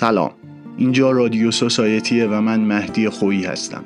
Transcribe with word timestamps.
سلام. 0.00 0.30
اینجا 0.76 1.10
رادیو 1.10 1.50
سوسایتیه 1.50 2.26
و 2.26 2.40
من 2.40 2.60
مهدی 2.60 3.08
خویی 3.08 3.44
هستم. 3.44 3.84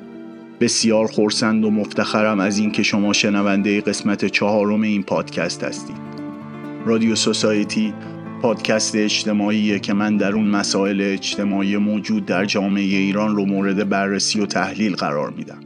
بسیار 0.59 1.07
خورسند 1.07 1.65
و 1.65 1.71
مفتخرم 1.71 2.39
از 2.39 2.57
اینکه 2.57 2.83
شما 2.83 3.13
شنونده 3.13 3.81
قسمت 3.81 4.25
چهارم 4.25 4.81
این 4.81 5.03
پادکست 5.03 5.63
هستید. 5.63 5.95
رادیو 6.85 7.15
سوسایتی 7.15 7.93
پادکست 8.41 8.95
اجتماعیه 8.95 9.79
که 9.79 9.93
من 9.93 10.17
در 10.17 10.33
اون 10.33 10.47
مسائل 10.47 11.01
اجتماعی 11.01 11.77
موجود 11.77 12.25
در 12.25 12.45
جامعه 12.45 12.83
ایران 12.83 13.35
رو 13.35 13.45
مورد 13.45 13.89
بررسی 13.89 14.39
و 14.39 14.45
تحلیل 14.45 14.95
قرار 14.95 15.29
میدم. 15.29 15.59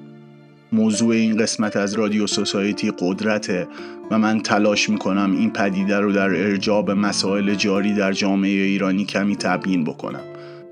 موضوع 0.72 1.10
این 1.10 1.38
قسمت 1.38 1.76
از 1.76 1.94
رادیو 1.94 2.28
سوسایتی 2.28 2.92
قدرته 3.00 3.68
و 4.12 4.18
من 4.18 4.40
تلاش 4.40 4.90
می‌کنم 4.90 5.36
این 5.38 5.50
پدیده 5.50 6.00
رو 6.00 6.12
در 6.12 6.30
ارجاب 6.30 6.92
مسائل 6.92 7.56
جاری 7.56 7.94
در 7.94 8.14
جامعه 8.14 8.50
ایرانی 8.50 9.06
کمی 9.06 9.36
تبیین 9.36 9.84
بکنم. 9.84 10.24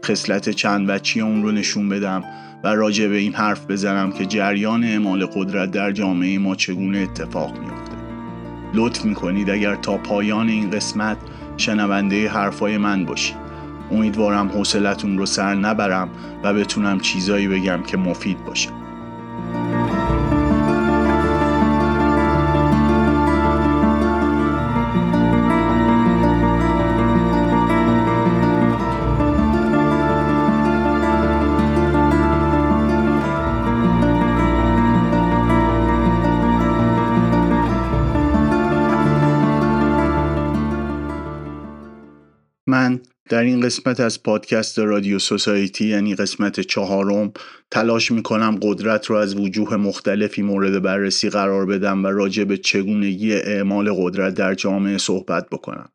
خصلت 0.05 0.49
چند 0.49 0.89
وچی 0.89 1.21
اون 1.21 1.43
رو 1.43 1.51
نشون 1.51 1.89
بدم 1.89 2.23
و 2.63 2.67
راجع 2.67 3.07
به 3.07 3.15
این 3.15 3.33
حرف 3.33 3.71
بزنم 3.71 4.11
که 4.11 4.25
جریان 4.25 4.83
اعمال 4.83 5.25
قدرت 5.25 5.71
در 5.71 5.91
جامعه 5.91 6.37
ما 6.37 6.55
چگونه 6.55 6.97
اتفاق 6.97 7.59
میافته. 7.59 7.97
لطف 8.73 9.05
می‌کنید 9.05 9.49
اگر 9.49 9.75
تا 9.75 9.97
پایان 9.97 10.49
این 10.49 10.69
قسمت 10.69 11.17
شنونده 11.57 12.29
حرفای 12.29 12.77
من 12.77 13.05
باشید 13.05 13.35
امیدوارم 13.91 14.47
حوصلتون 14.47 15.17
رو 15.17 15.25
سر 15.25 15.55
نبرم 15.55 16.09
و 16.43 16.53
بتونم 16.53 16.99
چیزایی 16.99 17.47
بگم 17.47 17.83
که 17.83 17.97
مفید 17.97 18.45
باشه. 18.45 18.69
در 43.29 43.43
این 43.43 43.61
قسمت 43.61 43.99
از 43.99 44.23
پادکست 44.23 44.79
رادیو 44.79 45.19
سوسایتی 45.19 45.87
یعنی 45.87 46.15
قسمت 46.15 46.59
چهارم 46.59 47.31
تلاش 47.71 48.11
می‌کنم 48.11 48.59
قدرت 48.61 49.05
رو 49.05 49.15
از 49.15 49.35
وجوه 49.35 49.75
مختلفی 49.75 50.41
مورد 50.41 50.81
بررسی 50.81 51.29
قرار 51.29 51.65
بدم 51.65 52.03
و 52.03 52.07
راجع 52.07 52.43
به 52.43 52.57
چگونگی 52.57 53.33
اعمال 53.33 53.93
قدرت 53.93 54.33
در 54.33 54.55
جامعه 54.55 54.97
صحبت 54.97 55.49
بکنم 55.49 55.89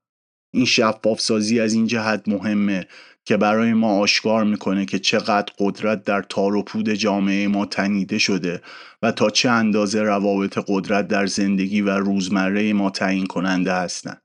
این 0.55 0.65
شفاف 0.65 1.21
سازی 1.21 1.61
از 1.61 1.75
این 1.75 1.87
جهت 1.87 2.23
مهمه 2.27 2.87
که 3.25 3.37
برای 3.37 3.73
ما 3.73 3.99
آشکار 3.99 4.45
می‌کنه 4.45 4.87
که 4.87 4.99
چقدر 4.99 5.53
قدرت 5.59 6.05
در 6.05 6.23
تار 6.23 6.57
و 6.57 6.63
پود 6.63 6.91
جامعه 6.91 7.49
ما 7.49 7.67
تنیده 7.67 8.19
شده 8.19 8.61
و 9.03 9.13
تا 9.13 9.31
چه 9.31 9.51
اندازه 9.51 10.03
روابط 10.03 10.59
قدرت 10.69 11.09
در 11.09 11.27
زندگی 11.27 11.81
و 11.81 11.91
روزمره 11.91 12.73
ما 12.73 12.91
تعیین 12.91 13.27
کننده 13.27 13.73
هستند. 13.73 14.23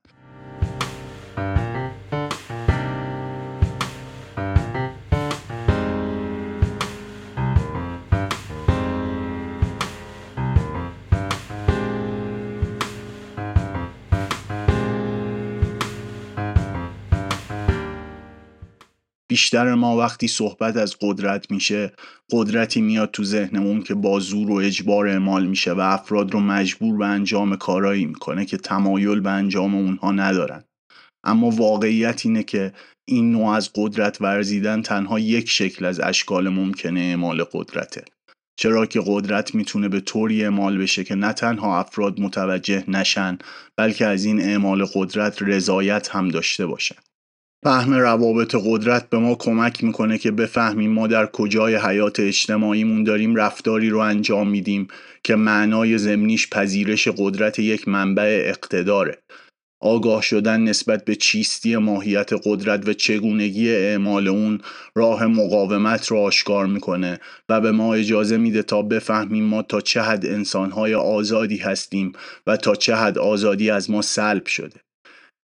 بیشتر 19.37 19.73
ما 19.73 19.97
وقتی 19.97 20.27
صحبت 20.27 20.77
از 20.77 20.95
قدرت 21.01 21.51
میشه 21.51 21.91
قدرتی 22.31 22.81
میاد 22.81 23.11
تو 23.11 23.23
ذهنمون 23.23 23.83
که 23.83 23.93
با 23.93 24.19
زور 24.19 24.51
و 24.51 24.53
اجبار 24.53 25.07
اعمال 25.07 25.45
میشه 25.47 25.73
و 25.73 25.79
افراد 25.79 26.31
رو 26.31 26.39
مجبور 26.39 26.97
به 26.97 27.05
انجام 27.05 27.55
کارایی 27.55 28.05
می‌کنه 28.05 28.45
که 28.45 28.57
تمایل 28.57 29.19
به 29.19 29.29
انجام 29.29 29.75
اونها 29.75 30.11
ندارن. 30.11 30.63
اما 31.23 31.49
واقعیت 31.49 32.25
اینه 32.25 32.43
که 32.43 32.73
این 33.07 33.31
نوع 33.31 33.49
از 33.49 33.69
قدرت 33.75 34.21
ورزیدن 34.21 34.81
تنها 34.81 35.19
یک 35.19 35.49
شکل 35.49 35.85
از 35.85 35.99
اشکال 35.99 36.49
ممکنه 36.49 36.99
اعمال 36.99 37.43
قدرته. 37.43 38.05
چرا 38.59 38.85
که 38.85 39.01
قدرت 39.05 39.55
می‌تونه 39.55 39.89
به 39.89 39.99
طوری 39.99 40.43
اعمال 40.43 40.77
بشه 40.77 41.03
که 41.03 41.15
نه 41.15 41.33
تنها 41.33 41.79
افراد 41.79 42.19
متوجه 42.19 42.83
نشن 42.87 43.37
بلکه 43.77 44.05
از 44.05 44.25
این 44.25 44.41
اعمال 44.41 44.85
قدرت 44.93 45.41
رضایت 45.41 46.09
هم 46.09 46.29
داشته 46.29 46.65
باشن. 46.65 46.95
فهم 47.63 47.93
روابط 47.93 48.55
قدرت 48.65 49.09
به 49.09 49.17
ما 49.17 49.35
کمک 49.35 49.83
می‌کنه 49.83 50.17
که 50.17 50.31
بفهمیم 50.31 50.91
ما 50.91 51.07
در 51.07 51.25
کجای 51.25 51.75
حیات 51.75 52.19
اجتماعیمون 52.19 53.03
داریم 53.03 53.35
رفتاری 53.35 53.89
رو 53.89 53.99
انجام 53.99 54.49
میدیم 54.49 54.87
که 55.23 55.35
معنای 55.35 55.97
زمینیش 55.97 56.49
پذیرش 56.49 57.07
قدرت 57.07 57.59
یک 57.59 57.87
منبع 57.87 58.43
اقتداره. 58.47 59.17
آگاه 59.81 60.21
شدن 60.21 60.61
نسبت 60.61 61.05
به 61.05 61.15
چیستی 61.15 61.77
ماهیت 61.77 62.29
قدرت 62.45 62.87
و 62.87 62.93
چگونگی 62.93 63.69
اعمال 63.69 64.27
اون 64.27 64.61
راه 64.95 65.25
مقاومت 65.25 66.07
رو 66.07 66.17
آشکار 66.17 66.65
می‌کنه 66.65 67.19
و 67.49 67.61
به 67.61 67.71
ما 67.71 67.93
اجازه 67.93 68.37
میده 68.37 68.63
تا 68.63 68.81
بفهمیم 68.81 69.43
ما 69.43 69.61
تا 69.61 69.81
چه 69.81 70.01
حد 70.01 70.25
انسانهای 70.25 70.95
آزادی 70.95 71.57
هستیم 71.57 72.13
و 72.47 72.57
تا 72.57 72.75
چه 72.75 72.95
حد 72.95 73.17
آزادی 73.17 73.69
از 73.69 73.91
ما 73.91 74.01
سلب 74.01 74.45
شده. 74.45 74.86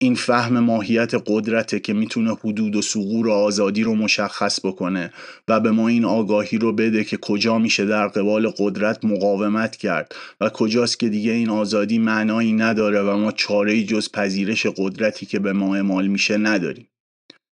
این 0.03 0.16
فهم 0.16 0.59
ماهیت 0.59 1.12
قدرته 1.25 1.80
که 1.80 1.94
می‌تونه 1.94 2.36
حدود 2.44 2.75
و 2.75 2.81
سقور 2.81 3.31
آزادی 3.31 3.84
رو 3.84 3.96
مشخص 3.96 4.66
بکنه 4.66 5.14
و 5.47 5.59
به 5.59 5.72
ما 5.72 5.88
این 5.88 6.06
آگاهی 6.06 6.58
رو 6.58 6.74
بده 6.74 7.03
که 7.03 7.18
کجا 7.18 7.58
میشه 7.58 7.86
در 7.86 8.08
قبال 8.08 8.53
قدرت 8.58 9.06
مقاومت 9.06 9.75
کرد 9.75 10.16
و 10.42 10.50
کجاست 10.50 11.00
که 11.00 11.09
دیگه 11.09 11.31
این 11.31 11.50
آزادی 11.50 12.00
معنایی 12.00 12.53
نداره 12.53 13.02
و 13.02 13.18
ما 13.18 13.31
چاره 13.31 13.84
جز 13.84 14.12
پذیرش 14.12 14.66
قدرتی 14.66 15.25
که 15.25 15.40
به 15.40 15.53
ما 15.53 15.75
اعمال 15.75 16.08
میشه 16.08 16.38
نداریم. 16.38 16.88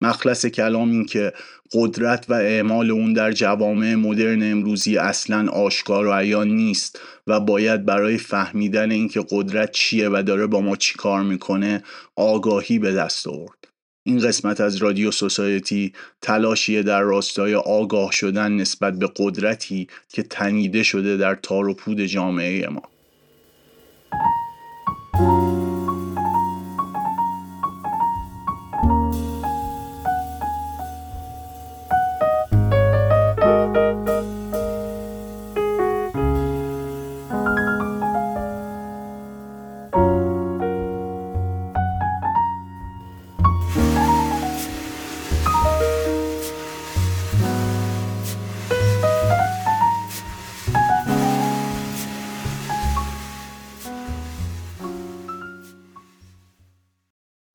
مخلص 0.02 0.46
کلام 0.46 0.92
این 0.92 1.06
که 1.06 1.34
قدرت 1.74 2.26
و 2.30 2.34
اعمال 2.34 2.92
اون 2.92 3.14
در 3.14 3.32
جوامع 3.32 3.96
مدرن 3.96 4.52
امروزی 4.52 4.98
اصلا 4.98 5.52
آشکار 5.52 6.06
و 6.06 6.14
عیان 6.14 6.48
نیست 6.48 7.00
و 7.28 7.40
باید 7.40 7.86
برای 7.86 8.18
فهمیدن 8.18 8.92
اینکه 8.92 9.26
قدرت 9.30 9.72
چیه 9.72 10.10
و 10.10 10.24
داره 10.26 10.48
با 10.48 10.62
ما 10.62 10.76
چی 10.76 10.94
کار 10.98 11.24
می‌کنه 11.24 11.84
آگاهی 12.16 12.80
به 12.80 12.92
دست 12.92 13.28
آورد. 13.28 13.68
این 14.06 14.20
قسمت 14.20 14.62
از 14.62 14.76
رادیو 14.76 15.12
سوسایتی 15.12 15.94
تلاشیه 16.22 16.84
در 16.84 17.02
راستای 17.02 17.56
آگاه 17.56 18.12
شدن 18.12 18.52
نسبت 18.52 19.00
به 19.00 19.10
قدرتی 19.16 19.88
که 20.10 20.24
تنیده 20.24 20.84
شده 20.84 21.18
در 21.18 21.36
تار 21.36 21.68
و 21.68 21.74
پود 21.74 22.02
جامعه 22.02 22.68
ما. 22.70 22.82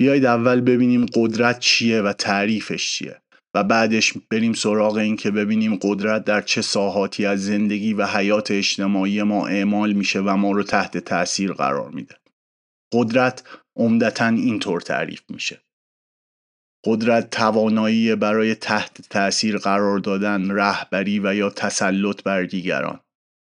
بیایید 0.03 0.25
اول 0.25 0.61
ببینیم 0.61 1.07
قدرت 1.15 1.59
چیه 1.59 2.03
و 2.03 2.13
تعریفش 2.13 2.93
چیه 2.93 3.23
و 3.55 3.65
بعدش 3.65 4.13
بریم 4.31 4.53
سراغ 4.53 4.97
این 4.97 5.17
که 5.17 5.31
ببینیم 5.31 5.79
قدرت 5.83 6.25
در 6.25 6.41
چه 6.41 6.63
ساحاتی 6.63 7.27
از 7.27 7.45
زندگی 7.45 7.95
و 7.95 8.07
حیات 8.07 8.51
اجتماعی 8.51 9.23
ما 9.23 9.47
اعمال 9.47 9.93
میشه 9.93 10.21
و 10.21 10.37
ما 10.37 10.53
رو 10.53 10.63
تحت 10.63 10.99
تاثیر 10.99 11.53
قرار 11.53 11.91
میده. 11.91 12.15
قدرت 12.93 13.43
عمدتا 13.77 14.27
اینطور 14.27 14.81
تعریف 14.81 15.23
میشه. 15.29 15.61
قدرت 16.87 17.31
توانایی 17.31 18.15
برای 18.15 18.55
تحت 18.55 19.09
تاثیر 19.11 19.59
قرار 19.59 19.99
دادن 19.99 20.51
رهبری 20.51 21.19
و 21.19 21.35
یا 21.35 21.51
تسلط 21.51 22.23
بر 22.23 22.43
دیگران. 22.43 23.01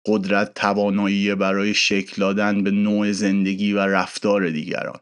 قدرت 0.08 0.54
توانایی 0.54 1.36
برای 1.36 1.74
شکل 1.74 2.22
دادن 2.22 2.64
به 2.64 2.72
نوع 2.72 3.12
زندگی 3.12 3.74
و 3.74 3.80
رفتار 3.80 4.50
دیگران. 4.50 5.00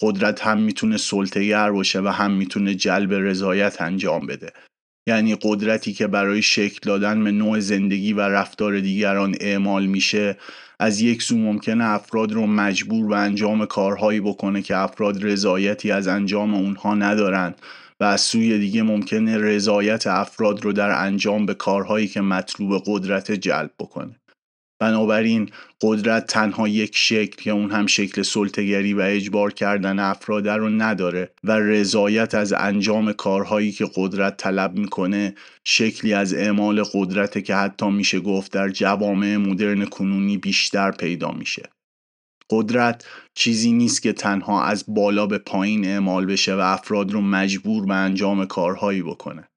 قدرت 0.00 0.46
هم 0.46 0.62
می‌تونه 0.62 0.96
سلطهگر 0.96 1.70
باشه 1.70 2.00
و 2.00 2.08
هم 2.08 2.30
می‌تونه 2.30 2.74
جلب 2.74 3.12
رضایت 3.12 3.82
انجام 3.82 4.26
بده. 4.26 4.52
یعنی 5.08 5.36
قدرتی 5.42 5.92
که 5.92 6.06
برای 6.06 6.42
شکل 6.42 6.78
دادن 6.82 7.24
به 7.24 7.32
نوع 7.32 7.60
زندگی 7.60 8.12
و 8.12 8.20
رفتار 8.20 8.80
دیگران 8.80 9.34
اعمال 9.40 9.86
میشه 9.86 10.36
از 10.80 11.00
یک 11.00 11.22
سو 11.22 11.38
ممکنه 11.38 11.84
افراد 11.84 12.32
رو 12.32 12.46
مجبور 12.46 13.06
به 13.06 13.16
انجام 13.16 13.66
کارهایی 13.66 14.20
بکنه 14.20 14.62
که 14.62 14.76
افراد 14.76 15.24
رضایتی 15.24 15.90
از 15.90 16.08
انجام 16.08 16.54
اونها 16.54 16.94
ندارن 16.94 17.54
و 18.00 18.04
از 18.04 18.20
سوی 18.20 18.58
دیگه 18.58 18.82
ممکنه 18.82 19.38
رضایت 19.38 20.06
افراد 20.06 20.64
رو 20.64 20.72
در 20.72 20.90
انجام 20.90 21.46
به 21.46 21.54
کارهایی 21.54 22.08
که 22.08 22.20
مطلوب 22.20 22.82
قدرت 22.86 23.32
جلب 23.32 23.70
بکنه. 23.78 24.20
بنابراین 24.80 25.50
قدرت 25.82 26.26
تنها 26.26 26.68
یک 26.68 26.96
شکل 26.96 27.42
که 27.42 27.50
اون 27.50 27.70
هم 27.70 27.86
شکل 27.86 28.22
سلطگری 28.22 28.94
و 28.94 29.00
اجبار 29.00 29.52
کردن 29.52 29.98
افراد 29.98 30.48
رو 30.48 30.68
نداره 30.68 31.30
و 31.44 31.52
رضایت 31.52 32.34
از 32.34 32.52
انجام 32.52 33.12
کارهایی 33.12 33.72
که 33.72 33.90
قدرت 33.94 34.36
طلب 34.36 34.78
می‌کنه 34.78 35.34
شکلی 35.64 36.14
از 36.14 36.34
اعمال 36.34 36.82
قدرت 36.94 37.44
که 37.44 37.54
حتی 37.54 37.90
میشه 37.90 38.20
گفت 38.20 38.52
در 38.52 38.68
جوامع 38.68 39.36
مدرن 39.36 39.84
کنونی 39.84 40.38
بیشتر 40.38 40.90
پیدا 40.90 41.30
میشه. 41.30 41.62
قدرت 42.50 43.04
چیزی 43.34 43.72
نیست 43.72 44.02
که 44.02 44.12
تنها 44.12 44.64
از 44.64 44.84
بالا 44.88 45.26
به 45.26 45.38
پایین 45.38 45.84
اعمال 45.84 46.26
بشه 46.26 46.54
و 46.54 46.58
افراد 46.58 47.12
رو 47.12 47.20
مجبور 47.20 47.86
به 47.86 47.94
انجام 47.94 48.46
کارهایی 48.46 49.02
بکنه. 49.02 49.48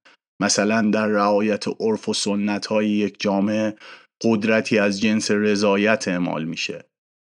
مثلا 0.42 0.82
در 0.82 1.08
رعایت 1.08 1.66
عرف 1.80 2.10
و 2.10 2.14
سنت 2.14 2.66
های 2.66 2.90
یک 2.90 3.16
جامعه 3.20 3.76
قدرتی 4.24 4.80
از 4.80 5.02
جنس 5.02 5.32
رضایت 5.32 6.08
اعمال 6.08 6.44
میشه. 6.44 6.86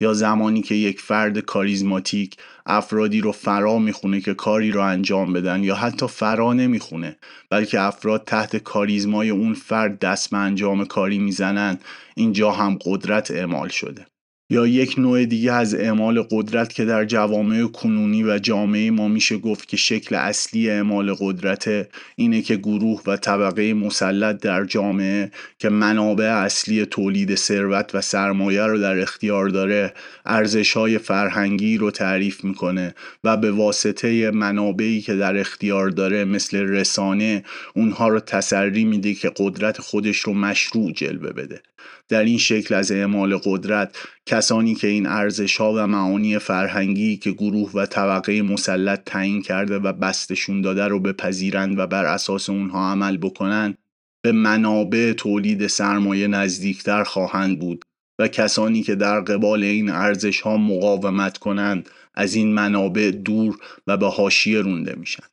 یا 0.00 0.15
زمانی 0.15 0.62
که 0.62 0.75
یک 0.75 1.00
فرد 1.00 1.38
کاریزماتیک 1.38 2.37
افرادی 2.67 3.21
رو 3.21 3.33
فرا 3.33 3.79
می‌خونه 3.79 4.21
که 4.21 4.35
کاری 4.35 4.71
رو 4.71 4.81
انجام 4.81 5.33
بدن 5.33 5.65
یا 5.65 5.75
حتی 5.75 6.06
فرا 6.09 6.53
نمی‌خونه 6.53 7.17
بلکه 7.50 7.81
افراد 7.81 8.25
تحت 8.25 8.56
کاریزمای 8.56 9.31
اون 9.31 9.55
فرد 9.55 9.99
دست 9.99 10.31
به 10.31 10.37
انجام 10.37 10.85
کاری 10.85 11.19
می‌زنن 11.19 11.79
اینجا 12.17 12.53
هم 12.53 12.79
قدرت 12.85 13.31
اعمال 13.31 13.69
شده. 13.69 14.06
یا 14.51 14.67
یک 14.67 14.99
نوع 14.99 15.25
دیگه 15.25 15.53
از 15.53 15.75
اعمال 15.75 16.23
قدرت 16.31 16.73
که 16.73 16.85
در 16.85 17.05
جوامع 17.05 17.67
کنونی 17.67 18.25
و 18.25 18.39
جامعه 18.39 18.91
ما 18.91 19.09
میشه 19.09 19.39
گفت 19.39 19.69
که 19.69 19.77
شکل 19.77 20.15
اصلی 20.15 20.71
اعمال 20.71 21.15
قدرت 21.21 21.89
اینه 22.17 22.43
که 22.43 22.57
گروه 22.57 23.03
و 23.07 23.17
طبقه 23.17 23.75
مسلط 23.75 24.41
در 24.41 24.65
جامعه 24.65 25.31
که 25.59 25.69
منابع 25.69 26.25
اصلی 26.25 26.85
تولید 26.85 27.35
ثروت 27.35 27.95
و 27.95 28.01
سرمایه 28.01 28.63
رو 28.63 28.79
در 28.79 28.99
اختیار 28.99 29.49
داره 29.49 29.95
ارزش 30.27 30.73
های 30.73 30.99
فرهنگی 30.99 31.79
رو 31.79 31.91
تعریف 31.91 32.45
می‌کنه 32.45 32.95
و 33.25 33.37
به 33.37 33.51
واسطه 33.51 34.31
منابعی 34.31 35.01
که 35.01 35.15
در 35.15 35.37
اختیار 35.37 35.91
داره 35.91 36.25
مثل 36.25 36.59
رسانه 36.59 37.45
اونها 37.75 38.09
رو 38.09 38.21
تسری 38.21 38.85
میده 38.85 39.15
که 39.15 39.33
قدرت 39.37 39.81
خودش 39.81 40.19
رو 40.19 40.35
مشروع 40.35 40.93
جلوه 40.93 41.33
بده. 41.33 41.61
در 42.08 42.25
این 42.25 42.38
شکل 42.38 42.75
از 42.75 42.93
اعمال 42.93 43.37
قدرت 43.44 43.97
کسانی 44.26 44.75
که 44.75 44.87
این 44.87 45.06
ارزش 45.06 45.56
ها 45.56 45.73
و 45.76 45.87
معانی 45.87 46.38
فرهنگی 46.38 47.17
که 47.17 47.31
گروه 47.31 47.70
و 47.75 47.87
طبقه 47.87 48.43
مسلط 48.43 49.03
تعیین 49.06 49.43
کرده 49.43 49.79
و 49.79 49.93
بستشون 49.93 50.61
داده 50.61 50.85
رو 50.88 51.00
بپذیرند 51.00 51.79
و 51.79 51.87
بر 51.87 52.05
اساس 52.05 52.50
اونها 52.50 52.91
عمل 52.91 53.17
بکنند 53.17 53.79
به 54.23 54.32
منابع 54.32 55.12
تولید 55.12 55.67
سرمایه 55.67 56.26
نزدیکتر 56.26 57.05
خواهند 57.05 57.58
بود 57.58 57.85
و 58.19 58.29
کسانی 58.29 58.82
که 58.82 58.94
در 58.94 59.20
قبال 59.20 59.64
این 59.64 59.91
ارزش 59.91 60.41
ها 60.41 60.56
مقاومت 60.56 61.38
کنند 61.38 61.88
از 62.14 62.35
این 62.35 62.55
منابع 62.55 63.11
دور 63.11 63.59
و 63.87 63.97
به 63.97 64.06
حاشیه 64.06 64.61
رونده 64.61 64.94
میشن. 64.94 65.25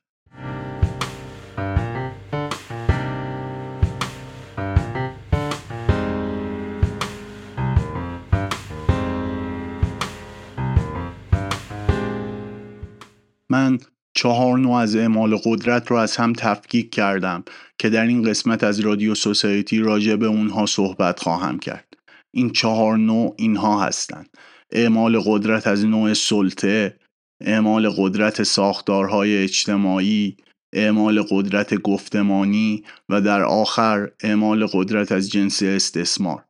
چهار 14.14 14.58
نوع 14.58 14.74
از 14.74 14.96
اعمال 14.96 15.36
قدرت 15.44 15.90
رو 15.90 15.96
از 15.96 16.16
هم 16.16 16.32
تفکیک 16.32 16.90
کردم 16.90 17.44
که 17.78 17.90
در 17.90 18.06
این 18.06 18.22
قسمت 18.22 18.64
از 18.64 18.80
رادیو 18.80 19.14
سوسایتی 19.14 19.78
راجع 19.78 20.16
به 20.16 20.26
اونها 20.26 20.66
صحبت 20.66 21.20
خواهم 21.20 21.58
کرد. 21.58 21.94
این 22.34 22.50
چهار 22.50 22.96
نوع 22.96 23.34
اینها 23.38 23.84
هستند. 23.84 24.28
اعمال 24.72 25.20
قدرت 25.20 25.66
از 25.66 25.84
نوع 25.84 26.12
سلطه 26.12 26.96
اعمال 27.40 27.90
قدرت 27.90 28.42
ساختارهای 28.42 29.42
اجتماعی 29.42 30.36
اعمال 30.74 31.22
قدرت 31.30 31.74
گفتمانی 31.74 32.84
و 33.08 33.20
در 33.20 33.42
آخر 33.42 34.10
اعمال 34.22 34.66
قدرت 34.66 35.12
از 35.12 35.30
جنس 35.30 35.62
استثمار. 35.62 36.44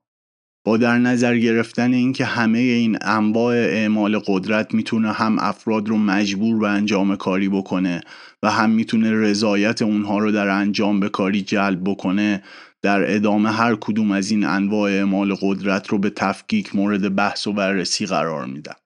با 0.65 0.77
در 0.77 0.99
نظر 0.99 1.39
گرفتن 1.39 1.93
اینکه 1.93 2.25
همه 2.25 2.59
این 2.59 2.99
انواع 3.03 3.55
اعمال 3.57 4.19
قدرت 4.27 4.75
می‌تونه 4.75 5.13
هم 5.13 5.39
افراد 5.39 5.89
رو 5.89 5.99
مجبور 5.99 6.59
به 6.59 6.69
انجام 6.69 7.17
کاری 7.17 7.49
بکنه 7.49 8.01
و 8.43 8.51
هم 8.51 8.71
می‌تونه 8.71 9.13
رضایت 9.13 9.83
اونها 9.83 10.19
رو 10.19 10.33
در 10.33 10.49
انجام 10.49 11.01
به 11.01 11.09
کاری 11.09 11.43
جلب 11.43 11.81
بکنه 11.85 12.43
در 12.83 13.15
ادامه 13.15 13.53
هر 13.53 13.77
کدوم 13.81 14.11
از 14.11 14.31
این 14.31 14.45
انواع 14.45 14.91
اعمال 14.91 15.35
قدرت 15.43 15.89
رو 15.89 15.99
به 15.99 16.11
تفکیک 16.11 16.77
مورد 16.77 17.15
بحث 17.15 17.47
و 17.47 17.53
بررسی 17.53 18.07
قرار 18.07 18.47
میدم 18.47 18.77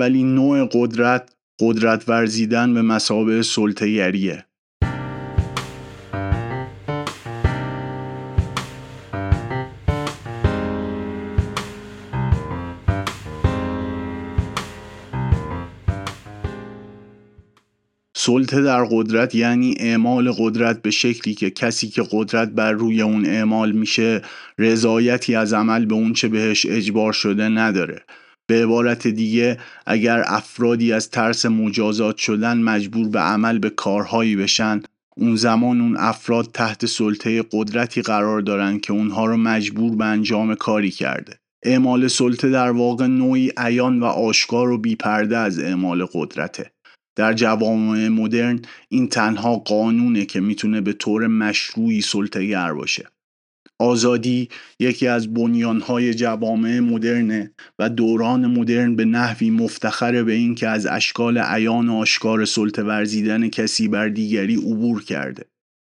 اولین 0.00 0.34
نوع 0.34 0.68
قدرت 0.72 1.32
قدرت 1.60 2.08
ورزیدن 2.08 2.74
به 2.74 2.82
مسابه 2.82 3.42
سلطه‌گریه. 3.42 4.44
سلطه 18.16 18.62
در 18.62 18.84
قدرت 18.84 19.34
یعنی 19.34 19.74
اعمال 19.78 20.32
قدرت 20.38 20.82
به 20.82 20.90
شکلی 20.90 21.34
که 21.34 21.50
کسی 21.50 21.88
که 21.88 22.02
قدرت 22.12 22.48
بر 22.48 22.72
روی 22.72 23.02
اون 23.02 23.26
اعمال 23.26 23.72
میشه 23.72 24.22
رضایتی 24.58 25.34
از 25.34 25.52
عمل 25.52 25.84
به 25.84 25.94
اون 25.94 26.12
چه 26.12 26.28
بهش 26.28 26.66
اجبار 26.66 27.12
شده 27.12 27.48
نداره. 27.48 28.02
به 28.50 28.62
عبارت 28.62 29.06
دیگه 29.06 29.58
اگر 29.86 30.22
افرادی 30.26 30.92
از 30.92 31.10
ترس 31.10 31.46
مجازات 31.46 32.16
شدن 32.16 32.58
مجبور 32.58 33.08
به 33.08 33.18
عمل 33.18 33.58
به 33.58 33.70
کارهایی 33.70 34.36
بشن 34.36 34.82
اون 35.16 35.36
زمان 35.36 35.80
اون 35.80 35.96
افراد 35.96 36.48
تحت 36.54 36.86
سلطه 36.86 37.44
قدرتی 37.52 38.02
قرار 38.02 38.40
دارن 38.40 38.78
که 38.78 38.92
اونها 38.92 39.26
رو 39.26 39.36
مجبور 39.36 39.96
به 39.96 40.04
انجام 40.04 40.54
کاری 40.54 40.90
کرده. 40.90 41.38
اعمال 41.64 42.08
سلطه 42.08 42.50
در 42.50 42.70
واقع 42.70 43.06
نوعی 43.06 43.52
عیان 43.56 44.00
و 44.00 44.04
آشکار 44.04 44.70
و 44.70 44.78
بیپرده 44.78 45.36
از 45.36 45.58
اعمال 45.58 46.06
قدرته. 46.12 46.70
در 47.16 47.32
جوامع 47.32 48.08
مدرن 48.08 48.62
این 48.88 49.08
تنها 49.08 49.56
قانونه 49.56 50.24
که 50.24 50.40
می‌تونه 50.40 50.80
به 50.80 50.92
طور 50.92 51.26
مشروعی 51.26 52.00
سلطهگر 52.00 52.72
باشه. 52.72 53.08
آزادی 53.80 54.48
یکی 54.78 55.06
از 55.06 55.34
بنیانهای 55.34 56.14
جوامع 56.14 56.80
مدرنه 56.80 57.50
و 57.78 57.88
دوران 57.88 58.46
مدرن 58.46 58.96
به 58.96 59.04
نحوی 59.04 59.50
مفتخره 59.50 60.22
به 60.22 60.32
این 60.32 60.54
که 60.54 60.68
از 60.68 60.86
اشکال 60.86 61.38
عیان 61.38 61.88
و 61.88 61.94
آشکار 61.94 62.44
سلطه 62.44 62.82
ورزیدن 62.82 63.48
کسی 63.48 63.88
بر 63.88 64.08
دیگری 64.08 64.56
عبور 64.56 65.04
کرده. 65.04 65.44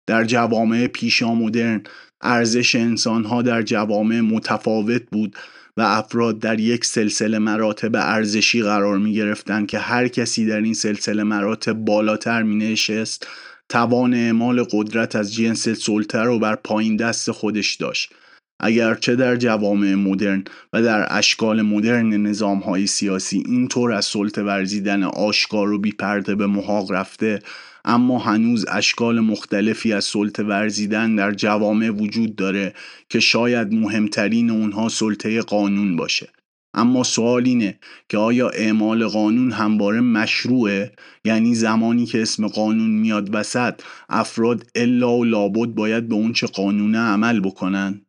در 0.06 0.24
جوامع 0.24 0.86
پیشا 0.86 1.34
مدرن 1.34 1.82
ارزش 2.20 2.74
انسانها 2.74 3.42
در 3.42 3.62
جوامع 3.62 4.20
متفاوت 4.20 5.02
بود 5.12 5.36
و 5.76 5.82
افراد 5.82 6.38
در 6.38 6.60
یک 6.60 6.84
سلسله 6.84 7.38
مراتب 7.38 7.96
ارزشی 7.96 8.62
قرار 8.62 8.98
می 8.98 9.14
گرفتن 9.14 9.66
که 9.66 9.78
هر 9.78 10.08
کسی 10.08 10.46
در 10.46 10.60
این 10.60 10.74
سلسله 10.74 11.22
مراتب 11.22 11.72
بالاتر 11.72 12.42
می 12.42 12.56
نشست 12.56 13.26
توان 13.68 14.14
اعمال 14.14 14.64
قدرت 14.70 15.16
از 15.16 15.34
جنس 15.34 15.68
سلطه 15.68 16.18
رو 16.18 16.38
بر 16.38 16.56
پایین 16.56 16.96
دست 16.96 17.30
خودش 17.30 17.74
داشت. 17.74 18.12
اگرچه 18.60 19.16
در 19.16 19.36
جوامع 19.36 19.94
مدرن 19.94 20.44
و 20.72 20.82
در 20.82 21.06
اشکال 21.10 21.62
مدرن 21.62 22.16
نظام 22.16 22.58
های 22.58 22.86
سیاسی 22.86 23.42
اینطور 23.46 23.92
از 23.92 24.04
سلطه 24.04 24.42
ورزیدن 24.42 25.02
آشکار 25.02 25.72
و 25.72 25.78
بیپرده 25.78 26.34
به 26.34 26.46
محاق 26.46 26.92
رفته 26.92 27.42
اما 27.84 28.18
هنوز 28.18 28.66
اشکال 28.68 29.20
مختلفی 29.20 29.92
از 29.92 30.04
سلطه 30.04 30.42
ورزیدن 30.42 31.16
در 31.16 31.32
جوامع 31.32 31.90
وجود 31.90 32.36
داره 32.36 32.74
که 33.08 33.20
شاید 33.20 33.72
مهمترین 33.72 34.50
اونها 34.50 34.88
سلطه 34.88 35.42
قانون 35.42 35.96
باشه. 35.96 36.28
اما 36.76 37.02
سوال 37.02 37.44
اینه 37.44 37.78
که 38.08 38.18
آیا 38.18 38.48
اعمال 38.48 39.06
قانون 39.06 39.52
همواره 39.52 40.00
مشروعه؟ 40.00 40.92
یعنی 41.24 41.54
زمانی 41.54 42.06
که 42.06 42.22
اسم 42.22 42.48
قانون 42.48 42.90
میاد 42.90 43.34
وسط 43.34 43.82
افراد 44.08 44.66
الا 44.74 45.12
و 45.12 45.24
لابد 45.24 45.68
باید 45.68 46.08
به 46.08 46.14
اون 46.14 46.32
چه 46.32 46.46
قانونه 46.46 46.98
عمل 46.98 47.40
بکنن؟ 47.40 48.00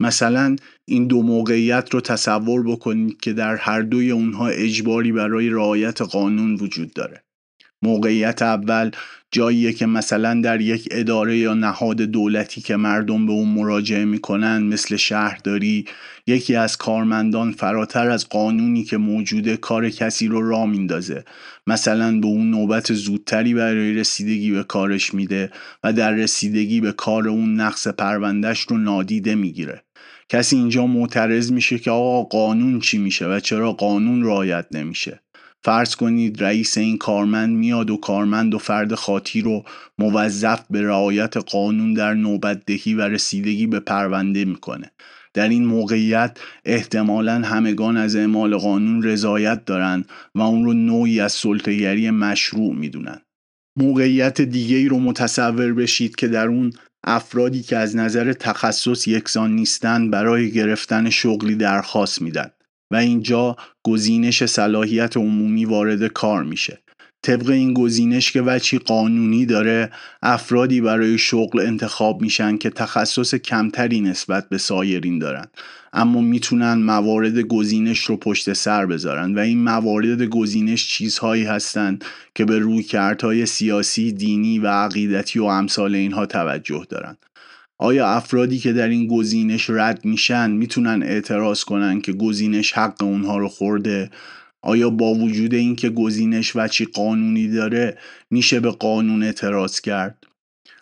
مثلا 0.00 0.56
این 0.84 1.06
دو 1.06 1.22
موقعیت 1.22 1.94
رو 1.94 2.00
تصور 2.00 2.62
بکنید 2.62 3.20
که 3.20 3.32
در 3.32 3.56
هر 3.56 3.82
دوی 3.82 4.10
اونها 4.10 4.48
اجباری 4.48 5.12
برای 5.12 5.50
رعایت 5.50 6.02
قانون 6.02 6.54
وجود 6.54 6.92
داره. 6.92 7.24
موقعیت 7.82 8.42
اول 8.42 8.90
جاییه 9.30 9.72
که 9.72 9.86
مثلا 9.86 10.40
در 10.40 10.60
یک 10.60 10.88
اداره 10.90 11.38
یا 11.38 11.54
نهاد 11.54 11.96
دولتی 11.96 12.60
که 12.60 12.76
مردم 12.76 13.26
به 13.26 13.32
اون 13.32 13.48
مراجعه 13.48 14.04
می‌کنن 14.04 14.62
مثل 14.62 14.96
شهرداری 14.96 15.84
یکی 16.26 16.56
از 16.56 16.76
کارمندان 16.76 17.52
فراتر 17.52 18.10
از 18.10 18.28
قانونی 18.28 18.84
که 18.84 18.96
موجوده 18.96 19.56
کار 19.56 19.90
کسی 19.90 20.28
رو 20.28 20.48
را 20.48 20.66
میندازه. 20.66 21.24
مثلا 21.66 22.20
به 22.20 22.26
اون 22.26 22.50
نوبت 22.50 22.92
زودتری 22.92 23.54
برای 23.54 23.94
رسیدگی 23.94 24.50
به 24.50 24.62
کارش 24.62 25.14
میده 25.14 25.50
و 25.84 25.92
در 25.92 26.12
رسیدگی 26.12 26.80
به 26.80 26.92
کار 26.92 27.28
اون 27.28 27.60
نقص 27.60 27.88
پروندهش 27.88 28.60
رو 28.60 28.78
نادیده 28.78 29.34
می‌گیره. 29.34 29.82
کسی 30.28 30.56
اینجا 30.56 30.86
معترض 30.86 31.52
میشه 31.52 31.78
که 31.78 31.90
آقا 31.90 32.22
قانون 32.22 32.80
چی 32.80 32.98
میشه 32.98 33.26
و 33.26 33.40
چرا 33.40 33.72
قانون 33.72 34.24
رعایت 34.24 34.66
نمیشه؟ 34.70 35.20
فرض 35.64 35.94
کنید 35.94 36.42
رئیس 36.44 36.78
این 36.78 36.98
کارمند 36.98 37.56
میاد 37.56 37.90
و 37.90 37.96
کارمند 37.96 38.54
و 38.54 38.58
فرد 38.58 38.94
خاطی 38.94 39.40
رو 39.40 39.64
موظف 39.98 40.60
به 40.70 40.82
رعایت 40.82 41.36
قانون 41.36 41.94
در 41.94 42.14
نوبت 42.14 42.62
دهی 42.66 42.94
و 42.94 43.00
رسیدگی 43.00 43.66
به 43.66 43.80
پرونده 43.80 44.44
می‌کنه. 44.44 44.90
در 45.34 45.48
این 45.48 45.64
موقعیت 45.64 46.38
احتمالا 46.64 47.34
همگان 47.34 47.96
از 47.96 48.16
اعمال 48.16 48.56
قانون 48.56 49.02
رضایت 49.02 49.64
دارند 49.64 50.08
و 50.34 50.40
اون 50.40 50.64
رو 50.64 50.72
نوعی 50.72 51.20
از 51.20 51.32
سلطهگری 51.32 52.10
مشروع 52.10 52.74
می‌دونن. 52.74 53.20
موقعیت 53.76 54.40
دیگه 54.40 54.76
ای 54.76 54.88
رو 54.88 54.98
متصور 54.98 55.74
بشید 55.74 56.16
که 56.16 56.28
در 56.28 56.48
اون 56.48 56.72
افرادی 57.04 57.62
که 57.62 57.76
از 57.76 57.96
نظر 57.96 58.32
تخصص 58.32 59.08
یکسان 59.08 59.54
نیستند 59.54 60.10
برای 60.10 60.50
گرفتن 60.50 61.10
شغلی 61.10 61.54
درخواست 61.54 62.22
میدن. 62.22 62.50
و 62.90 62.96
اینجا 62.96 63.56
گزینش 63.82 64.44
صلاحیت 64.44 65.16
عمومی 65.16 65.64
وارد 65.64 66.06
کار 66.06 66.44
میشه. 66.44 66.78
طبق 67.22 67.50
این 67.50 67.74
گزینش 67.74 68.32
که 68.32 68.42
وچی 68.42 68.78
قانونی 68.78 69.46
داره 69.46 69.90
افرادی 70.22 70.80
برای 70.80 71.18
شغل 71.18 71.60
انتخاب 71.60 72.22
میشن 72.22 72.56
که 72.56 72.70
تخصص 72.70 73.34
کمتری 73.34 74.00
نسبت 74.00 74.48
به 74.48 74.58
سایرین 74.58 75.18
دارن. 75.18 75.44
اما 75.92 76.20
می‌تونن 76.20 76.74
موارد 76.74 77.38
گزینش 77.38 78.04
رو 78.04 78.16
پشت 78.16 78.52
سر 78.52 78.86
بذارن 78.86 79.34
و 79.34 79.38
این 79.38 79.62
موارد 79.62 80.22
گزینش 80.22 80.88
چیزهایی 80.88 81.44
هستند 81.44 82.04
که 82.34 82.44
به 82.44 82.58
روی 82.58 82.82
کردهای 82.82 83.46
سیاسی، 83.46 84.12
دینی 84.12 84.58
و 84.58 84.66
عقیدتی 84.66 85.38
و 85.38 85.44
امثال 85.44 85.94
اینها 85.94 86.26
توجه 86.26 86.86
دارن. 86.88 87.16
آیا 87.78 88.08
افرادی 88.08 88.58
که 88.58 88.72
در 88.72 88.88
این 88.88 89.06
گزینش 89.06 89.70
رد 89.70 90.04
میشن 90.04 90.50
می‌تونن 90.50 91.02
اعتراض 91.02 91.64
کنن 91.64 92.00
که 92.00 92.12
گزینش 92.12 92.72
حق 92.72 93.02
اونها 93.02 93.38
رو 93.38 93.48
خورده؟ 93.48 94.10
آیا 94.62 94.90
با 94.90 95.14
وجود 95.14 95.54
اینکه 95.54 95.90
گزینش 95.90 96.52
وچی 96.56 96.84
قانونی 96.84 97.48
داره 97.48 97.98
میشه 98.30 98.60
به 98.60 98.70
قانون 98.70 99.22
اعتراض 99.22 99.80
کرد؟ 99.80 100.24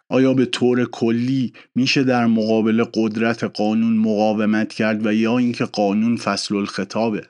آیا 0.08 0.34
به 0.34 0.46
طور 0.46 0.84
کلی 0.84 1.52
میشه 1.74 2.04
در 2.04 2.26
مقابل 2.26 2.84
قدرت 2.94 3.44
قانون 3.44 3.96
مقاومت 3.96 4.72
کرد 4.72 5.06
و 5.06 5.12
یا 5.12 5.38
اینکه 5.38 5.64
قانون 5.64 6.16
فصل 6.16 6.56
الخطابه؟ 6.56 7.22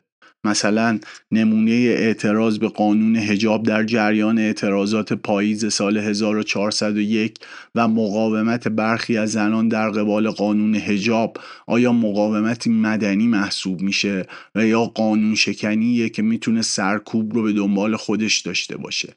مثلا 0.47 0.99
نمونه 1.33 1.71
اعتراض 1.73 2.59
به 2.59 2.69
قانون 2.69 3.17
هجاب 3.17 3.63
در 3.63 3.85
جریان 3.85 4.39
اعتراضات 4.39 5.13
پاییز 5.13 5.73
سال 5.73 5.97
1401 5.97 7.39
و 7.75 7.89
مقاومت 7.89 8.69
برخی 8.69 9.17
از 9.17 9.33
زنان 9.33 9.69
در 9.69 9.91
قبال 9.91 10.31
قانون 10.31 10.75
هجاب 10.75 11.37
آیا 11.67 11.93
مقاومتی 11.93 12.71
مدنی 12.71 13.27
محسوب 13.27 13.81
میشه 13.81 14.27
و 14.55 14.67
یا 14.67 14.85
قانون 14.85 15.35
شکنیه 15.35 16.09
که 16.09 16.23
می‌تونه 16.23 16.63
سرکوب 16.63 17.35
رو 17.35 17.43
به 17.43 17.53
دنبال 17.53 17.97
خودش 17.97 18.41
داشته 18.41 18.77
باشه؟ 18.77 19.15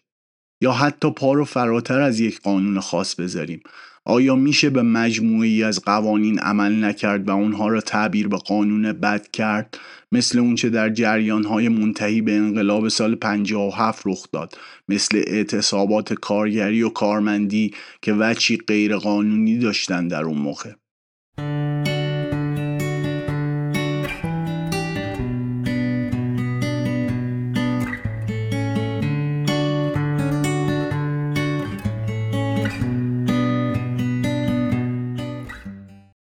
یا 0.62 0.72
حتی 0.72 1.12
پا 1.12 1.34
رو 1.34 1.46
فراتر 1.46 2.00
از 2.02 2.20
یک 2.20 2.42
قانون 2.42 2.80
خاص 2.80 3.16
بذاریم؟ 3.16 3.62
آیا 4.06 4.36
میشه 4.36 4.70
به 4.70 4.82
مجموعی 4.82 5.64
از 5.64 5.82
قوانین 5.82 6.40
عمل 6.40 6.84
نکرد 6.84 7.28
و 7.28 7.32
اونها 7.32 7.68
را 7.68 7.82
تعبیر 7.82 8.28
به 8.28 8.38
قانون 8.38 8.94
بد 8.94 9.32
کرد؟ 9.32 9.78
مثل 10.12 10.40
اونچه 10.40 10.70
در 10.70 10.90
جریانهای 10.90 11.70
منتهی 11.70 12.22
به 12.22 12.36
انقلاب 12.36 12.88
سال 12.88 13.16
57 13.16 14.02
رخ 14.06 14.26
داد. 14.32 14.58
مثل 14.90 15.24
اعتصابات 15.28 16.14
کارگری 16.14 16.84
و 16.84 16.90
کارمندی 16.90 17.74
که 18.02 18.14
وچی 18.14 18.58
غیر 18.58 18.98
قانونی 18.98 19.58
داشتن 19.58 20.08
در 20.08 20.24
اون 20.24 20.38
موقع. 20.38 20.72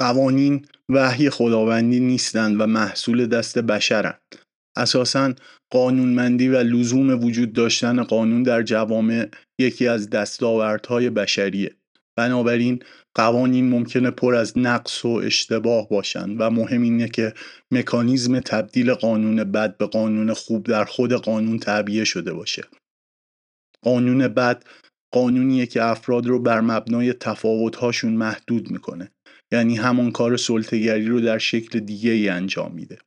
قوانین 0.09 0.65
وحی 0.89 1.29
خداوندی 1.29 1.99
نیستند 1.99 2.61
و 2.61 2.65
محصول 2.65 3.25
دست 3.25 3.59
بشرند. 3.59 4.35
اساسا 4.77 5.33
قانونمندی 5.71 6.47
و 6.47 6.57
لزوم 6.57 7.23
وجود 7.23 7.53
داشتن 7.53 8.03
قانون 8.03 8.43
در 8.43 8.63
جوامع 8.63 9.27
یکی 9.59 9.87
از 9.87 10.09
دستاوردهای 10.09 11.09
بشریه. 11.09 11.75
بنابراین 12.17 12.83
قوانین 13.15 13.69
ممکنه 13.69 14.11
پر 14.11 14.35
از 14.35 14.57
نقص 14.57 15.05
و 15.05 15.09
اشتباه 15.09 15.89
باشند 15.89 16.35
و 16.39 16.49
مهم 16.49 16.81
اینه 16.81 17.09
که 17.09 17.33
مکانیزم 17.71 18.39
تبدیل 18.39 18.93
قانون 18.93 19.43
بد 19.43 19.77
به 19.77 19.85
قانون 19.85 20.33
خوب 20.33 20.65
در 20.65 20.85
خود 20.85 21.13
قانون 21.13 21.59
تعبیه 21.59 22.03
شده 22.03 22.33
باشه. 22.33 22.63
قانون 23.83 24.27
بد 24.27 24.63
قانونیه 25.13 25.65
که 25.65 25.83
افراد 25.83 26.27
رو 26.27 26.39
بر 26.39 26.61
مبنای 26.61 27.13
تفاوت‌هاشون 27.13 28.13
محدود 28.13 28.71
می‌کنه. 28.71 29.11
یعنی 29.51 29.75
همون 29.75 30.11
کار 30.11 30.37
سلطگری 30.37 31.05
رو 31.05 31.21
در 31.21 31.37
شکل 31.37 31.79
دیگه 31.79 32.11
ای 32.11 32.29
انجام 32.29 32.71
میده. 32.75 32.97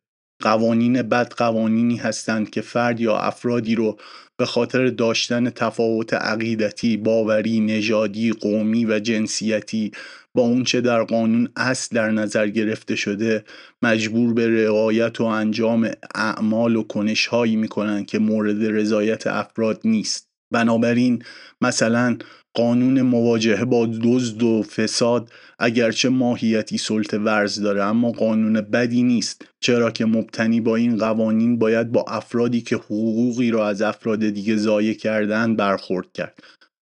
قوانین 0.43 1.03
بد 1.03 1.33
قوانینی 1.33 1.97
هستند 1.97 2.51
که 2.51 2.61
فرد 2.61 3.01
یا 3.01 3.19
افرادی 3.19 3.75
رو 3.75 3.99
به 4.37 4.47
خاطر 4.47 4.87
داشتن 4.87 5.51
تفاوت 5.51 6.15
عقیدتی، 6.15 6.97
باوری، 6.97 7.61
نژادی، 7.61 8.33
قومی 8.33 8.85
و 8.85 8.99
جنسیتی 8.99 9.93
با 10.35 10.43
اونچه 10.43 10.81
در 10.81 11.03
قانون 11.03 11.49
اصل 11.57 11.97
در 11.97 12.11
نظر 12.11 12.49
گرفته 12.49 12.97
شده 12.97 13.45
مجبور 13.83 14.35
به 14.35 14.65
رعایت 14.65 15.21
و 15.21 15.25
انجام 15.25 15.91
اعمال 16.15 16.77
و 16.77 16.83
کنشهایی 16.83 17.57
می‌کنن 17.57 18.05
که 18.05 18.19
مورد 18.19 18.65
رضایت 18.65 19.27
افراد 19.27 19.81
نیست. 19.85 20.29
بنابراین 20.53 21.23
مثلا 21.61 22.19
قانون 22.55 23.03
مواجهه 23.03 23.65
با 23.65 23.89
دزد 24.03 24.43
و 24.43 24.63
فساد 24.63 25.31
اگرچه 25.59 26.09
ماهیتی 26.09 26.79
سلطه 26.79 27.19
ورز 27.19 27.61
داره 27.61 27.83
اما 27.83 28.11
قانون 28.11 28.61
بدی 28.61 29.03
نیست. 29.03 29.45
چرا 29.61 29.91
که 29.91 30.05
مبتنی 30.05 30.61
با 30.61 30.77
این 30.77 30.97
قوانین 30.97 31.59
باید 31.59 31.93
با 31.93 32.05
افرادی 32.09 32.61
که 32.61 32.77
حقوقی 32.77 33.51
را 33.51 33.69
از 33.69 33.83
افراد 33.83 34.29
دیگه 34.29 34.57
ضایع 34.57 34.95
کردن 34.95 35.57
برخورد 35.57 36.13
کرد. 36.13 36.39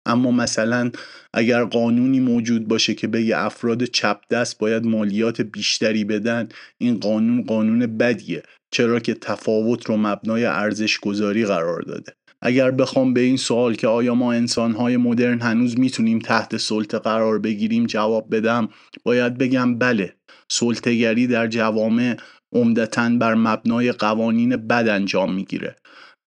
اما 0.06 0.30
مثلا 0.30 0.90
اگر 1.34 1.64
قانونی 1.64 2.20
موجود 2.20 2.68
باشه 2.68 2.94
که 2.94 3.08
بگه 3.08 3.38
افراد 3.38 3.84
چپ 3.84 4.20
دست 4.30 4.58
باید 4.58 4.86
مالیات 4.86 5.40
بیشتری 5.40 6.04
بدن 6.04 6.48
این 6.78 7.00
قانون 7.00 7.42
قانون 7.42 7.86
بدیه. 7.96 8.42
چرا 8.70 9.00
که 9.00 9.14
تفاوت 9.14 9.86
رو 9.86 9.96
مبنای 9.96 10.44
ارزش 10.44 10.98
گذاری 10.98 11.44
قرار 11.46 11.82
داده. 11.82 12.12
اگر 12.42 12.70
بخوام 12.70 13.14
به 13.14 13.20
این 13.20 13.36
سوال 13.36 13.74
که 13.74 13.88
آیا 13.88 14.14
ما 14.14 14.32
انسانهای 14.32 14.96
مدرن 14.96 15.40
هنوز 15.40 15.78
می‌تونیم 15.78 16.18
تحت 16.18 16.56
سلطه 16.56 16.98
قرار 16.98 17.38
بگیریم 17.38 17.86
جواب 17.86 18.36
بدم 18.36 18.68
باید 19.04 19.38
بگم 19.38 19.78
بله 19.78 20.16
سلطهگری 20.48 21.26
در 21.26 21.46
جوامع 21.46 22.16
عمدتا 22.52 23.08
بر 23.08 23.34
مبنای 23.34 23.92
قوانین 23.92 24.56
بد 24.56 24.88
انجام 24.88 25.34
می‌گیره 25.34 25.76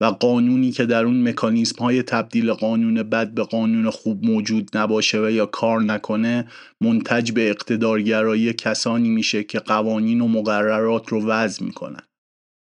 و 0.01 0.06
قانونی 0.06 0.72
که 0.72 0.86
در 0.86 1.06
اون 1.06 1.30
مکانیزم 1.30 1.84
های 1.84 2.04
تبدیل 2.04 2.54
قانون 2.54 3.04
بد 3.04 3.34
به 3.34 3.44
قانون 3.44 3.89
خوب 3.89 4.25
موجود 4.25 4.78
نباشه 4.78 5.22
و 5.22 5.30
یا 5.30 5.46
کار 5.46 5.82
نکنه 5.82 6.48
منتج 6.82 7.32
به 7.32 7.50
اقتدارگرایی 7.50 8.54
کسانی 8.54 9.10
میشه 9.10 9.44
که 9.44 9.60
قوانین 9.60 10.22
و 10.22 10.28
مقررات 10.28 11.10
رو 11.10 11.25
وضع 11.25 11.63
می‌کنن. 11.63 12.09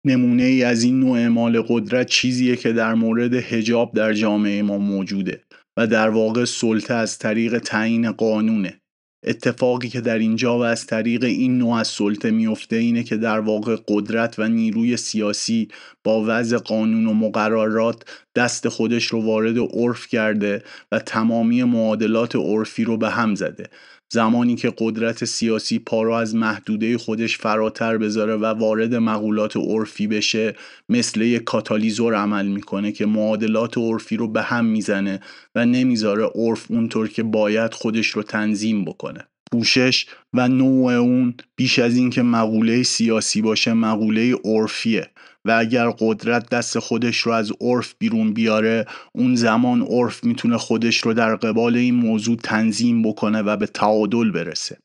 نمونه 0.07 0.43
ای 0.43 0.65
از 0.65 0.83
این 0.83 1.01
نوع 1.01 1.19
اعمال 1.19 1.63
قدرت 1.69 2.07
چیزیه 2.07 2.57
که 2.57 2.73
در 2.73 2.95
مورد 2.95 3.35
هجاب 3.35 3.93
در 3.95 4.13
جامعه 4.13 4.63
ما 4.63 4.79
موجوده 4.79 5.41
و 5.77 5.87
در 5.87 6.09
واقع 6.09 6.45
سلطه 6.45 6.95
از 6.95 7.19
طریق 7.19 7.59
تعیین 7.59 8.13
قانونه. 8.13 8.81
اتفاقی 9.27 9.89
که 9.89 10.01
در 10.01 10.19
اینجا 10.19 10.59
و 10.59 10.63
از 10.63 10.87
طریق 10.87 11.25
این 11.25 11.59
نوع 11.59 11.77
از 11.77 11.89
سلطه 11.89 12.31
میفته 12.31 12.77
اینه 12.77 13.03
که 13.03 13.17
در 13.17 13.41
واقع 13.41 13.77
قدرت 13.89 14.39
و 14.39 14.49
نیروی 14.49 14.97
سیاسی 14.97 15.69
با 16.05 16.25
وضع 16.27 16.57
قانون 16.57 17.07
و 17.07 17.15
مقررات 17.15 18.03
دست 18.35 18.69
خودش 18.69 19.07
رو 19.07 19.25
وارد 19.25 19.59
عرف 19.59 20.07
کرده 20.07 20.63
و 20.93 20.99
تمامی 20.99 21.65
معادلات 21.65 22.37
عرفی 22.37 22.85
رو 22.85 22.97
به 22.97 23.11
هم 23.11 23.35
زده. 23.35 23.67
زمانی 24.13 24.57
که 24.57 24.73
قدرت 24.79 25.25
سیاسی 25.25 25.79
پا 25.79 26.03
رو 26.03 26.13
از 26.13 26.35
محدوده 26.35 26.99
خودش 26.99 27.39
فراتر 27.39 27.99
بذاره 27.99 28.37
و 28.37 28.45
وارد 28.45 28.95
مقولات 28.95 29.57
عرفی 29.57 30.07
بشه 30.07 30.55
مثل 30.89 31.21
یک 31.21 31.45
کاتالیزور 31.45 32.15
عمل 32.15 32.47
می‌کنه 32.47 32.93
که 32.93 33.07
معادلات 33.07 33.79
عرفی 33.79 34.17
رو 34.17 34.29
به 34.29 34.43
هم 34.43 34.65
می‌زنه 34.65 35.21
و 35.55 35.67
نمی‌ذاره 35.67 36.31
عرف 36.35 36.71
اونطور 36.71 37.09
که 37.09 37.23
باید 37.23 37.75
خودش 37.75 38.07
رو 38.07 38.23
تنظیم 38.23 38.85
بکنه. 38.85 39.29
پوشش 39.53 40.07
و 40.33 40.49
نوع 40.49 40.93
اون 40.93 41.35
بیش 41.57 41.79
از 41.79 41.97
اینکه 41.97 42.23
مقوله 42.23 42.83
سیاسی 42.83 43.43
باشه 43.43 43.73
مقوله 43.73 44.35
عرفیه. 44.45 45.11
و 45.47 45.59
اگر 45.59 45.91
قدرت 45.99 46.50
دست 46.50 46.79
خودش 46.79 47.17
رو 47.17 47.33
از 47.33 47.53
عرف 47.61 47.95
بیرون 47.99 48.33
بیاره 48.33 48.87
اون 49.12 49.35
زمان 49.35 49.83
عرف 49.83 50.25
می‌تونه 50.25 50.59
خودش 50.59 50.97
رو 50.97 51.15
در 51.15 51.37
قبال 51.37 51.76
این 51.76 51.95
موضوع 51.95 52.37
تنظیم 52.37 53.03
بکنه 53.03 53.43
و 53.43 53.57
به 53.57 53.67
تعادل 53.67 54.31
برسه. 54.31 54.79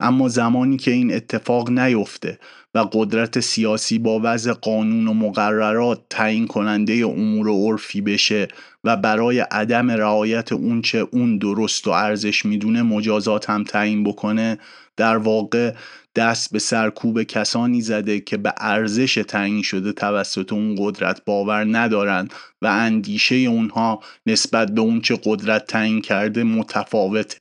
اما 0.00 0.28
زمانی 0.28 0.76
که 0.76 0.90
این 0.90 1.14
اتفاق 1.14 1.70
نیفته 1.70 2.38
و 2.74 2.78
قدرت 2.92 3.40
سیاسی 3.40 3.98
با 3.98 4.20
وضع 4.22 4.52
قانون 4.52 5.08
و 5.08 5.14
مقررات 5.14 6.00
تعیین 6.10 6.46
کننده 6.46 6.92
امور 6.92 7.48
عرفی 7.48 8.00
بشه 8.00 8.48
و 8.84 8.96
برای 8.96 9.40
عدم 9.40 9.90
رعایت 9.90 10.52
اونچه 10.52 10.98
اون 10.98 11.38
درست 11.38 11.86
و 11.86 11.90
ارزش 11.90 12.44
می‌دونه 12.46 12.82
مجازات 12.82 13.50
هم 13.50 13.64
تعیین 13.64 14.04
بکنه 14.04 14.58
در 14.96 15.16
واقع 15.16 15.74
دست 16.16 16.52
به 16.52 16.58
سرکوب 16.58 17.22
کسانی 17.22 17.80
زده 17.80 18.20
که 18.20 18.36
به 18.36 18.54
ارزش 18.58 19.14
تعیین 19.28 19.62
شده 19.62 19.92
توسط 19.92 20.52
اون 20.52 20.76
قدرت 20.78 21.24
باور 21.24 21.64
ندارند 21.64 22.34
و 22.62 22.66
اندیشه 22.66 23.34
اونها 23.34 24.00
نسبت 24.26 24.72
به 24.72 24.80
اون 24.80 25.00
چه 25.00 25.18
قدرت 25.24 25.66
تعیین 25.66 26.00
کرده 26.00 26.44
متفاوته. 26.44 27.38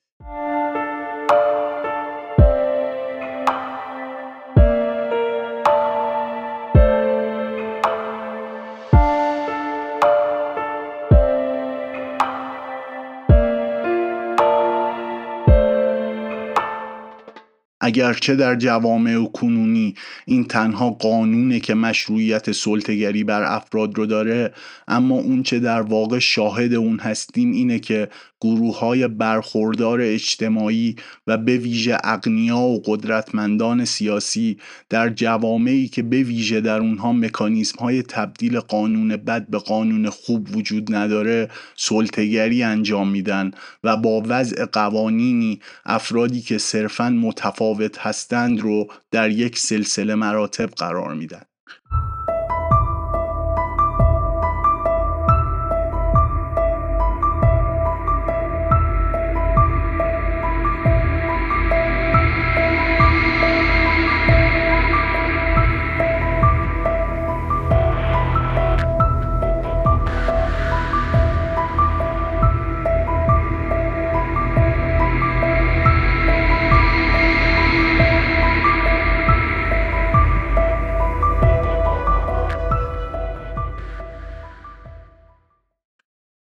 اگرچه 17.85 18.35
در 18.35 18.55
جوامع 18.55 19.25
کنونی 19.25 19.95
این 20.25 20.43
تنها 20.43 20.89
قانونه 20.89 21.59
که 21.59 21.73
مشروعیت 21.73 22.51
سلطگری 22.51 23.23
بر 23.23 23.43
افراد 23.43 23.97
رو 23.97 24.05
داره 24.05 24.53
اما 24.87 25.15
اون 25.15 25.43
چه 25.43 25.59
در 25.59 25.81
واقع 25.81 26.19
شاهد 26.19 26.73
اون 26.73 26.99
هستیم 26.99 27.51
اینه 27.51 27.79
که 27.79 28.07
گروه 28.41 28.79
های 28.79 29.07
برخوردار 29.07 30.01
اجتماعی 30.01 30.95
و 31.27 31.37
به 31.37 31.57
ویژه 31.57 31.97
اقنیا 32.03 32.57
و 32.57 32.81
قدرتمندان 32.85 33.85
سیاسی 33.85 34.57
در 34.89 35.09
جوامعی 35.09 35.87
که 35.87 36.03
به 36.03 36.23
ویژه 36.23 36.61
در 36.61 36.79
اونها 36.79 37.13
مکانیزم 37.13 37.77
های 37.79 38.01
تبدیل 38.01 38.59
قانون 38.59 39.17
بد 39.17 39.47
به 39.49 39.57
قانون 39.57 40.09
خوب 40.09 40.55
وجود 40.55 40.95
نداره 40.95 41.49
سلطگری 41.75 42.63
انجام 42.63 43.09
میدن 43.09 43.51
و 43.83 43.97
با 43.97 44.23
وضع 44.27 44.65
قوانینی 44.65 45.59
افرادی 45.85 46.41
که 46.41 46.57
صرفا 46.57 47.09
متفاوت 47.09 47.74
هستند 47.97 48.59
رو 48.59 48.87
در 49.11 49.29
یک 49.29 49.59
سلسله 49.59 50.15
مراتب 50.15 50.69
قرار 50.69 51.13
میدن. 51.13 51.41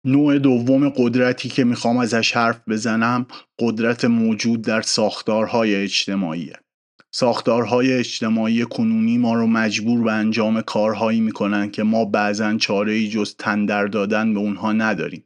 نوع 0.06 0.38
دوم 0.38 0.88
قدرتی 0.88 1.48
که 1.48 1.64
می‌خوام 1.64 1.96
ازش 1.96 2.32
حرف 2.32 2.60
بزنم 2.68 3.26
قدرت 3.58 4.04
موجود 4.04 4.62
در 4.62 4.82
ساختارهای 4.82 5.74
اجتماعیه. 5.74 6.52
ساختارهای 7.14 7.92
اجتماعی 7.92 8.64
کنونی 8.64 9.18
ما 9.18 9.34
رو 9.34 9.46
مجبور 9.46 10.04
به 10.04 10.12
انجام 10.12 10.60
کارهایی 10.60 11.20
می‌کنن 11.20 11.70
که 11.70 11.82
ما 11.82 12.04
بعضا 12.04 12.56
چاره 12.56 12.92
ای 12.92 13.08
جز 13.08 13.36
تندر 13.38 13.86
دادن 13.86 14.34
به 14.34 14.40
اونها 14.40 14.72
نداریم. 14.72 15.24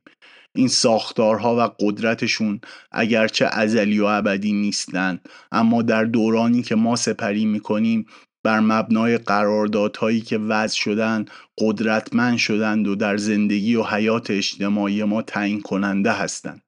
این 0.55 0.69
ساختارها 0.69 1.57
و 1.57 1.71
قدرتشون 1.81 2.61
اگرچه 2.93 3.47
ازلی 3.47 4.01
و 4.01 4.05
ابدی 4.05 4.53
نیستند 4.53 5.29
اما 5.53 5.83
در 5.83 6.05
دورانی 6.05 6.63
که 6.63 6.75
ما 6.75 6.97
سپری 6.97 7.45
می‌کنیم 7.45 8.07
بر 8.43 8.61
مبنای 8.61 9.19
قراردادهایی 9.19 10.21
که 10.21 10.39
وضع 10.39 10.77
شدن 10.77 11.25
قدرتمند 11.59 12.39
شدند 12.39 12.89
و 12.89 12.95
در 12.95 13.17
زندگی 13.17 13.75
و 13.75 13.83
حیات 13.83 14.31
اجتماعی 14.31 15.05
ما 15.05 15.23
تعیین 15.23 15.61
کننده 15.61 16.13
هستند. 16.13 16.63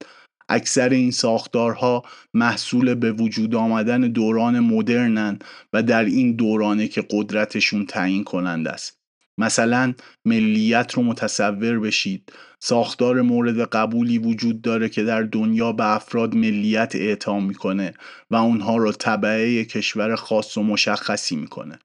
اکثر 0.48 0.88
این 0.88 1.10
ساختارها 1.10 2.02
محصول 2.34 2.94
به 2.94 3.12
وجود 3.12 3.54
آمدن 3.54 4.00
دوران 4.00 4.60
مدرنن 4.60 5.38
و 5.72 5.82
در 5.82 6.04
این 6.04 6.36
دورانه 6.36 6.88
که 6.88 7.06
قدرتشون 7.10 7.86
تعیین 7.86 8.24
کننده 8.24 8.70
است. 8.70 9.00
مثلا 9.38 9.94
ملیت 10.24 10.94
رو 10.94 11.02
متصور 11.02 11.80
بشید. 11.80 12.32
ساختار 12.62 13.22
مورد 13.22 13.60
قبولی 13.60 14.18
وجود 14.18 14.62
داره 14.62 14.88
که 14.88 15.02
در 15.02 15.22
دنیا 15.22 15.72
به 15.72 15.84
افراد 15.84 16.34
ملیت 16.34 16.94
اعطا 16.94 17.40
می‌کنه 17.40 17.94
و 18.30 18.36
اونها 18.36 18.76
رو 18.76 18.92
طبعه 18.92 19.64
کشور 19.64 20.16
خاص 20.16 20.56
و 20.56 20.62
مشخصی 20.62 21.36
می‌کنه. 21.36 21.78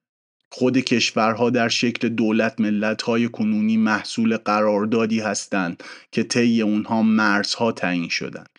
خود 0.52 0.78
کشورها 0.78 1.50
در 1.50 1.70
شکل 1.70 2.10
دولت 2.10 2.60
ملتهای 2.60 3.28
کنونی 3.28 3.78
محصول 3.78 4.38
قراردادی 4.38 5.20
هستند 5.20 5.84
که 6.12 6.24
طی 6.24 6.62
اونها 6.62 7.02
مرزها 7.02 7.72
تعیین 7.72 8.10
شدند 8.10 8.50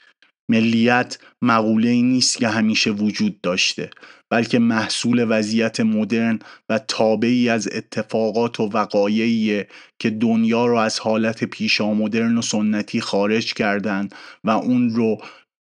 ملیت 0.49 1.19
مقوله 1.43 1.89
ای 1.89 2.03
نیست 2.03 2.39
که 2.39 2.49
همیشه 2.49 2.91
وجود 2.91 3.41
داشته. 3.41 3.91
بلکه 4.31 4.59
محصول 4.59 5.27
وضعیت 5.29 5.81
مدرن 5.81 6.39
و 6.69 6.79
تابعی 6.79 7.49
از 7.49 7.69
اتفاقات 7.73 8.61
و 8.61 8.63
وقایعی 8.63 9.65
که 9.99 10.11
دنیا 10.11 10.67
رو 10.67 10.77
از 10.77 10.99
حالت 10.99 11.45
پیشا 11.45 11.95
مدرن 11.95 12.39
و 12.39 12.43
سنتی 12.43 13.01
خارج 13.01 13.55
کردند 13.55 14.15
و 14.45 14.51
اون 14.51 14.91
رو 14.91 15.19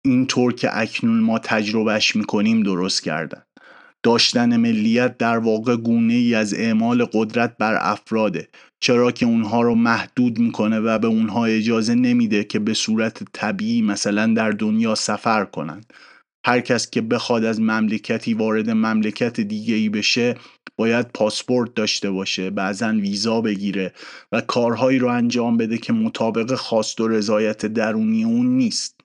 اینطور 0.06 0.54
که 0.54 0.70
اکنون 0.78 1.20
ما 1.20 1.40
تجربهش 1.40 2.16
می‌کنیم 2.16 2.64
درست 2.64 3.04
کردن. 3.04 3.42
داشتن 4.04 4.58
ملیت 4.58 5.18
در 5.18 5.38
واقع 5.38 5.76
گونه 5.76 6.14
ای 6.14 6.36
از 6.36 6.54
اعمال 6.54 7.06
قدرت 7.14 7.58
بر 7.58 7.78
افراده 7.82 8.48
چرا 8.80 9.12
که 9.12 9.26
اونها 9.26 9.62
رو 9.62 9.76
محدود 9.76 10.40
می‌کنه 10.40 10.80
و 10.80 11.00
به 11.00 11.08
اونها 11.08 11.46
اجازه 11.46 11.96
نمیده 11.96 12.44
که 12.44 12.60
به 12.60 12.74
صورت 12.74 13.24
طبیعی 13.34 13.82
مثلا 13.82 14.34
در 14.34 14.52
دنیا 14.52 14.96
سفر 14.96 15.46
کنند 15.46 15.94
هر 16.46 16.62
کس 16.62 16.90
که 16.90 17.02
بخواد 17.02 17.44
از 17.44 17.62
مملکتی 17.62 18.34
وارد 18.34 18.70
مملکت 18.70 19.40
دیگه 19.40 19.76
ای 19.76 19.90
بشه 19.90 20.36
باید 20.76 21.08
پاسپورت 21.14 21.74
داشته 21.74 22.12
باشه 22.12 22.50
بعضا 22.50 22.90
ویزا 22.90 23.42
بگیره 23.42 23.94
و 24.32 24.42
کارهایی 24.42 25.00
رو 25.00 25.08
انجام 25.08 25.58
بده 25.58 25.78
که 25.78 25.94
مطابق 25.94 26.56
خواست 26.56 27.02
و 27.02 27.08
رضایت 27.08 27.66
درونی 27.66 28.24
اون 28.24 28.46
نیست. 28.46 29.02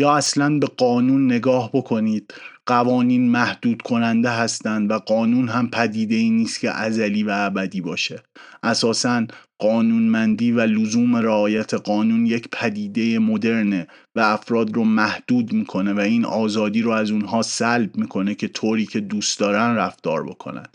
یا 0.00 0.16
اصلا 0.16 0.58
به 0.58 0.66
قانون 0.66 1.32
نگاه 1.32 1.70
بکنید. 1.72 2.34
قوانین 2.66 3.30
محدود 3.30 3.82
کننده 3.82 4.30
هستند 4.30 4.90
و 4.90 4.98
قانون 4.98 5.48
هم 5.48 5.70
پدیده 5.70 6.14
ای 6.14 6.30
نیست 6.30 6.60
که 6.60 6.70
ازلی 6.70 7.22
و 7.22 7.30
ابدی 7.30 7.80
باشه. 7.80 8.22
اساسا 8.62 9.26
قانونمندی 9.60 10.52
و 10.52 10.60
لزوم 10.60 11.16
رعایت 11.16 11.74
قانون 11.74 12.26
یک 12.26 12.48
پدیده 12.52 13.18
مدرنه 13.18 13.86
و 14.16 14.20
افراد 14.20 14.74
رو 14.74 14.84
محدود 14.84 15.52
می‌کنه 15.52 15.92
و 15.92 15.98
این 16.00 16.24
آزادی 16.24 16.82
رو 16.82 16.90
از 16.90 17.10
اونها 17.10 17.42
سلب 17.42 17.96
می‌کنه 17.96 18.34
که 18.34 18.48
طوری 18.48 18.86
که 18.86 19.00
دوست 19.00 19.40
دارن 19.40 19.76
رفتار 19.76 20.26
بکنن. 20.26 20.66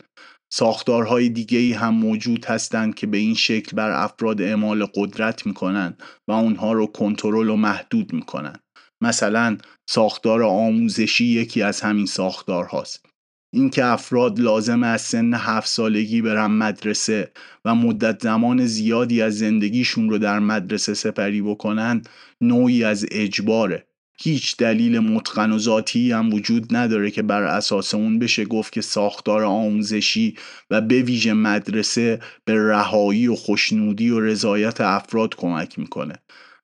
ساختارهای 0.54 1.30
دیگه 1.30 1.58
ای 1.58 1.74
هم 1.74 1.94
موجود 1.94 2.46
هستند 2.46 2.96
که 2.96 3.08
به 3.08 3.18
این 3.18 3.34
شکل 3.34 3.76
بر 3.78 3.92
افراد 3.92 4.42
اعمال 4.42 4.86
قدرت 4.96 5.46
می‌کنن 5.46 5.98
و 6.28 6.32
اونها 6.32 6.74
رو 6.74 6.86
کنترل 6.86 7.50
و 7.50 7.56
محدود 7.56 8.14
می‌کنن. 8.14 8.56
مثلا 9.02 9.58
ساختار 9.90 10.44
آموزشی 10.44 11.26
یکی 11.26 11.62
از 11.62 11.82
همین 11.82 12.06
ساختارهاست. 12.06 13.05
اینکه 13.56 13.86
افراد 13.86 14.40
لازم 14.40 14.84
از 14.84 15.02
سن 15.02 15.34
هفت 15.34 15.68
سالگی 15.68 16.22
برن 16.22 16.52
مدرسه 16.52 17.32
و 17.66 17.76
مدت 17.76 18.24
زمان 18.24 18.66
زیادی 18.66 19.22
از 19.22 19.38
زندگیشون 19.38 20.10
رو 20.10 20.18
در 20.18 20.40
مدرسه 20.40 20.94
سپری 20.94 21.42
بکنن 21.42 22.02
نوعی 22.42 22.84
از 22.84 23.06
اجباره. 23.12 23.88
هیچ 24.20 24.58
دلیل 24.58 25.00
متقن 25.00 25.52
و 25.52 25.60
ذاتی 25.60 26.12
هم 26.12 26.34
وجود 26.34 26.76
نداره 26.76 27.12
که 27.12 27.22
بر 27.22 27.44
اساس 27.44 27.94
اون 27.94 28.20
بشه 28.20 28.46
گفت 28.46 28.74
که 28.74 28.82
ساختار 28.82 29.44
آموزشی 29.44 30.36
و 30.70 30.82
به 30.82 31.02
ویژه 31.02 31.34
مدرسه 31.34 32.20
به 32.46 32.68
رهایی 32.70 33.28
و 33.28 33.36
خوشنودی 33.36 34.10
و 34.10 34.20
رضایت 34.20 34.82
افراد 34.82 35.36
کمک 35.36 35.80
می‌کنه. 35.80 36.16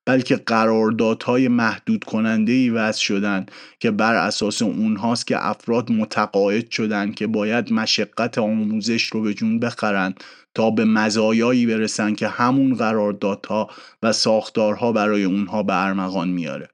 بلکه 0.06 0.36
قراردادهای 0.36 1.48
محدود 1.48 2.04
کننده 2.04 2.52
ای 2.52 2.70
وضع 2.70 3.00
شدن 3.00 3.46
که 3.80 3.92
بر 3.92 4.16
اساس 4.16 4.62
اونهاست 4.62 5.28
که 5.28 5.48
افراد 5.48 5.92
متقاعد 5.92 6.72
شدن 6.72 7.12
که 7.12 7.28
باید 7.28 7.74
مشقت 7.74 8.38
آموزش 8.38 9.04
رو 9.04 9.22
به 9.22 9.34
جون 9.34 9.60
بخرن 9.60 10.14
تا 10.56 10.72
به 10.72 10.86
مزایایی 10.86 11.66
برسن 11.66 12.16
که 12.16 12.28
همون 12.28 12.76
قراردادها 12.76 13.70
و 14.04 14.14
ساختارها 14.14 14.92
برای 14.92 15.24
اونها 15.24 15.64
به 15.64 15.86
ارمغان 15.86 16.30
میاره. 16.30 16.70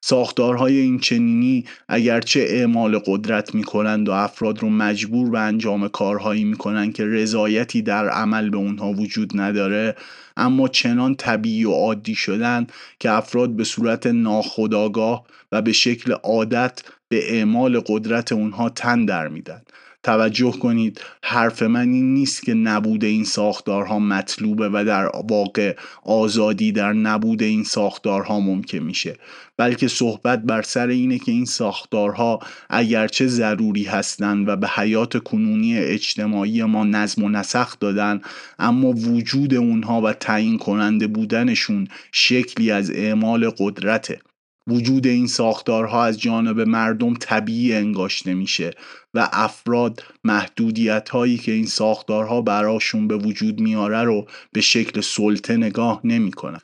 ساختارهای 0.00 0.76
این 0.76 0.98
چنینی 0.98 1.64
اگرچه 1.88 2.40
اعمال 2.48 2.98
قدرت 3.06 3.54
می 3.54 3.64
کنند 3.64 4.08
و 4.08 4.12
افراد 4.12 4.58
رو 4.58 4.70
مجبور 4.70 5.30
به 5.30 5.40
انجام 5.40 5.88
کارهایی 5.88 6.44
می 6.44 6.56
کنند 6.56 6.94
که 6.94 7.04
رضایتی 7.04 7.82
در 7.82 8.08
عمل 8.08 8.50
به 8.50 8.56
اونها 8.56 8.92
وجود 8.92 9.40
نداره 9.40 9.96
اما 10.36 10.68
چنان 10.68 11.14
طبیعی 11.14 11.64
و 11.64 11.70
عادی 11.70 12.14
شدن 12.14 12.66
که 13.00 13.10
افراد 13.10 13.56
به 13.56 13.64
صورت 13.64 14.06
ناخودآگاه 14.06 15.26
و 15.52 15.62
به 15.62 15.72
شکل 15.72 16.12
عادت 16.12 16.82
به 17.08 17.34
اعمال 17.34 17.80
قدرت 17.86 18.32
اونها 18.32 18.68
تن 18.68 19.04
در 19.04 19.28
میدن. 19.28 19.62
توجه 20.02 20.52
کنید. 20.52 21.00
حرف 21.22 21.62
من 21.62 21.88
این 21.88 22.14
نیست 22.14 22.42
که 22.42 22.54
نبود 22.54 23.04
این 23.04 23.24
ساختارها 23.24 23.98
مطلوبه 23.98 24.68
و 24.68 24.84
در 24.86 25.10
واقع 25.28 25.76
آزادی 26.02 26.72
در 26.72 26.92
نبود 26.92 27.42
این 27.42 27.64
ساختارها 27.64 28.40
ممکن 28.40 28.78
میشه. 28.78 29.16
بلکه 29.56 29.88
صحبت 29.88 30.42
بر 30.42 30.62
سر 30.62 30.88
اینه 30.88 31.18
که 31.18 31.32
این 31.32 31.44
ساختارها 31.44 32.38
اگرچه 32.70 33.26
ضروری 33.26 33.84
هستند 33.84 34.48
و 34.48 34.56
به 34.56 34.68
حیات 34.68 35.18
کنونی 35.18 35.78
اجتماعی 35.78 36.64
ما 36.64 36.84
نظم 36.84 37.24
و 37.24 37.28
نسخ 37.28 37.78
دادن 37.80 38.20
اما 38.58 38.90
وجود 38.90 39.54
اونها 39.54 40.00
و 40.00 40.12
تعیین 40.12 40.58
کننده 40.58 41.06
بودنشون 41.06 41.88
شکلی 42.12 42.70
از 42.70 42.90
اعمال 42.90 43.50
قدرته. 43.58 44.20
وجود 44.68 45.06
این 45.06 45.26
ساختارها 45.26 46.04
از 46.04 46.20
جانب 46.20 46.60
مردم 46.60 47.14
طبیعی 47.14 47.74
انگاشته 47.74 48.34
میشه 48.34 48.70
و 49.14 49.28
افراد 49.32 50.02
محدودیت 50.24 51.08
هایی 51.08 51.38
که 51.38 51.52
این 51.52 51.66
ساختارها 51.66 52.42
براشون 52.42 53.08
به 53.08 53.16
وجود 53.16 53.60
میاره 53.60 54.02
رو 54.02 54.26
به 54.52 54.60
شکل 54.60 55.00
سلطه 55.00 55.56
نگاه 55.56 56.00
نمی‌کنن. 56.04 56.60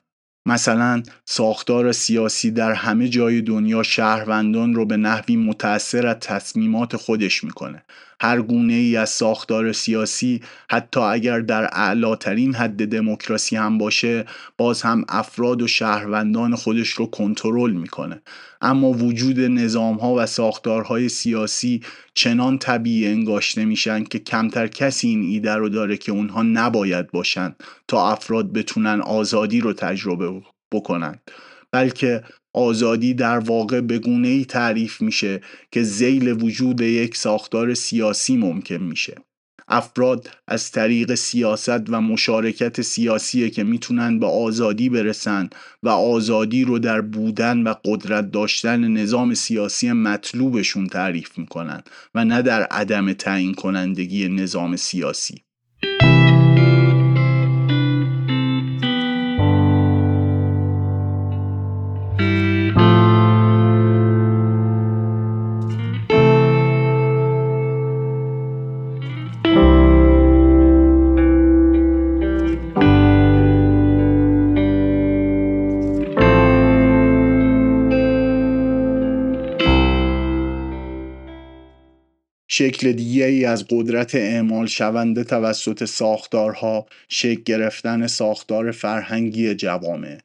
مثلا 0.46 1.02
ساختار 1.24 1.92
سیاسی 1.92 2.50
در 2.50 2.72
همه 2.72 3.08
جای 3.08 3.42
دنیا 3.42 3.82
شهروندان 3.82 4.74
رو 4.74 4.86
به 4.86 4.96
نحوی 4.96 5.36
متأثر 5.36 6.06
از 6.06 6.16
تصمیمات 6.20 6.96
خودش 6.96 7.44
می‌کنه 7.44 7.84
هر 8.20 8.42
گونه 8.42 8.72
ای 8.72 8.96
از 8.96 9.10
ساختار 9.10 9.72
سیاسی 9.72 10.40
حتی 10.70 11.00
اگر 11.00 11.40
در 11.40 11.68
اعلاترین 11.72 12.54
حد 12.54 12.88
دموکراسی 12.88 13.56
هم 13.56 13.78
باشه 13.78 14.24
باز 14.58 14.82
هم 14.82 15.04
افراد 15.08 15.62
و 15.62 15.66
شهروندان 15.66 16.54
خودش 16.54 16.88
رو 16.88 17.06
کنترل 17.06 17.72
می‌کنه. 17.72 18.22
اما 18.60 18.90
وجود 18.90 19.40
نظام 19.40 19.96
ها 19.96 20.14
و 20.14 20.26
ساختارهای 20.26 21.08
سیاسی 21.08 21.80
چنان 22.14 22.58
طبیعی 22.58 23.06
انگاشته 23.06 23.64
میشن 23.64 24.04
که 24.04 24.18
کمتر 24.18 24.66
کسی 24.66 25.08
این 25.08 25.22
ایده 25.22 25.54
رو 25.54 25.68
داره 25.68 25.96
که 25.96 26.12
اونها 26.12 26.42
نباید 26.42 27.10
باشن 27.10 27.54
تا 27.88 28.10
افراد 28.12 28.52
بتونن 28.52 29.00
آزادی 29.00 29.60
رو 29.60 29.72
تجربه 29.72 30.42
بکنن. 30.72 31.18
بلکه 31.72 32.22
آزادی 32.54 33.14
در 33.14 33.38
واقع 33.38 33.80
به 33.80 33.98
گونه 33.98 34.28
ای 34.28 34.44
تعریف 34.44 35.00
میشه 35.00 35.40
که 35.70 35.82
زیل 35.82 36.42
وجود 36.42 36.80
یک 36.80 37.16
ساختار 37.16 37.74
سیاسی 37.74 38.36
ممکن 38.36 38.82
میشه. 38.82 39.14
افراد 39.68 40.30
از 40.48 40.70
طریق 40.70 41.14
سیاست 41.14 41.88
و 41.88 42.00
مشارکت 42.00 42.82
سیاسی 42.82 43.50
که 43.50 43.64
می‌تونن 43.64 44.18
به 44.18 44.26
آزادی 44.26 44.88
برسن 44.88 45.50
و 45.82 45.88
آزادی 45.88 46.64
رو 46.64 46.78
در 46.78 47.00
بودن 47.00 47.62
و 47.62 47.74
قدرت 47.84 48.30
داشتن 48.30 48.88
نظام 48.88 49.34
سیاسی 49.34 49.92
مطلوبشون 49.92 50.86
تعریف 50.86 51.38
می‌کنن 51.38 51.82
و 52.14 52.24
نه 52.24 52.42
در 52.42 52.62
عدم 52.62 53.12
تعیین 53.12 53.54
کنندگی 53.54 54.28
نظام 54.28 54.76
سیاسی. 54.76 55.43
شکل 82.56 82.92
دیگه 82.92 83.24
ای 83.24 83.44
از 83.44 83.64
قدرت 83.70 84.14
اعمال 84.14 84.66
شونده 84.66 85.24
توسط 85.24 85.84
ساختارها 85.84 86.86
شکل 87.08 87.42
گرفتن 87.44 88.06
ساختار 88.06 88.70
فرهنگی 88.70 89.54
جوامع. 89.54 90.18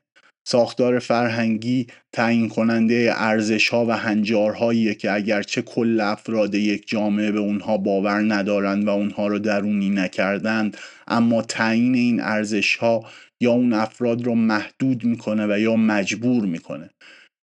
ساختار 0.48 1.00
فرهنگی 1.00 1.88
تعیین 2.14 2.50
کننده 2.50 3.14
ارزش 3.16 3.70
ها 3.70 3.86
و 3.86 3.92
هنجارهایی 3.92 4.96
که 4.96 5.12
اگرچه 5.12 5.62
کل 5.62 6.00
افراد 6.00 6.56
یک 6.56 6.88
جامعه 6.88 7.32
به 7.32 7.40
اونها 7.40 7.78
باور 7.78 8.34
ندارند 8.34 8.88
و 8.88 8.90
اونها 8.90 9.28
رو 9.28 9.40
درونی 9.40 9.90
نکردند 9.90 10.78
اما 11.08 11.42
تعیین 11.42 11.96
این 11.96 12.20
ارزش 12.22 12.76
ها 12.76 13.06
یا 13.42 13.52
اون 13.52 13.74
افراد 13.74 14.24
رو 14.24 14.36
محدود 14.36 15.04
می‌کنه 15.04 15.48
و 15.48 15.60
یا 15.60 15.76
مجبور 15.76 16.46
می‌کنه. 16.46 16.90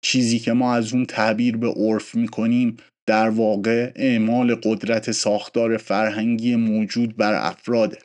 چیزی 0.06 0.40
که 0.40 0.54
ما 0.54 0.76
از 0.76 0.94
اون 0.94 1.06
تعبیر 1.06 1.58
به 1.58 1.68
عرف 1.68 2.16
می‌کنیم 2.16 2.78
در 3.06 3.30
واقع 3.30 3.92
اعمال 3.96 4.56
قدرت 4.56 5.12
ساختار 5.12 5.78
فرهنگی 5.78 6.56
موجود 6.56 7.18
بر 7.18 7.34
افراده 7.34 7.98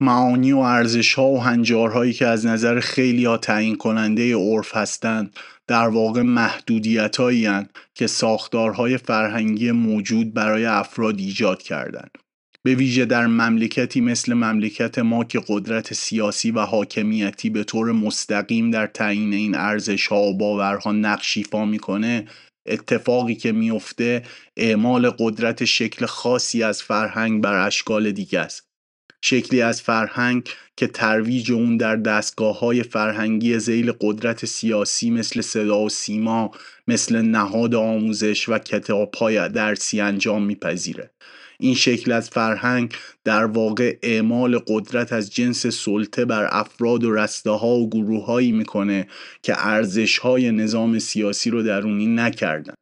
معانی 0.00 0.52
و 0.52 0.58
ارزش 0.58 1.14
ها 1.14 1.28
و 1.28 1.42
هنجارهایی 1.42 2.12
که 2.12 2.26
از 2.26 2.46
نظر 2.46 2.80
خیلی 2.80 3.24
ها 3.24 3.36
تعیین 3.36 3.76
کننده 3.76 4.34
عرف 4.34 4.76
هستند 4.76 5.36
در 5.66 5.88
واقع 5.88 6.22
محدودیت 6.22 7.16
که 7.94 8.06
ساختارهای 8.06 8.96
فرهنگی 8.96 9.70
موجود 9.70 10.34
برای 10.34 10.64
افراد 10.64 11.18
ایجاد 11.18 11.62
کردند. 11.62 12.10
به 12.62 12.74
ویژه 12.74 13.04
در 13.04 13.26
مملکتی 13.26 14.00
مثل 14.00 14.34
مملکت 14.34 14.98
ما 14.98 15.24
که 15.24 15.40
قدرت 15.48 15.94
سیاسی 15.94 16.50
و 16.50 16.60
حاکمیتی 16.60 17.50
به 17.50 17.64
طور 17.64 17.92
مستقیم 17.92 18.70
در 18.70 18.86
تعیین 18.86 19.32
این 19.32 19.54
ارزش 19.54 20.06
ها 20.06 20.22
و 20.22 20.38
باورها 20.38 20.92
نقش 20.92 21.36
ایفا 21.36 21.64
می‌کنه 21.64 22.24
اتفاقی 22.66 23.34
که 23.34 23.52
میفته 23.52 24.22
اعمال 24.56 25.10
قدرت 25.10 25.64
شکل 25.64 26.06
خاصی 26.06 26.62
از 26.62 26.82
فرهنگ 26.82 27.42
بر 27.42 27.66
اشکال 27.66 28.12
دیگه 28.12 28.40
است. 28.40 28.68
شکلی 29.26 29.62
از 29.62 29.82
فرهنگ 29.82 30.48
که 30.76 30.86
ترویج 30.86 31.52
اون 31.52 31.76
در 31.76 31.96
دستگاه 31.96 32.58
های 32.58 32.82
فرهنگی 32.82 33.58
زیل 33.58 33.92
قدرت 34.00 34.46
سیاسی 34.46 35.10
مثل 35.10 35.40
صدا 35.40 35.80
و 35.80 35.88
سیما 35.88 36.50
مثل 36.88 37.22
نهاد 37.22 37.74
آموزش 37.74 38.48
و 38.48 38.58
کتاب 38.58 39.14
های 39.14 39.48
درسی 39.48 40.00
انجام 40.00 40.42
میپذیره. 40.44 41.10
این 41.58 41.74
شکل 41.74 42.12
از 42.12 42.30
فرهنگ 42.30 42.92
در 43.24 43.44
واقع 43.44 43.96
اعمال 44.02 44.58
قدرت 44.58 45.12
از 45.12 45.30
جنس 45.30 45.66
سلطه 45.66 46.24
بر 46.24 46.48
افراد 46.50 47.04
و 47.04 47.14
رسته 47.14 47.50
ها 47.50 47.68
و 47.68 47.90
گروه 47.90 48.26
هایی 48.26 48.52
می‌کنه 48.52 49.06
که 49.42 49.66
ارزش 49.66 50.18
های 50.18 50.50
نظام 50.52 50.98
سیاسی 50.98 51.50
رو 51.50 51.62
درونی 51.62 52.06
نکردن. 52.06 52.74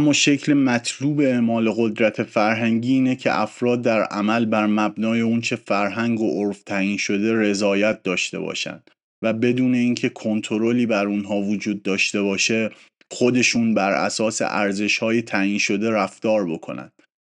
اما 0.00 0.12
شکل 0.12 0.54
مطلوب 0.54 1.20
اعمال 1.20 1.70
قدرت 1.70 2.22
فرهنگی 2.22 2.92
اینه 2.92 3.16
که 3.16 3.40
افراد 3.40 3.82
در 3.82 4.02
عمل 4.02 4.44
بر 4.44 4.66
مبنای 4.66 5.20
اونچه 5.20 5.56
فرهنگ 5.56 6.20
و 6.20 6.44
عرف 6.44 6.62
تعیین 6.62 6.96
شده 6.96 7.34
رضایت 7.34 8.02
داشته 8.02 8.38
باشند 8.38 8.90
و 9.22 9.32
بدون 9.32 9.74
اینکه 9.74 10.08
کنترلی 10.08 10.86
بر 10.86 11.06
اونها 11.06 11.36
وجود 11.36 11.82
داشته 11.82 12.22
باشه 12.22 12.70
خودشون 13.12 13.74
بر 13.74 13.92
اساس 13.92 14.42
ارزش 14.42 14.98
های 14.98 15.22
تعیین 15.22 15.58
شده 15.58 15.90
رفتار 15.90 16.50
بکنند. 16.50 16.92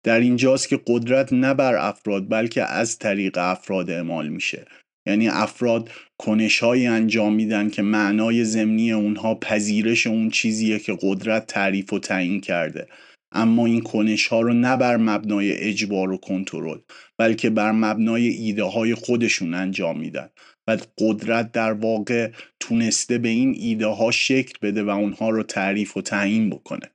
در 0.06 0.20
اینجاست 0.20 0.70
که 0.70 0.80
قدرت 0.88 1.34
نه 1.34 1.54
بر 1.54 1.76
افراد 1.76 2.30
بلکه 2.30 2.64
از 2.64 3.00
طریق 3.00 3.38
افراد 3.38 3.90
اعمال 3.90 4.28
میشه. 4.28 4.66
یعنی 5.08 5.30
افراد 5.30 5.90
کنش 6.22 6.64
انجام 6.64 7.34
میدن 7.34 7.70
که 7.70 7.82
معنای 7.82 8.46
زمینی 8.46 8.92
اونها 8.92 9.36
پذیرش 9.36 10.08
اون 10.08 10.30
چیزیه 10.30 10.80
که 10.80 10.98
قدرت 11.02 11.48
تعریف 11.48 11.94
و 11.94 12.00
تعیین 12.00 12.42
کرده. 12.42 12.88
اما 13.32 13.66
این 13.66 13.82
کنش 13.82 14.28
ها 14.28 14.42
رو 14.42 14.54
نه 14.54 14.78
بر 14.78 14.98
مبنای 14.98 15.52
اجبار 15.52 16.12
و 16.12 16.18
کنترل 16.18 16.80
بلکه 17.18 17.50
بر 17.50 17.72
مبنای 17.72 18.28
ایده 18.28 18.64
های 18.64 18.96
خودشون 18.96 19.54
انجام 19.54 20.00
میدن. 20.00 20.30
و 20.68 20.78
قدرت 20.98 21.52
در 21.52 21.74
واقع 21.74 22.32
تونسته 22.60 23.18
به 23.18 23.30
این 23.30 23.56
ایده 23.60 23.88
ها 23.88 24.12
شکل 24.12 24.54
بده 24.62 24.84
و 24.84 24.90
اونها 24.90 25.30
رو 25.30 25.44
تعریف 25.44 25.98
و 25.98 26.02
تعیین 26.02 26.50
بکنه. 26.50 26.92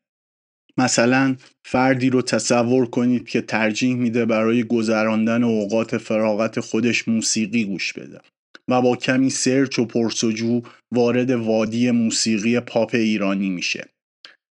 مثلا 0.79 1.37
فردی 1.65 2.11
رو 2.11 2.23
تصور 2.23 2.87
کنید 2.87 3.29
که 3.29 3.41
ترجیح 3.41 3.95
میده 3.95 4.25
برای 4.25 4.65
گذراندن 4.65 5.45
اوقات 5.45 5.99
فراغت 5.99 6.61
خودش 6.61 7.09
موسیقی 7.09 7.65
گوش 7.65 7.93
بده. 7.93 8.21
و 8.69 8.83
با 8.83 8.97
کمی 8.97 9.31
search 9.31 9.79
و 9.79 9.85
پرس‌وجو 9.85 10.63
وارد 10.93 11.31
وادی 11.31 11.91
موسیقی 11.91 12.61
پاپ 12.61 12.91
ایرانی 12.95 13.51
میشه. 13.51 13.89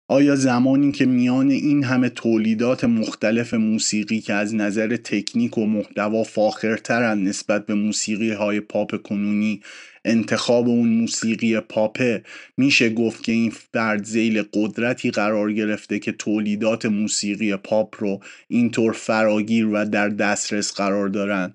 آیا 0.07 0.35
زمانی 0.35 0.91
که 0.91 1.05
میان 1.05 1.51
این 1.51 1.83
همه 1.83 2.09
تولیدات 2.09 2.83
مختلف 2.83 3.53
موسیقی 3.53 4.19
که 4.19 4.33
از 4.33 4.55
نظر 4.55 4.95
تکنیک 4.95 5.57
و 5.57 5.65
محتوا 5.65 6.23
فاخرترن 6.23 7.23
نسبت 7.23 7.65
به 7.65 7.73
موسیقی 7.73 8.31
های 8.31 8.59
پاپ 8.59 9.01
کنونی 9.01 9.61
انتخاب 10.05 10.67
اون 10.67 10.89
موسیقی 10.89 11.59
پاپه 11.59 12.23
میشه 12.57 12.89
گفت 12.89 13.23
که 13.23 13.31
این 13.31 13.53
فرد 13.73 14.03
زیل 14.03 14.43
قدرتی 14.53 15.11
قرار 15.11 15.53
گرفته 15.53 15.99
که 15.99 16.11
تولیدات 16.11 16.85
موسیقی 16.85 17.55
پاپ 17.55 17.95
رو 17.99 18.19
اینطور 18.47 18.93
فراگیر 18.93 19.67
و 19.67 19.85
در 19.85 20.09
دسترس 20.09 20.73
قرار 20.73 21.07
دارن؟ 21.07 21.53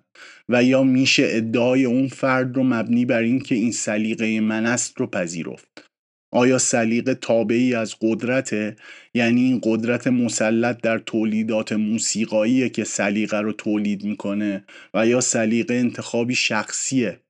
و 0.51 0.65
یا 0.65 0.83
میشه 0.83 1.27
ادعای 1.31 1.85
اون 1.85 2.09
فرد 2.09 2.57
رو 2.57 2.63
مبنی 2.63 3.05
بر 3.05 3.23
اینکه 3.23 3.55
این 3.55 3.73
سلیقه 3.73 4.41
من 4.41 4.67
است 4.67 4.99
رو 4.99 5.07
پذیرفت. 5.07 5.85
آیا 6.33 6.59
سلیقه 6.59 7.15
تابعی 7.15 7.75
از 7.75 7.95
قدرته؟ 8.03 8.77
یعنی 9.15 9.41
این 9.41 9.61
قدرت 9.65 10.07
مسلط 10.07 10.81
در 10.81 10.99
تولیدات 10.99 11.73
موسیقایی 11.73 12.71
که 12.71 12.85
سلیقه 12.85 13.41
رو 13.41 13.53
تولید 13.53 14.05
می‌کنه 14.05 14.65
و 14.95 15.07
یا 15.07 15.21
سلیقه 15.21 15.75
انتخابی 15.75 16.35
شخصیه؟ 16.35 17.21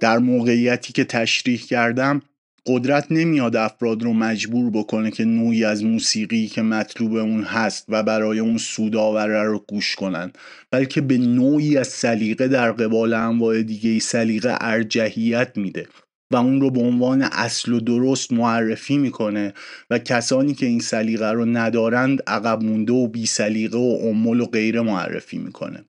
در 0.00 0.18
موقعیتی 0.18 0.92
که 0.92 1.04
تشریح 1.04 1.60
کردم 1.60 2.22
قدرت 2.66 3.06
نمیاد 3.10 3.56
افراد 3.56 4.02
رو 4.02 4.12
مجبور 4.12 4.70
بکنه 4.70 5.10
که 5.10 5.24
نوعی 5.24 5.64
از 5.64 5.84
موسیقی 5.84 6.46
که 6.46 6.62
مطلوب 6.62 7.14
اون 7.14 7.42
هست 7.42 7.84
و 7.88 8.02
برای 8.02 8.38
اون 8.38 8.58
سوداوره 8.58 9.42
رو 9.42 9.64
گوش 9.68 9.94
کنن 9.96 10.32
بلکه 10.70 11.00
به 11.00 11.18
نوعی 11.18 11.76
از 11.76 11.88
سلیقه 11.88 12.48
در 12.48 12.72
قبال 12.72 13.14
انواع 13.14 13.62
دیگه 13.62 13.98
سلیقه 13.98 14.56
ارجحیت 14.60 15.52
میده 15.56 15.86
و 16.32 16.36
اون 16.36 16.60
رو 16.60 16.70
به 16.70 16.80
عنوان 16.80 17.22
اصل 17.22 17.72
و 17.72 17.80
درست 17.80 18.32
معرفی 18.32 18.98
می‌کنه 18.98 19.54
و 19.90 19.98
کسانی 19.98 20.54
که 20.54 20.66
این 20.66 20.80
سلیقه 20.80 21.30
رو 21.30 21.44
ندارند 21.44 22.22
عقب 22.26 22.62
مونده 22.62 22.92
و 22.92 23.08
بی 23.08 23.26
سلیقه 23.26 23.78
و 23.78 23.96
عمل 23.96 24.40
و 24.40 24.46
غیره 24.46 24.80
معرفی 24.80 25.38
می‌کنه. 25.38 25.84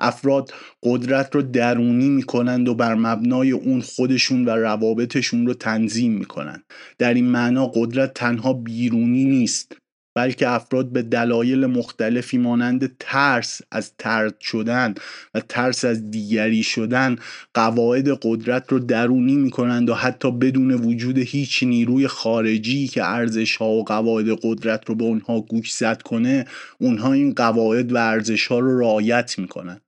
افراد 0.00 0.50
قدرت 0.82 1.34
رو 1.34 1.42
درونی 1.42 2.08
می‌کنند 2.08 2.68
و 2.68 2.74
بر 2.74 2.94
مبنای 2.94 3.50
اون 3.50 3.80
خودشون 3.80 4.44
و 4.44 4.50
روابطشون 4.50 5.46
رو 5.46 5.54
تنظیم 5.54 6.12
می‌کنند. 6.12 6.64
در 6.98 7.14
این 7.14 7.26
معنا 7.26 7.66
قدرت 7.66 8.14
تنها 8.14 8.52
بیرونی 8.52 9.24
نیست 9.24 9.76
بلکه 10.16 10.48
افراد 10.48 10.92
به 10.92 11.02
دلایل 11.02 11.66
مختلفی 11.66 12.38
مانند 12.38 12.96
ترس 13.00 13.60
از 13.72 13.92
ترد 13.98 14.40
شدن 14.40 14.94
و 15.34 15.40
ترس 15.40 15.84
از 15.84 16.10
دیگری 16.10 16.62
شدن 16.62 17.16
قواعد 17.54 18.08
قدرت 18.22 18.72
رو 18.72 18.78
درونی 18.78 19.36
می‌کنند 19.36 19.90
و 19.90 19.94
حتی 19.94 20.30
بدون 20.30 20.70
وجود 20.70 21.18
هیچ 21.18 21.62
نیروی 21.62 22.06
خارجی 22.06 22.88
که 22.88 23.04
ارزش 23.04 23.56
ها 23.56 23.68
و 23.68 23.84
قواعد 23.84 24.26
قدرت 24.42 24.88
رو 24.88 24.94
به 24.94 25.04
اونها 25.04 25.40
گوش 25.40 25.72
زد 25.72 26.02
کنه 26.02 26.46
اونها 26.78 27.12
این 27.12 27.34
قواعد 27.34 27.92
و 27.92 27.96
ارزش 27.96 28.46
ها 28.46 28.58
رو 28.58 28.80
رعایت 28.80 29.38
می‌کنند. 29.38 29.80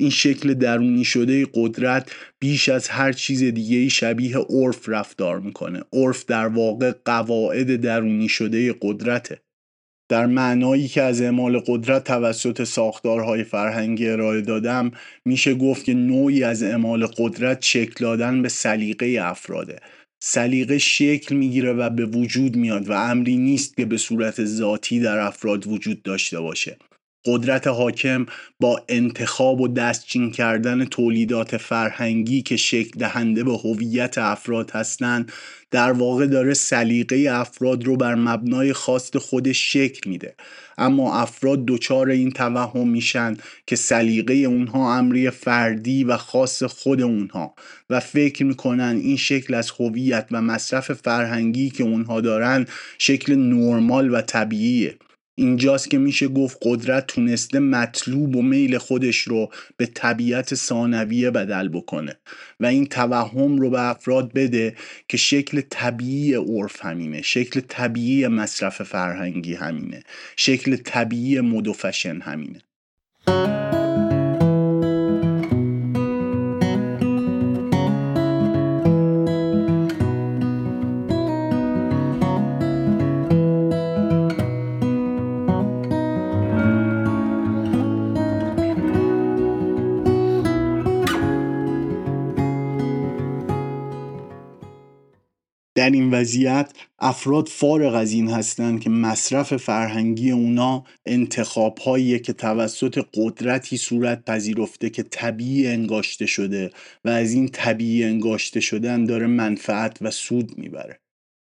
این 0.00 0.10
شکل 0.10 0.54
درونی 0.54 1.04
شده 1.04 1.46
قدرت 1.54 2.10
بیش 2.38 2.68
از 2.68 2.88
هر 2.88 3.12
چیز 3.12 3.42
دیگه 3.42 3.88
شبیه 3.88 4.38
عرف 4.38 4.88
رفتار 4.88 5.40
می‌کنه. 5.40 5.82
عرف 5.92 6.24
در 6.24 6.46
واقع 6.46 6.92
قواعد 7.04 7.76
درونی 7.76 8.28
شده 8.28 8.74
قدرته 8.82 9.40
در 10.10 10.26
معنایی 10.26 10.88
که 10.88 11.02
از 11.02 11.22
اعمال 11.22 11.58
قدرت 11.66 12.04
توسط 12.04 12.64
ساختارهای 12.64 13.44
فرهنگی 13.44 14.08
ارائه 14.08 14.40
دادم 14.40 14.90
میشه 15.24 15.54
گفت 15.54 15.84
که 15.84 15.94
نوعی 15.94 16.44
از 16.44 16.62
اعمال 16.62 17.06
قدرت 17.06 17.62
شکل 17.62 18.04
دادن 18.04 18.42
به 18.42 18.48
سلیقه 18.48 19.18
افراده. 19.22 19.78
سلیقه 20.22 20.78
شکل 20.78 21.34
می‌گیره 21.34 21.72
و 21.72 21.90
به 21.90 22.06
وجود 22.06 22.56
میاد 22.56 22.88
و 22.88 22.92
امری 22.92 23.36
نیست 23.36 23.76
که 23.76 23.84
به 23.84 23.96
صورت 23.96 24.44
ذاتی 24.44 25.00
در 25.00 25.18
افراد 25.18 25.66
وجود 25.66 26.02
داشته 26.02 26.40
باشه. 26.40 26.76
قدرت 27.24 27.66
حاکم 27.66 28.26
با 28.60 28.82
انتخاب 28.88 29.60
و 29.60 29.68
دستچین 29.68 30.30
کردن 30.30 30.84
تولیدات 30.84 31.56
فرهنگی 31.56 32.42
که 32.42 32.56
شکل 32.56 32.98
دهنده 32.98 33.44
به 33.44 33.52
هویت 33.52 34.18
افراد 34.18 34.70
هستند 34.70 35.32
در 35.70 35.92
واقع 35.92 36.26
داره 36.26 36.54
سلیقه 36.54 37.28
افراد 37.30 37.84
رو 37.84 37.96
بر 37.96 38.14
مبنای 38.14 38.72
خواست 38.72 39.18
خودش 39.18 39.72
شکل 39.72 40.10
میده. 40.10 40.34
اما 40.78 41.20
افراد 41.20 41.66
دچار 41.66 42.08
این 42.08 42.30
توهم 42.30 42.88
میشن 42.88 43.36
که 43.66 43.76
سلیقه 43.76 44.34
اونها 44.34 44.98
امری 44.98 45.30
فردی 45.30 46.04
و 46.04 46.16
خاص 46.16 46.62
خود 46.62 47.00
اونها 47.00 47.54
و 47.90 48.00
فکر 48.00 48.44
می‌کنن 48.44 49.00
این 49.02 49.16
شکل 49.16 49.54
از 49.54 49.70
هویت 49.80 50.26
و 50.30 50.42
مصرف 50.42 50.92
فرهنگی 50.92 51.70
که 51.70 51.84
اونها 51.84 52.20
دارن 52.20 52.66
شکل 52.98 53.34
نرمال 53.34 54.14
و 54.14 54.20
طبیعیه. 54.20 54.96
اینجاست 55.40 55.90
که 55.90 55.98
میشه 55.98 56.28
گفت 56.28 56.58
قدرت 56.62 57.06
تونسته 57.06 57.58
مطلوب 57.58 58.36
و 58.36 58.42
میل 58.42 58.78
خودش 58.78 59.16
رو 59.16 59.50
به 59.76 59.86
طبیعت 59.86 60.54
ثانویه 60.54 61.30
بدل 61.30 61.68
بکنه 61.68 62.16
و 62.60 62.66
این 62.66 62.86
توهم 62.86 63.58
رو 63.58 63.70
به 63.70 63.90
افراد 63.90 64.32
بده 64.32 64.76
که 65.08 65.16
شکل 65.16 65.60
طبیعی 65.70 66.34
عرف 66.34 66.84
همینه 66.84 67.22
شکل 67.22 67.60
طبیعی 67.68 68.28
مصرف 68.28 68.82
فرهنگی 68.82 69.54
همینه 69.54 70.02
شکل 70.36 70.76
طبیعی 70.76 71.40
مد 71.40 71.68
و 71.68 71.72
فشن 71.72 72.20
همینه. 72.20 72.60
در 95.90 95.96
این 95.96 96.10
وضعیت 96.10 96.72
افراد 96.98 97.48
فارغ 97.48 97.94
از 97.94 98.12
این 98.12 98.30
هستند 98.30 98.80
که 98.80 98.90
مصرف 98.90 99.56
فرهنگی 99.56 100.30
اونا 100.30 100.84
انتخاب 101.06 101.78
که 102.24 102.32
توسط 102.32 103.04
قدرتی 103.14 103.76
صورت 103.76 104.24
پذیرفته 104.24 104.90
که 104.90 105.02
طبیعی 105.02 105.66
انگاشته 105.66 106.26
شده 106.26 106.70
و 107.04 107.08
از 107.08 107.32
این 107.32 107.48
طبیعی 107.48 108.04
انگاشته 108.04 108.60
شدن 108.60 109.04
داره 109.04 109.26
منفعت 109.26 109.98
و 110.00 110.10
سود 110.10 110.58
می‌بره. 110.58 111.00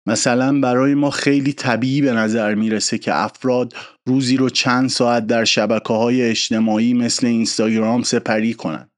مثلا 0.08 0.60
برای 0.60 0.94
ما 0.94 1.10
خیلی 1.10 1.54
طبیعی 1.54 2.02
به 2.02 2.12
نظر 2.12 2.56
می‌رسه 2.56 2.98
که 2.98 3.16
افراد 3.16 3.74
روزی 4.08 4.38
رو 4.38 4.50
چند 4.50 4.90
ساعت 4.90 5.28
در 5.28 5.46
شبکه 5.46 5.94
های 5.94 6.22
اجتماعی 6.22 6.94
مثل 6.94 7.28
اینستاگرام 7.28 8.04
سپری 8.04 8.54
کنند 8.54 8.90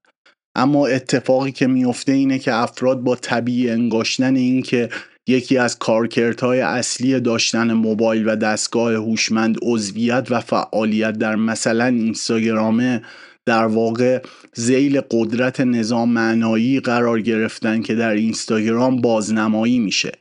اما 0.58 0.88
اتفاقی 0.88 1.52
که 1.52 1.68
میفته 1.68 2.12
اینه 2.12 2.40
که 2.40 2.54
افراد 2.54 3.02
با 3.02 3.16
طبیعی 3.16 3.70
انگاشتن 3.70 4.36
این 4.36 4.62
که 4.62 4.90
یکی 5.28 5.58
از 5.58 5.80
کارکردهای 5.80 6.62
اصلی 6.62 7.20
داشتن 7.20 7.74
موبایل 7.74 8.30
و 8.30 8.36
دستگاه 8.36 8.94
هوشمند 8.94 9.58
عضویت 9.62 10.28
و 10.30 10.40
فعالیت 10.40 11.18
در 11.18 11.36
مثلا 11.36 11.86
اینستاگرامه 11.86 13.02
در 13.46 13.66
واقع 13.66 14.22
زیل 14.54 15.02
قدرت 15.12 15.62
نظام 15.62 16.10
معنایی 16.10 16.80
قرار 16.80 17.22
گرفتن 17.22 17.82
که 17.82 17.96
در 17.96 18.14
اینستاگرام 18.14 19.02
بازنمایی 19.02 19.80
میشه. 19.80 20.12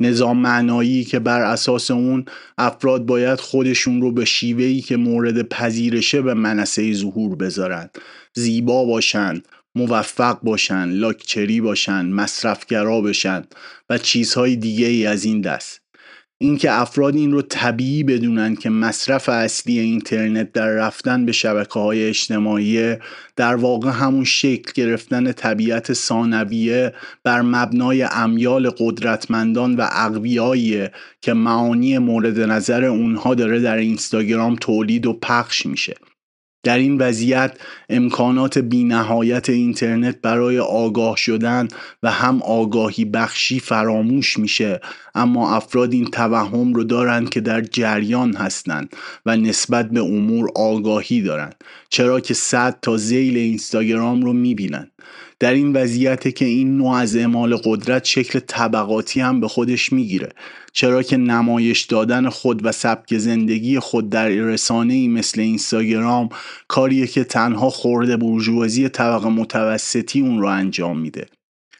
نظام 0.00 0.38
معنایی 0.38 1.04
که 1.04 1.18
بر 1.18 1.40
اساس 1.40 1.90
اون 1.90 2.24
افراد 2.58 3.06
باید 3.06 3.40
خودشون 3.40 4.00
رو 4.00 4.12
به 4.12 4.24
شیوهی 4.24 4.80
که 4.80 4.96
مورد 4.96 5.42
پذیرشه 5.42 6.22
به 6.22 6.34
منصه 6.34 6.92
ظهور 6.92 7.36
بذارن. 7.36 7.90
زیبا 8.34 8.84
باشن 8.84 9.42
موفق 9.78 10.40
باشن 10.42 10.84
لاکچری 10.88 11.60
باشن 11.60 12.06
مصرفگرا 12.06 13.00
بشن 13.00 13.44
و 13.90 13.98
چیزهای 13.98 14.56
دیگه 14.56 14.86
ای 14.86 15.06
از 15.06 15.24
این 15.24 15.40
دست. 15.40 15.80
اینکه 16.40 16.72
افراد 16.72 17.16
این 17.16 17.32
رو 17.32 17.42
طبیعی 17.42 18.02
بدونن 18.02 18.56
که 18.56 18.70
مصرف 18.70 19.28
اصلی 19.28 19.78
اینترنت 19.78 20.52
در 20.52 20.68
رفتن 20.68 21.26
به 21.26 21.32
شبکه 21.32 21.80
های 21.80 22.08
اجتماعی 22.08 22.96
در 23.36 23.54
واقع 23.54 23.90
همون 23.90 24.24
شکل 24.24 24.72
گرفتن 24.74 25.32
طبیعت 25.32 25.92
ثانویه 25.92 26.94
بر 27.24 27.42
مبنای 27.42 28.02
امیال 28.02 28.70
قدرتمندان 28.70 29.76
و 29.76 29.88
اقویاییه 29.92 30.92
که 31.20 31.32
معانی 31.32 31.98
مورد 31.98 32.40
نظر 32.40 32.84
اونها 32.84 33.34
داره 33.34 33.60
در 33.60 33.76
اینستاگرام 33.76 34.56
تولید 34.56 35.06
و 35.06 35.12
پخش 35.12 35.66
میشه. 35.66 35.94
در 36.62 36.78
این 36.78 36.98
وضعیت 36.98 37.58
امکانات 37.88 38.58
بینهایت 38.58 39.50
اینترنت 39.50 40.20
برای 40.22 40.58
آگاه 40.58 41.16
شدن 41.16 41.68
و 42.02 42.10
هم 42.10 42.42
آگاهی 42.42 43.04
بخشی 43.04 43.60
فراموش 43.60 44.38
میشه. 44.38 44.80
اما 45.14 45.56
افراد 45.56 45.92
این 45.92 46.04
توهم 46.04 46.74
رو 46.74 46.84
دارند 46.84 47.30
که 47.30 47.40
در 47.40 47.60
جریان 47.60 48.36
هستند 48.36 48.96
و 49.26 49.36
نسبت 49.36 49.90
به 49.90 50.00
امور 50.00 50.50
آگاهی 50.54 51.22
دارند 51.22 51.54
چرا 51.88 52.20
که 52.20 52.34
صد 52.34 52.78
تا 52.82 52.96
زیل 52.96 53.36
اینستاگرام 53.36 54.22
رو 54.22 54.32
می‌بینند 54.32 54.92
در 55.40 55.54
این 55.54 55.72
وضعیت 55.72 56.34
که 56.34 56.44
این 56.44 56.76
نوع 56.76 56.92
از 56.94 57.16
اعمال 57.16 57.56
قدرت 57.64 58.04
شکل 58.04 58.38
طبقاتی 58.38 59.20
هم 59.20 59.40
به 59.40 59.48
خودش 59.48 59.92
می‌گیره. 59.92 60.28
چرا 60.72 61.02
که 61.02 61.16
نمایش 61.16 61.82
دادن 61.82 62.28
خود 62.28 62.66
و 62.66 62.72
سبک 62.72 63.18
زندگی 63.18 63.78
خود 63.78 64.10
در 64.10 64.28
رسانه 64.28 64.94
ای 64.94 65.08
مثل 65.08 65.40
اینستاگرام 65.40 66.28
کاریه 66.68 67.06
که 67.06 67.24
تنها 67.24 67.70
خورده 67.70 68.16
برجوازی 68.16 68.88
طبقه 68.88 69.28
متوسطی 69.28 70.20
اون 70.20 70.40
رو 70.40 70.48
انجام 70.48 70.98
میده. 70.98 71.26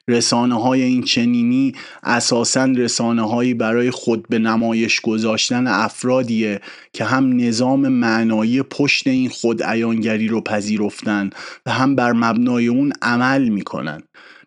رسانه 0.08 0.62
های 0.62 0.82
این 0.82 1.02
چنینی 1.02 1.72
اساسا 2.02 2.64
رسانه 2.64 3.28
هایی 3.28 3.54
برای 3.54 3.90
خود 3.90 4.28
به 4.28 4.38
نمایش 4.38 5.00
گذاشتن 5.00 5.66
افرادیه 5.66 6.60
که 6.92 7.04
هم 7.04 7.36
نظام 7.36 7.88
معنایی 7.88 8.62
پشت 8.62 9.06
این 9.06 9.28
خود 9.28 9.62
ایانگری 9.62 10.28
رو 10.28 10.40
پذیرفتن 10.40 11.30
و 11.66 11.70
هم 11.70 11.94
بر 11.94 12.12
مبنای 12.12 12.66
اون 12.66 12.92
عمل 13.02 13.48
می‌کنن. 13.48 14.02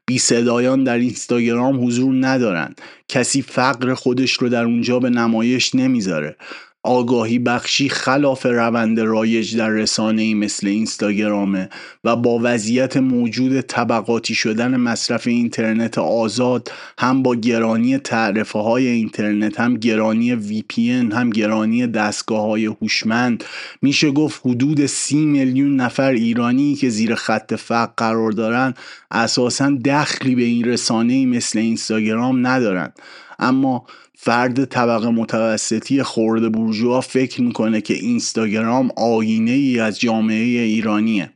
بی 0.05 0.17
صدایان 0.17 0.83
در 0.83 0.97
اینستاگرام 0.97 1.87
حضور 1.87 2.13
ندارن. 2.27 2.75
کسی 3.07 3.41
فقر 3.41 3.93
خودش 3.93 4.33
رو 4.33 4.49
در 4.49 4.65
اونجا 4.65 4.99
به 4.99 5.09
نمایش 5.09 5.75
نمی‌ذاره. 5.75 6.35
آگاهی 6.83 7.39
بخشی 7.39 7.89
خلاف 7.89 8.45
روند 8.45 8.99
رایج 8.99 9.57
در 9.57 9.69
رسانه 9.69 10.21
ای 10.21 10.33
مثل 10.33 10.67
اینستاگرامه 10.67 11.69
و 12.03 12.15
با 12.15 12.39
وضعیت 12.43 12.97
موجود 12.97 13.61
طبقاتی 13.61 14.35
شدن 14.35 14.77
مصرف 14.77 15.27
اینترنت 15.27 15.97
آزاد 15.97 16.71
هم 16.99 17.23
با 17.23 17.35
گرانی 17.35 17.97
تعرفه 17.97 18.59
های 18.59 18.87
اینترنت 18.87 19.59
هم 19.59 19.77
گرانی 19.77 20.35
وی 20.35 20.63
پی 20.67 20.91
هم 20.91 21.29
گرانی 21.29 21.87
دستگاه 21.87 22.41
های 22.41 22.65
هوشمند 22.65 23.43
میشه 23.81 24.11
گفت 24.11 24.41
حدود 24.45 24.85
سی 24.85 25.25
میلیون 25.25 25.75
نفر 25.75 26.11
ایرانی 26.11 26.75
که 26.75 26.89
زیر 26.89 27.15
خط 27.15 27.53
فقر 27.53 27.91
قرار 27.97 28.31
دارن 28.31 28.73
اساسا 29.11 29.77
دخلی 29.85 30.35
به 30.35 30.43
این 30.43 30.65
رسانه 30.65 31.13
ای 31.13 31.25
مثل 31.25 31.59
اینستاگرام 31.59 32.47
ندارن. 32.47 32.93
اما 33.39 33.85
فرد 34.23 34.65
طبقه 34.65 35.09
متوسطی 35.09 36.03
خورده 36.03 36.49
بورژوا 36.49 37.01
فکر 37.01 37.41
می‌کنه 37.41 37.81
که 37.81 37.93
اینستاگرام 37.93 38.91
آینه 38.97 39.51
ای 39.51 39.79
از 39.79 39.99
جامعه 39.99 40.61
ایرانیه. 40.61 41.33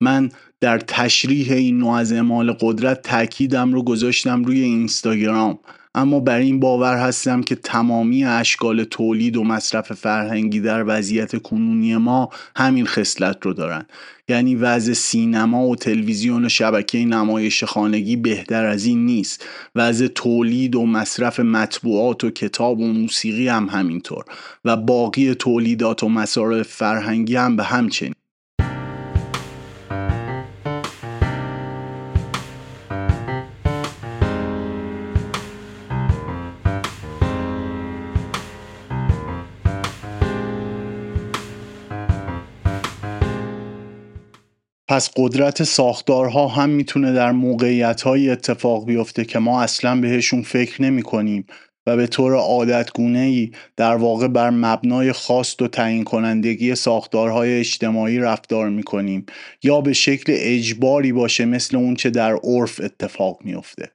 من 0.00 0.30
در 0.60 0.78
تشریح 0.78 1.52
این 1.52 1.78
نوع 1.78 1.92
از 1.92 2.12
اعمال 2.12 2.52
قدرت 2.60 3.02
تاکیدم 3.02 3.72
رو 3.72 3.82
گذاشتم 3.82 4.44
روی 4.44 4.60
اینستاگرام. 4.60 5.58
اما 5.94 6.20
بر 6.20 6.38
این 6.38 6.60
باور 6.60 6.96
هستم 6.96 7.42
که 7.42 7.54
تمامی 7.54 8.24
اشکال 8.24 8.84
تولید 8.84 9.36
و 9.36 9.44
مصرف 9.44 9.92
فرهنگی 9.92 10.60
در 10.60 10.84
وضعیت 10.86 11.42
کنونی 11.42 11.96
ما 11.96 12.30
همین 12.56 12.86
خصلت 12.86 13.38
رو 13.42 13.52
دارن. 13.52 13.86
یعنی 14.28 14.54
وضع 14.54 14.92
سینما 14.92 15.66
و 15.66 15.76
تلویزیون 15.76 16.44
و 16.44 16.48
شبکه 16.48 17.04
نمایش 17.04 17.64
خانگی 17.64 18.16
بهتر 18.16 18.64
از 18.64 18.84
این 18.84 19.06
نیست. 19.06 19.44
وضع 19.74 20.06
تولید 20.06 20.76
و 20.76 20.86
مصرف 20.86 21.40
مطبوعات 21.40 22.24
و 22.24 22.30
کتاب 22.30 22.80
و 22.80 22.86
موسیقی 22.86 23.48
هم 23.48 23.68
همینطور. 23.70 24.24
و 24.64 24.76
باقی 24.76 25.34
تولیدات 25.34 26.02
و 26.02 26.08
مصارف 26.08 26.68
فرهنگی 26.68 27.36
هم 27.36 27.56
به 27.56 27.64
همچنین. 27.64 28.14
پس 44.88 45.10
قدرت 45.16 45.62
ساختارها 45.62 46.48
هم 46.48 46.70
می‌تونه 46.70 47.12
در 47.12 47.32
موقعیت 47.32 48.02
های 48.02 48.30
اتفاق 48.30 48.86
بیفته 48.86 49.24
که 49.24 49.38
ما 49.38 49.62
اصلا 49.62 50.00
بهشون 50.00 50.42
فکر 50.42 50.82
نمی 50.82 51.02
کنیم 51.02 51.46
و 51.86 51.96
به 51.96 52.06
طور 52.06 52.34
عادتگونه 52.34 53.18
ای 53.18 53.50
در 53.76 53.96
واقع 53.96 54.28
بر 54.28 54.50
مبنای 54.50 55.12
خواست 55.12 55.62
و 55.62 55.68
تعیین 55.68 56.04
کنندگی 56.04 56.74
ساختارهای 56.74 57.58
اجتماعی 57.58 58.18
رفتار 58.18 58.68
می 58.68 58.82
کنیم 58.82 59.26
یا 59.62 59.80
به 59.80 59.92
شکل 59.92 60.32
اجباری 60.36 61.12
باشه 61.12 61.44
مثل 61.44 61.76
اون 61.76 61.94
چه 61.94 62.10
در 62.10 62.32
عرف 62.44 62.80
اتفاق 62.80 63.38
میفته. 63.44 63.90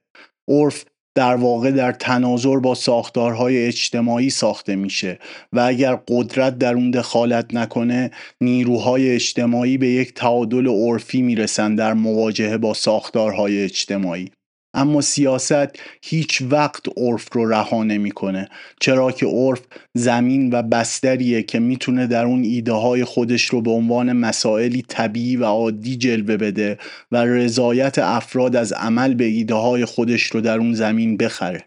عرف 0.48 0.84
در 1.14 1.36
واقع 1.36 1.70
در 1.70 1.92
تناظر 1.92 2.58
با 2.58 2.74
ساختارهای 2.74 3.66
اجتماعی 3.66 4.30
ساخته 4.30 4.76
میشه 4.76 5.18
و 5.52 5.60
اگر 5.60 5.98
قدرت 6.08 6.58
در 6.58 6.74
اون 6.74 6.90
دخالت 6.90 7.54
نکنه 7.54 8.10
نیروهای 8.40 9.10
اجتماعی 9.10 9.78
به 9.78 9.88
یک 9.88 10.14
تعادل 10.14 10.66
عرفی 10.66 11.22
می‌رسن 11.22 11.74
در 11.74 11.94
مواجهه 11.94 12.58
با 12.58 12.74
ساختارهای 12.74 13.64
اجتماعی. 13.64 14.30
اما 14.74 15.00
سیاست 15.00 15.78
هیچ 16.02 16.42
وقت 16.50 16.82
عرف 16.96 17.28
رو 17.32 17.48
رها 17.48 17.84
نمی‌کنه. 17.84 18.48
چرا 18.80 19.12
که 19.12 19.26
عرف 19.26 19.60
زمین 19.94 20.52
و 20.52 20.62
بستریه 20.62 21.42
که 21.42 21.58
می‌تونه 21.58 22.06
در 22.06 22.24
اون 22.24 22.42
ایده 22.42 22.72
های 22.72 23.04
خودش 23.04 23.44
رو 23.44 23.62
به 23.62 23.70
عنوان 23.70 24.12
مسائلی 24.12 24.82
طبیعی 24.88 25.36
و 25.36 25.44
عادی 25.44 25.96
جلوه 25.96 26.36
بده 26.36 26.78
و 27.12 27.24
رضایت 27.24 27.98
افراد 27.98 28.56
از 28.56 28.72
عمل 28.72 29.14
به 29.14 29.24
ایده 29.24 29.54
های 29.54 29.84
خودش 29.84 30.22
رو 30.22 30.40
در 30.40 30.58
اون 30.58 30.74
زمین 30.74 31.16
بخره. 31.16 31.64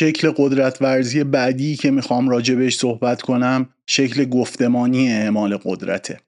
شکل 0.00 0.32
قدرت 0.36 0.82
ورزی 0.82 1.24
بعدی 1.24 1.76
که 1.76 1.90
می‌خوام 1.90 2.28
راجبش 2.28 2.76
صحبت 2.76 3.22
کنم 3.22 3.68
شکل 3.86 4.24
گفتمانی 4.24 5.12
اعمال 5.12 5.56
قدرته. 5.56 6.20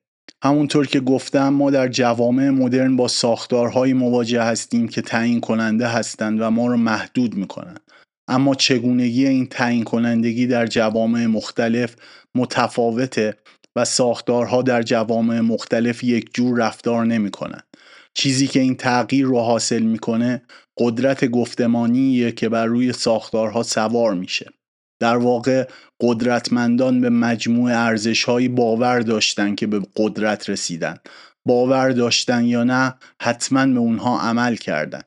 همونطور 0.42 0.87
که 0.87 1.00
گفتم 1.00 1.48
ما 1.48 1.70
در 1.70 1.88
جوامع 1.88 2.50
مدرن 2.50 2.96
با 2.96 3.08
ساختارهایی 3.08 3.92
مواجه 3.92 4.42
هستیم 4.42 4.88
که 4.88 5.02
تعیین 5.02 5.40
کننده 5.40 5.87
هستند 5.87 6.40
و 6.40 6.50
ما 6.50 6.66
رو 6.66 6.76
محدود 6.76 7.35
می‌کنند 7.35 7.80
اما 8.28 8.54
چگونگی 8.54 9.26
این 9.26 9.46
تعیین 9.46 9.85
کنندگی 9.85 10.46
در 10.46 10.66
جوامع 10.66 11.26
مختلف 11.26 11.96
متفاوته 12.35 13.37
و 13.76 13.85
ساختارها 13.85 14.62
در 14.62 14.82
جوامع 14.82 15.40
مختلف 15.40 16.04
یک 16.04 16.35
جور 16.35 16.58
رفتار 16.58 17.04
نمی 17.04 17.30
چیزی 18.14 18.46
که 18.46 18.61
این 18.61 18.74
تغییر 18.74 19.26
رو 19.26 19.38
حاصل 19.38 19.82
می‌کنه 19.82 20.42
قدرت 20.79 21.25
گفتمانیه 21.25 22.33
که 22.33 22.48
بر 22.48 22.66
روی 22.66 22.92
ساختارها 22.92 23.62
سوار 23.62 24.14
میشه. 24.14 24.50
در 25.00 25.16
واقع 25.16 25.68
قدرتمندان 26.00 27.00
به 27.00 27.10
مجموع 27.10 27.70
ارزشهایی 27.73 28.48
باور 28.48 29.00
داشتن 29.00 29.54
که 29.54 29.66
به 29.66 29.83
قدرت 29.96 30.50
رسیدن. 30.50 30.96
باور 31.44 31.90
داشتن 31.90 32.44
یا 32.44 32.64
نه 32.64 32.94
حتما 33.23 33.66
به 33.66 33.79
اونها 33.79 34.20
عمل 34.20 34.56
کردن. 34.56 35.02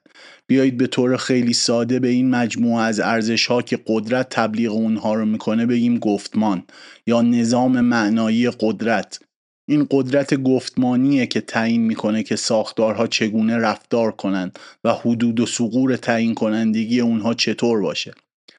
بیایید 0.48 0.78
به 0.78 0.88
طور 0.88 1.18
خیلی 1.18 1.54
ساده 1.54 2.00
به 2.00 2.08
این 2.08 2.30
مجموعه 2.30 2.84
از 2.84 3.00
ارزش 3.00 3.46
ها 3.46 3.62
که 3.62 3.80
قدرت 3.88 4.30
تبلیغ 4.30 4.72
اونها 4.72 5.14
رو 5.14 5.26
می‌کنه 5.26 5.66
بگیم 5.66 6.00
گفتمان 6.00 6.64
یا 7.08 7.22
نظام 7.22 7.82
معنایی 7.82 8.50
قدرت. 8.60 9.20
این 9.66 9.88
قدرت 9.92 10.34
گفتمانیه 10.36 11.28
که 11.28 11.42
تعیین 11.42 11.82
می‌کنه 11.82 12.24
که 12.24 12.36
ساختارها 12.36 13.08
چگونه 13.08 13.58
رفتار 13.58 14.12
کنند 14.12 14.60
و 14.84 14.94
حدود 14.94 15.40
و 15.40 15.46
سقور 15.46 15.96
تعیین 15.96 16.36
کنندگی 16.36 17.00
اونها 17.00 17.34
چطور 17.34 17.82
باشه. 17.82 18.14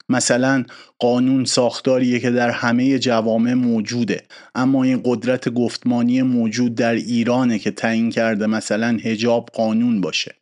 مثلا 0.09 0.64
قانون 0.98 1.44
ساختاریه 1.44 2.20
که 2.20 2.30
در 2.30 2.50
همه 2.50 2.98
جوامع 2.98 3.54
موجوده 3.54 4.22
اما 4.54 4.84
این 4.84 5.00
قدرت 5.04 5.48
گفتمانی 5.48 6.22
موجود 6.22 6.74
در 6.74 6.94
ایرانه 6.94 7.59
که 7.59 7.70
تعیین 7.70 8.11
کرده 8.11 8.46
مثلا 8.46 8.98
هجاب 9.02 9.50
قانون 9.52 10.00
باشه. 10.00 10.34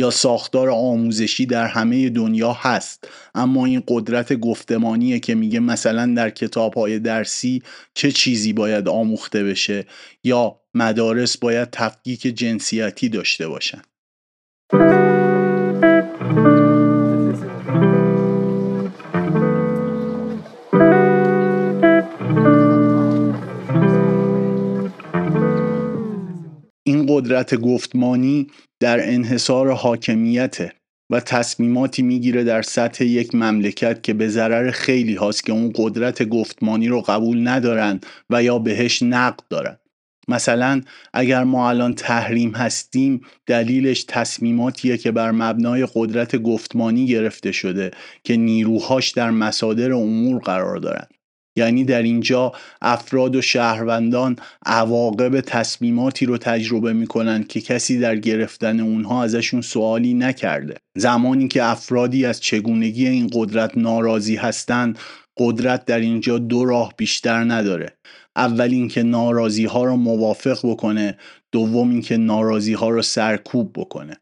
یا 0.00 0.10
ساختار 0.10 0.70
آموزشی 0.70 1.46
در 1.46 1.66
همه 1.66 2.08
دنیا 2.08 2.52
هست. 2.52 3.08
اما 3.34 3.66
این 3.66 3.82
قدرت 3.88 4.32
گفتمانیه 4.32 5.20
که 5.20 5.34
میگه 5.34 5.60
مثلا 5.60 6.14
در 6.16 6.30
کتاب 6.30 6.74
های 6.74 6.98
درسی 6.98 7.62
چه 7.94 8.12
چیزی 8.12 8.52
باید 8.52 8.88
آموخته 8.88 9.44
بشه 9.44 9.86
یا 10.24 10.60
مدارس 10.74 11.36
باید 11.36 11.68
تفکیک 11.70 12.20
جنسیتی 12.20 13.08
داشته 13.08 13.48
باشن. 13.48 13.82
این 26.84 27.06
قدرت 27.08 27.54
گفتمانی 27.54 28.46
در 28.80 29.08
انحصار 29.08 29.72
حاکمیته 29.72 30.72
و 31.10 31.20
تصمیماتی 31.20 32.02
می‌گیره 32.02 32.44
در 32.44 32.62
سطح 32.62 33.04
یک 33.04 33.34
مملکت 33.34 34.02
که 34.02 34.14
به 34.14 34.28
ضرر 34.28 34.70
خیلی 34.70 35.14
هاست 35.14 35.44
که 35.44 35.52
اون 35.52 35.72
قدرت 35.74 36.22
گفتمانی 36.22 36.88
رو 36.88 37.00
قبول 37.00 37.48
ندارن 37.48 38.00
و 38.30 38.42
یا 38.42 38.58
بهش 38.58 39.02
نقد 39.02 39.40
دارن. 39.50 39.76
مثلا 40.28 40.80
اگر 41.12 41.44
ما 41.44 41.68
الان 41.68 41.94
تحریم 41.94 42.50
هستیم 42.50 43.20
دلیلش 43.46 44.04
تصمیماتیه 44.08 44.96
که 44.96 45.10
بر 45.12 45.30
مبنای 45.30 45.88
قدرت 45.94 46.36
گفتمانی 46.36 47.06
گرفته 47.06 47.52
شده 47.52 47.90
که 48.24 48.36
نیروهاش 48.36 49.10
در 49.10 49.30
مصادر 49.30 49.92
امور 49.92 50.42
قرار 50.42 50.76
دارن. 50.76 51.06
یعنی 51.60 51.84
در 51.84 52.02
اینجا 52.02 52.52
افراد 52.82 53.36
و 53.36 53.42
شهروندان 53.42 54.36
عواقب 54.66 55.40
تصمیماتی 55.40 56.26
رو 56.26 56.38
تجربه 56.38 56.92
می‌کنن 56.92 57.44
که 57.44 57.60
کسی 57.60 57.98
در 57.98 58.16
گرفتن 58.16 58.80
اونها 58.80 59.24
ازشون 59.24 59.60
سوالی 59.60 60.14
نکرده. 60.14 60.74
زمانی 60.96 61.48
که 61.48 61.64
افرادی 61.64 62.24
از 62.24 62.40
چگونگی 62.40 63.08
این 63.08 63.30
قدرت 63.32 63.78
ناراضی 63.78 64.36
هستند 64.36 64.98
قدرت 65.38 65.84
در 65.84 66.00
اینجا 66.00 66.38
دو 66.38 66.64
راه 66.64 66.94
بیشتر 66.96 67.44
نداره. 67.44 67.92
اول 68.36 68.70
اینکه 68.70 69.02
ناراضی 69.02 69.64
ها 69.64 69.84
رو 69.84 69.96
موافق 69.96 70.58
بکنه 70.64 71.18
دوم 71.52 71.90
اینکه 71.90 72.16
ناراضی 72.16 72.72
ها 72.72 72.88
رو 72.88 73.02
سرکوب 73.02 73.72
بکنه. 73.74 74.16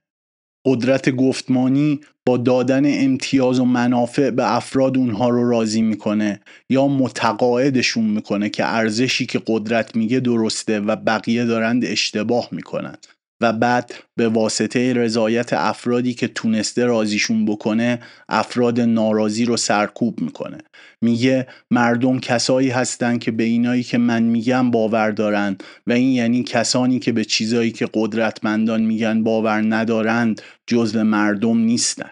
قدرت 0.69 1.11
گفتمانی 1.11 2.01
با 2.27 2.37
دادن 2.37 3.05
امتیاز 3.05 3.61
و 3.61 3.64
منافع 3.64 4.31
به 4.31 4.57
افراد 4.57 4.99
اونها 4.99 5.29
رو 5.29 5.51
راضی 5.51 5.83
می‌کنه 5.83 6.41
یا 6.71 6.89
متقاعدشون 6.89 8.05
می‌کنه 8.05 8.51
که 8.51 8.64
ارزشی 8.64 9.27
که 9.27 9.43
قدرت 9.47 9.97
میگه 9.97 10.21
درسته 10.21 10.81
و 10.81 10.97
بقیه 10.97 11.45
دارند 11.45 11.85
اشتباه 11.85 12.49
می‌کنن 12.53 12.97
و 13.41 13.53
بعد 13.53 13.95
به 14.16 14.28
واسطه 14.28 14.93
رضایت 14.93 15.53
افرادی 15.53 16.14
که 16.14 16.28
تونسته 16.28 16.84
رازیشون 16.84 17.45
بکنه 17.45 18.01
افراد 18.28 18.80
ناراضی 18.80 19.45
رو 19.45 19.57
سرکوب 19.57 20.20
می‌کنه. 20.20 20.59
میگه 21.01 21.47
مردم 21.70 22.20
کسایی 22.20 22.70
هستن 22.70 23.18
که 23.18 23.30
به 23.30 23.45
اینایی 23.45 23.82
که 23.82 23.99
من 23.99 24.22
میگم 24.22 24.70
باور 24.70 25.11
دارن 25.11 25.57
و 25.86 25.93
این 25.93 26.12
یعنی 26.12 26.43
کسانی 26.43 26.99
که 26.99 27.12
به 27.12 27.24
چیزایی 27.24 27.70
که 27.70 27.89
قدرتمندان 27.95 28.82
میگن 28.82 29.22
باور 29.22 29.62
ندارند 29.74 30.43
جزو 30.66 31.05
مردم 31.05 31.59
نیستن. 31.59 32.11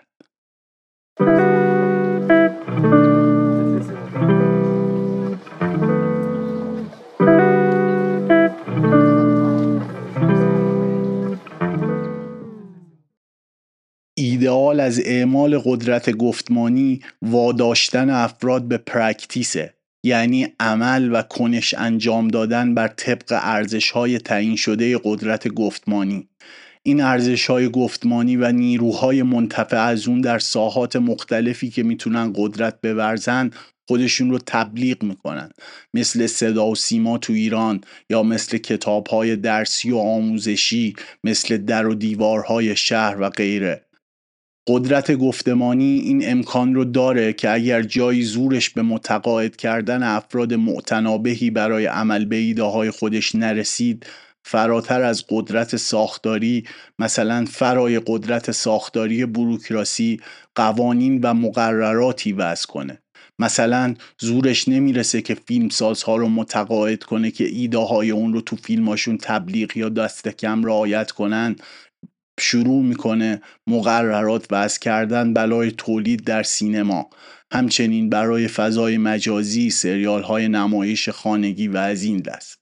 ایدئال 14.19 14.81
از 14.81 15.01
اعمال 15.05 15.59
قدرت 15.59 16.11
گفتمانی 16.11 17.01
واداشتن 17.23 18.11
افراد 18.11 18.69
به 18.69 18.79
پرکتیسه 18.79 19.75
یعنی 20.05 20.49
عمل 20.61 21.13
و 21.13 21.23
کنش 21.23 21.75
انجام 21.75 22.29
دادن 22.29 22.75
بر 22.75 22.89
طبق 22.89 23.25
ارزش 23.43 23.91
های 23.91 24.19
تعیین 24.19 24.57
شده 24.57 25.01
قدرت 25.05 25.49
گفتمانی. 25.49 26.29
این 26.83 27.01
ارزش 27.01 27.47
های 27.47 27.69
گفتمانی 27.69 28.37
و 28.37 28.53
نیروهای 28.53 29.23
منتفع 29.23 29.81
از 29.81 30.09
اون 30.09 30.21
در 30.21 30.39
ساحات 30.39 30.97
مختلفی 30.97 31.71
که 31.71 31.83
می‌تونن 31.83 32.33
قدرت 32.37 32.81
بورزن 32.83 33.51
خودشون 33.89 34.31
رو 34.31 34.39
تبلیغ 34.47 35.03
می‌کنن. 35.03 35.51
مثل 35.95 36.27
صدا 36.27 36.67
و 36.67 36.75
سیما 36.75 37.19
تو 37.19 37.33
ایران 37.33 37.81
یا 38.11 38.23
مثل 38.23 38.59
کتاب 38.59 39.35
درسی 39.35 39.91
و 39.91 39.99
آموزشی 39.99 40.95
مثل 41.25 41.57
در 41.57 41.87
و 41.87 41.95
دیوارهای 41.95 42.77
شهر 42.77 43.17
و 43.21 43.31
غیره. 43.31 43.86
قدرت 44.69 45.13
گفتمانی 45.13 45.99
این 45.99 46.31
امکان 46.31 46.75
رو 46.75 46.85
داره 46.85 47.33
که 47.33 47.51
اگر 47.51 47.83
جایی 47.83 48.23
زورش 48.23 48.71
به 48.71 48.83
متقاعد 48.83 49.57
کردن 49.57 50.03
افراد 50.03 50.55
معتنابهی 50.55 51.51
برای 51.51 51.87
عمل 51.87 52.25
به 52.25 52.37
ایده 52.37 52.91
خودش 52.91 53.35
نرسید 53.35 54.07
فراتر 54.45 55.03
از 55.03 55.25
قدرت 55.29 55.77
ساختاری 55.77 56.65
مثلا 56.99 57.45
فرای 57.51 58.01
قدرت 58.07 58.51
ساختاری 58.51 59.27
بروکراسی 59.27 60.21
قوانین 60.55 61.21
و 61.21 61.35
مقرراتی 61.35 62.33
وضع 62.33 62.67
کنه. 62.67 62.99
مثلا 63.39 63.95
زورش 64.19 64.69
نمی‌رسه 64.69 65.23
که 65.23 65.35
فیلمسازها 65.35 66.17
رو 66.17 66.29
متقاعد 66.29 67.05
کنه 67.05 67.31
که 67.31 67.45
ایده 67.45 67.79
های 67.79 68.11
اون 68.11 68.33
رو 68.33 68.41
تو 68.41 68.57
فیلماشون 68.57 69.19
تبلیغ 69.23 69.77
یا 69.77 69.89
دست 69.89 70.29
کم 70.29 70.65
رعایت 70.65 71.11
کنن. 71.11 71.57
شروع 72.41 72.83
می‌کنه 72.83 73.41
مقررات 73.67 74.47
وضع 74.51 74.81
کردن 74.81 75.35
بلای 75.35 75.71
تولید 75.71 76.25
در 76.25 76.43
سینما. 76.43 77.11
همچنین 77.53 78.11
برای 78.11 78.49
فضای 78.49 78.99
مجازی 78.99 79.71
سریال 79.71 80.23
های 80.23 80.49
نمایش 80.49 81.09
خانگی 81.09 81.69
و 81.69 81.77
از 81.77 82.03
این 82.03 82.19
دست. 82.19 82.59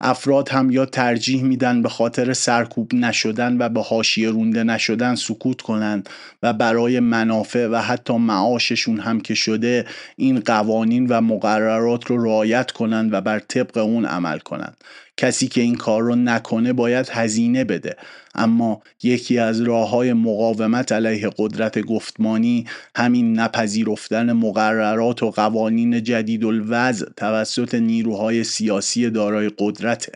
افراد 0.00 0.48
هم 0.48 0.70
یا 0.70 0.86
ترجیح 0.86 1.42
میدن 1.42 1.82
به 1.82 1.88
خاطر 1.88 2.32
سرکوب 2.32 2.94
نشدن 2.94 3.56
و 3.58 3.68
به 3.68 3.82
حاشیه 3.82 4.30
رونده 4.30 4.64
نشدن 4.64 5.14
سکوت 5.14 5.60
کنند 5.60 6.08
و 6.42 6.52
برای 6.52 7.00
منافع 7.00 7.66
و 7.66 7.76
حتی 7.76 8.16
معاششون 8.16 9.00
هم 9.00 9.20
که 9.20 9.34
شده 9.34 9.86
این 10.16 10.40
قوانین 10.40 11.06
و 11.06 11.20
مقررات 11.20 12.06
رو 12.06 12.24
رعایت 12.24 12.70
کنند 12.70 13.12
و 13.12 13.20
بر 13.20 13.38
طبق 13.38 13.76
اون 13.76 14.04
عمل 14.04 14.38
کنند. 14.38 14.76
کسی 15.16 15.48
که 15.48 15.60
این 15.60 15.74
کار 15.74 16.02
رو 16.02 16.14
نکنه 16.16 16.72
باید 16.72 17.08
هزینه 17.08 17.64
بده. 17.64 17.96
اما 18.34 18.82
یکی 19.02 19.38
از 19.38 19.60
راه 19.60 19.90
های 19.90 20.12
مقاومت 20.12 20.92
علیه 20.92 21.30
قدرت 21.38 21.78
گفتمانی 21.78 22.66
همین 22.96 23.40
نپذیرفتن 23.40 24.32
مقررات 24.32 25.22
و 25.22 25.30
قوانین 25.30 26.02
جدید 26.02 26.44
الوضع 26.44 27.06
توسط 27.16 27.74
نیروهای 27.74 28.44
سیاسی 28.44 29.10
دارای 29.10 29.50
قدرته. 29.58 30.12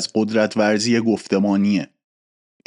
از 0.00 0.08
قدرت 0.14 0.56
ورزی 0.56 1.00
گفتمانیه. 1.00 1.88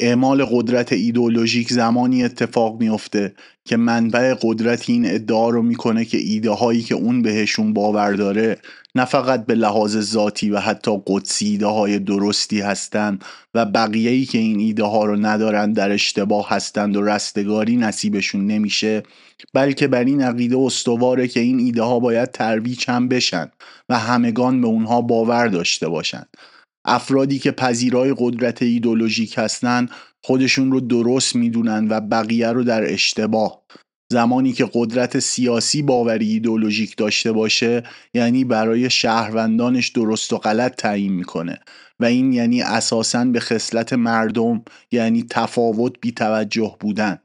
اعمال 0.00 0.44
قدرت 0.44 0.92
ایدئولوژیک 0.92 1.72
زمانی 1.72 2.24
اتفاق 2.24 2.80
میفته 2.80 3.34
که 3.64 3.76
منبع 3.76 4.34
قدرت 4.42 4.90
این 4.90 5.10
ادعا 5.10 5.50
رو 5.50 5.62
می‌کنه 5.62 6.04
که 6.04 6.18
ایده 6.18 6.50
هایی 6.50 6.82
که 6.82 6.94
اون 6.94 7.22
بهشون 7.22 7.72
باور 7.72 8.12
داره 8.12 8.58
نه 8.94 9.04
فقط 9.04 9.46
به 9.46 9.54
لحاظ 9.54 9.96
ذاتی 9.98 10.50
و 10.50 10.58
حتی 10.58 11.02
قدسی 11.06 11.46
ایده 11.46 11.66
های 11.66 11.98
درستی 11.98 12.60
هستند 12.60 13.24
و 13.54 13.64
بقیه‌ای 13.66 14.24
که 14.24 14.38
این 14.38 14.60
ایده 14.60 14.84
ها 14.84 15.04
رو 15.04 15.16
ندارن 15.16 15.72
در 15.72 15.90
اشتباه 15.92 16.48
هستند 16.48 16.96
و 16.96 17.02
رستگاری 17.02 17.76
نصیبشون 17.76 18.46
نمیشه 18.46 19.02
بلکه 19.54 19.88
بر 19.88 20.04
این 20.04 20.22
عقیده 20.22 20.58
استواره 20.58 21.28
که 21.28 21.40
این 21.40 21.58
ایده 21.58 21.82
ها 21.82 21.98
باید 21.98 22.30
ترویج 22.30 22.84
هم 22.88 23.08
بشن 23.08 23.50
و 23.88 23.98
همگان 23.98 24.60
به 24.60 24.66
اونها 24.66 25.00
باور 25.00 25.48
داشته 25.48 25.88
باشند 25.88 26.28
افرادی 26.84 27.38
که 27.38 27.50
پذیرای 27.50 28.14
قدرت 28.18 28.62
ایدولوژیک 28.62 29.34
هستند 29.38 29.90
خودشون 30.24 30.72
رو 30.72 30.80
درست 30.80 31.36
می‌دونن 31.36 31.88
و 31.88 32.00
بقیه 32.00 32.48
رو 32.48 32.64
در 32.64 32.92
اشتباه. 32.92 33.64
زمانی 34.12 34.52
که 34.52 34.70
قدرت 34.72 35.18
سیاسی 35.18 35.82
باوری 35.82 36.28
ایدولوژیک 36.28 36.96
داشته 36.96 37.32
باشه 37.32 37.82
یعنی 38.14 38.44
برای 38.44 38.90
شهروندانش 38.90 39.88
درست 39.88 40.32
و 40.32 40.38
غلط 40.38 40.76
تعیین 40.76 41.12
می‌کنه. 41.12 41.60
و 42.00 42.04
این 42.04 42.32
یعنی 42.32 42.62
اساسا 42.62 43.24
به 43.24 43.40
خصلت 43.40 43.92
مردم 43.92 44.62
یعنی 44.92 45.26
تفاوت 45.30 45.92
بی 46.00 46.12
توجه 46.12 46.76
بودن. 46.80 47.18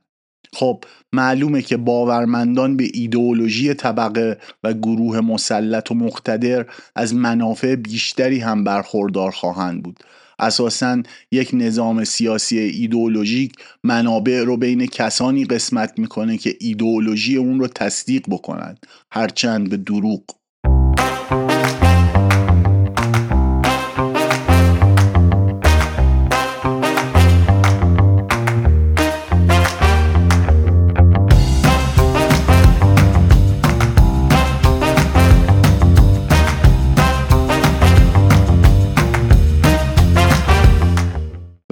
خب 0.54 0.84
معلومه 1.14 1.62
که 1.62 1.78
باورمندان 1.78 2.78
به 2.78 2.90
ایدئولوژی 2.94 3.74
طبقه 3.74 4.38
و 4.64 4.74
گروه 4.74 5.20
مسلط 5.20 5.92
و 5.92 5.96
مقتدر 5.96 6.66
از 6.96 7.16
منافع 7.16 7.76
بیشتری 7.76 8.40
هم 8.40 8.64
برخوردار 8.64 9.32
خواهند 9.32 9.84
بود. 9.84 10.00
اساسا 10.40 11.04
یک 11.32 11.50
نظام 11.54 12.04
سیاسی 12.04 12.60
ایدئولوژیک 12.60 13.54
منابع 13.84 14.44
رو 14.44 14.58
بین 14.58 14.86
کسانی 14.86 15.46
قسمت 15.46 16.00
می‌کنه 16.00 16.38
که 16.38 16.56
ایدئولوژی 16.60 17.38
اون 17.38 17.60
رو 17.60 17.68
تصدیق 17.68 18.24
بکنند 18.30 18.88
هرچند 19.12 19.70
به 19.70 19.78
دروغ. 19.78 20.22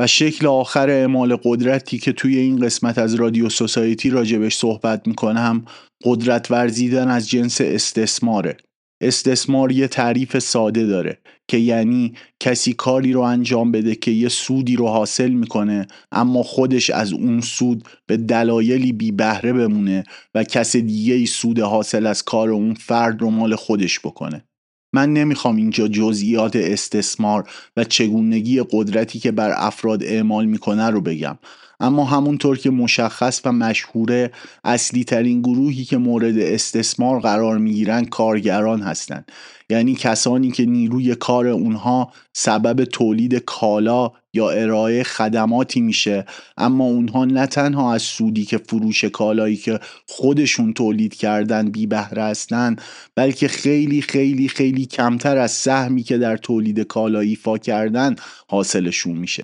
شکل 0.07 0.47
آخر 0.47 0.89
اعمال 0.89 1.35
قدرتی 1.43 1.97
که 1.97 2.11
توی 2.11 2.37
این 2.37 2.59
قسمت 2.59 2.97
از 2.97 3.15
رادیو 3.15 3.49
سوسایتی 3.49 4.09
راجبش 4.09 4.55
صحبت 4.55 5.07
می‌کنم 5.07 5.65
قدرت 6.03 6.51
ورزیدن 6.51 7.07
از 7.07 7.29
جنس 7.29 7.61
استثماره. 7.61 8.57
استثمار 9.01 9.71
یه 9.71 9.87
تعریف 9.87 10.39
ساده 10.39 10.85
داره 10.85 11.17
که 11.47 11.57
یعنی 11.57 12.13
کسی 12.39 12.73
کاری 12.73 13.13
رو 13.13 13.21
انجام 13.21 13.71
بده 13.71 13.95
که 13.95 14.11
یه 14.11 14.29
سودی 14.29 14.75
رو 14.75 14.87
حاصل 14.87 15.29
می‌کنه 15.29 15.87
اما 16.11 16.43
خودش 16.43 16.89
از 16.89 17.13
اون 17.13 17.41
سود 17.41 17.83
به 18.07 18.17
دلایلی 18.17 18.93
بی 18.93 19.11
بهره 19.11 19.53
بمونه 19.53 20.03
و 20.35 20.43
کس 20.43 20.75
دیگه 20.75 21.13
ای 21.13 21.25
سود 21.25 21.59
حاصل 21.59 22.05
از 22.05 22.23
کار 22.23 22.49
اون 22.49 22.73
فرد 22.73 23.21
رو 23.21 23.29
مال 23.29 23.55
خودش 23.55 23.99
بکنه. 23.99 24.46
من 24.93 25.13
نمی‌خوام 25.13 25.55
اینجا 25.55 25.87
جزئیات 25.87 26.55
استثمار 26.55 27.49
و 27.77 27.83
چگونگی 27.83 28.63
قدرتی 28.71 29.19
که 29.19 29.31
بر 29.31 29.53
افراد 29.55 30.03
اعمال 30.03 30.45
می‌کنه 30.45 30.89
رو 30.89 31.01
بگم. 31.01 31.37
اما 31.79 32.05
همونطور 32.05 32.57
که 32.57 32.69
مشخص 32.69 33.41
و 33.45 33.51
مشهوره 33.51 34.31
اصلی 34.63 35.03
ترین 35.03 35.41
گروهی 35.41 35.83
که 35.83 35.97
مورد 35.97 36.37
استثمار 36.37 37.19
قرار 37.19 37.57
می‌گیرن 37.57 38.05
کارگران 38.05 38.81
هستند 38.81 39.31
یعنی 39.69 39.95
کسانی 39.95 40.51
که 40.51 40.65
نیروی 40.65 41.15
کار 41.15 41.47
اونها 41.47 42.11
سبب 42.33 42.83
تولید 42.83 43.35
کالا 43.35 44.11
یا 44.37 44.49
ارائه 44.49 45.03
خدماتی 45.03 45.81
میشه. 45.81 46.25
اما 46.57 46.83
اونها 46.83 47.25
نه 47.25 47.47
تنها 47.47 47.93
از 47.93 48.01
سودی 48.01 48.45
که 48.45 48.57
فروش 48.57 49.03
کالایی 49.03 49.55
که 49.55 49.79
خودشون 50.07 50.73
تولید 50.73 51.15
کردن 51.15 51.69
بی 51.71 51.87
بهره 51.87 52.23
هستن 52.23 52.75
بلکه 53.15 53.47
خیلی 53.47 54.01
خیلی 54.01 54.47
خیلی 54.47 54.85
کمتر 54.85 55.37
از 55.37 55.51
سهمی 55.51 56.03
که 56.03 56.17
در 56.17 56.37
تولید 56.37 56.79
کالا 56.79 57.19
ایفا 57.19 57.57
کردن 57.57 58.15
حاصلشون 58.49 59.17
میشه. 59.17 59.43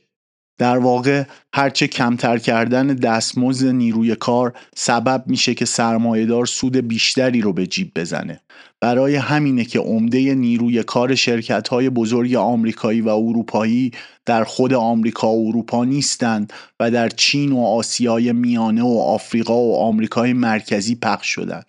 در 0.58 0.78
واقع 0.78 1.24
هرچه 1.54 1.88
کمتر 1.88 2.38
کردن 2.38 2.88
دستمزد 2.88 3.68
نیروی 3.68 4.16
کار 4.16 4.54
سبب 4.76 5.24
میشه 5.28 5.54
که 5.54 5.66
سرمایهدار 5.66 6.46
سود 6.46 6.78
بیشتری 6.78 7.42
رو 7.42 7.54
به 7.54 7.68
جیب 7.68 7.92
بزنه. 7.96 8.42
برای 8.84 9.16
همینه 9.16 9.66
که 9.66 9.80
عمده 9.80 10.36
نیروی 10.36 10.84
کار 10.84 11.16
شرکت 11.16 11.68
های 11.68 11.90
بزرگ 11.90 12.36
آمریکایی 12.36 13.02
و 13.02 13.10
اروپایی 13.10 13.92
در 14.26 14.44
خود 14.44 14.74
آمریکا 14.74 15.28
و 15.28 15.48
اروپا 15.48 15.86
نیستند 15.86 16.54
و 16.80 16.92
در 16.92 17.10
چین 17.10 17.52
و 17.52 17.60
آسیای 17.60 18.34
میانه 18.34 18.84
و 18.84 19.00
آفریقا 19.00 19.62
و 19.62 19.76
آمریکای 19.76 20.34
مرکزی 20.34 20.96
پخش 20.96 21.28
شدند. 21.28 21.66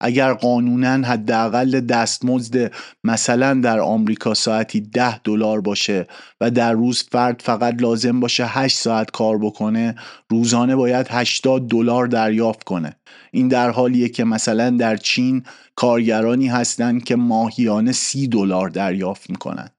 اگر 0.00 0.32
قانونا 0.32 1.08
حداقل 1.08 1.80
دستمزد 1.80 2.72
مثلا 3.04 3.54
در 3.54 3.80
آمریکا 3.80 4.34
ساعتی 4.34 4.80
ده 4.80 5.18
دلار 5.18 5.60
باشه 5.60 6.06
و 6.40 6.50
در 6.50 6.72
روز 6.72 7.02
فرد 7.12 7.42
فقط 7.44 7.82
لازم 7.82 8.20
باشه 8.20 8.46
8 8.46 8.76
ساعت 8.76 9.10
کار 9.10 9.38
بکنه 9.38 9.94
روزانه 10.30 10.76
باید 10.76 11.06
80 11.10 11.68
دلار 11.68 12.06
دریافت 12.06 12.64
کنه. 12.64 12.99
این 13.32 13.48
در 13.48 13.70
حالیه 13.70 14.08
که 14.08 14.24
مثلا 14.24 14.70
در 14.70 14.96
چین 14.96 15.42
کارگرانی 15.76 16.48
هستند 16.48 17.04
که 17.04 17.16
ماهیانه 17.16 17.92
30 17.92 18.28
دلار 18.28 18.68
دریافت 18.68 19.30
می‌کنن. 19.30 19.70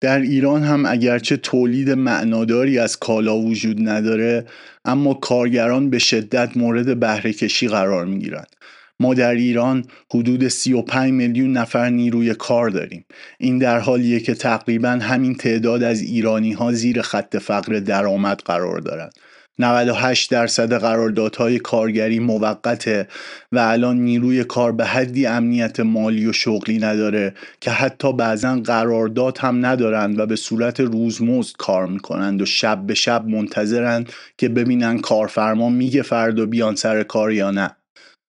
در 0.00 0.18
ایران 0.20 0.62
هم 0.62 0.86
اگرچه 0.86 1.36
تولید 1.36 1.90
معناداری 1.90 2.78
از 2.78 2.98
کالا 2.98 3.38
وجود 3.38 3.88
نداره 3.88 4.46
اما 4.84 5.14
کارگران 5.14 5.90
به 5.90 5.98
شدت 5.98 6.56
مورد 6.56 7.00
بهره 7.00 7.32
کشی 7.32 7.68
قرار 7.68 8.06
می‌گیرند. 8.06 8.56
ما 9.00 9.14
در 9.14 9.34
ایران 9.34 9.84
حدود 10.14 10.48
35 10.48 11.12
میلیون 11.12 11.52
نفر 11.52 11.90
نیروی 11.90 12.34
کار 12.34 12.68
داریم. 12.68 13.04
این 13.38 13.58
در 13.58 13.78
حالیه 13.78 14.20
که 14.20 14.34
تقریبا 14.34 14.88
همین 14.88 15.34
تعداد 15.34 15.82
از 15.82 16.00
ایرانی 16.00 16.52
ها 16.52 16.72
زیر 16.72 17.02
خط 17.02 17.36
فقر 17.36 17.78
درآمد 17.78 18.42
قرار 18.44 18.78
دارند. 18.78 19.12
98 19.60 20.30
درصد 20.30 20.72
قراردادهای 20.72 21.58
کارگری 21.58 22.18
موقته 22.18 23.08
و 23.52 23.58
الان 23.58 23.96
نیروی 23.96 24.44
کار 24.44 24.72
به 24.72 24.84
حدی 24.84 25.26
امنیت 25.26 25.80
مالی 25.80 26.26
و 26.26 26.32
شغلی 26.32 26.78
نداره 26.78 27.34
که 27.60 27.70
حتی 27.70 28.12
بعضا 28.12 28.60
قرارداد 28.64 29.38
هم 29.38 29.66
ندارند 29.66 30.18
و 30.18 30.26
به 30.26 30.36
صورت 30.36 30.80
روزمزد 30.80 31.56
کار 31.56 31.86
می‌کنند 31.86 32.42
و 32.42 32.46
شب 32.46 32.86
به 32.86 32.94
شب 32.94 33.26
منتظرند 33.26 34.12
که 34.38 34.48
ببینن 34.48 34.98
کارفرما 34.98 35.68
میگه 35.68 36.02
فردا 36.02 36.46
بیان 36.46 36.74
سر 36.74 37.02
کار 37.02 37.32
یا 37.32 37.50
نه. 37.50 37.70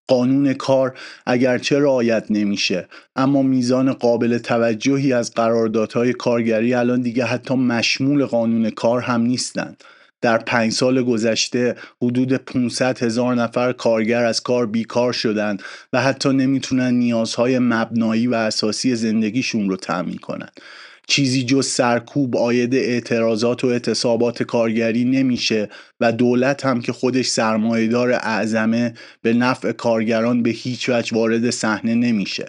قانون 0.07 0.53
کار 0.53 0.99
اگرچه 1.25 1.79
رعایت 1.79 2.25
نمیشه 2.29 2.87
اما 3.15 3.41
میزان 3.41 3.93
قابل 3.93 4.37
توجهی 4.37 5.13
از 5.13 5.33
قراردادهای 5.33 6.13
کارگری 6.13 6.73
الان 6.73 7.01
دیگه 7.01 7.25
حتی 7.25 7.55
مشمول 7.55 8.25
قانون 8.25 8.69
کار 8.69 9.01
هم 9.01 9.21
نیستند. 9.21 9.83
در 10.21 10.37
پنج 10.37 10.71
سال 10.71 11.03
گذشته 11.03 11.75
حدود 12.01 12.33
500 12.33 13.03
هزار 13.03 13.35
نفر 13.35 13.71
کارگر 13.71 14.25
از 14.25 14.41
کار 14.41 14.65
بیکار 14.65 15.13
شدند 15.13 15.63
و 15.93 16.01
حتی 16.01 16.29
نمی‌تونن 16.29 16.93
نیازهای 16.93 17.59
مبنایی 17.59 18.27
و 18.27 18.33
اساسی 18.33 18.95
زندگیشون 18.95 19.69
رو 19.69 19.77
تأمین 19.77 20.17
کنند 20.17 20.61
چیزی 21.07 21.43
جز 21.43 21.67
سرکوب 21.67 22.37
آید 22.37 22.75
اعتراضات 22.75 23.63
و 23.63 23.67
اعتصابات 23.67 24.43
کارگری 24.43 25.05
نمیشه 25.05 25.69
و 25.99 26.11
دولت 26.11 26.65
هم 26.65 26.81
که 26.81 26.91
خودش 26.91 27.27
سرمایهدار 27.27 28.11
اعظمه 28.11 28.93
به 29.21 29.33
نفع 29.33 29.71
کارگران 29.71 30.43
به 30.43 30.49
هیچ 30.49 30.89
وجه 30.89 31.17
وارد 31.17 31.49
صحنه 31.49 31.95
نمیشه. 31.95 32.45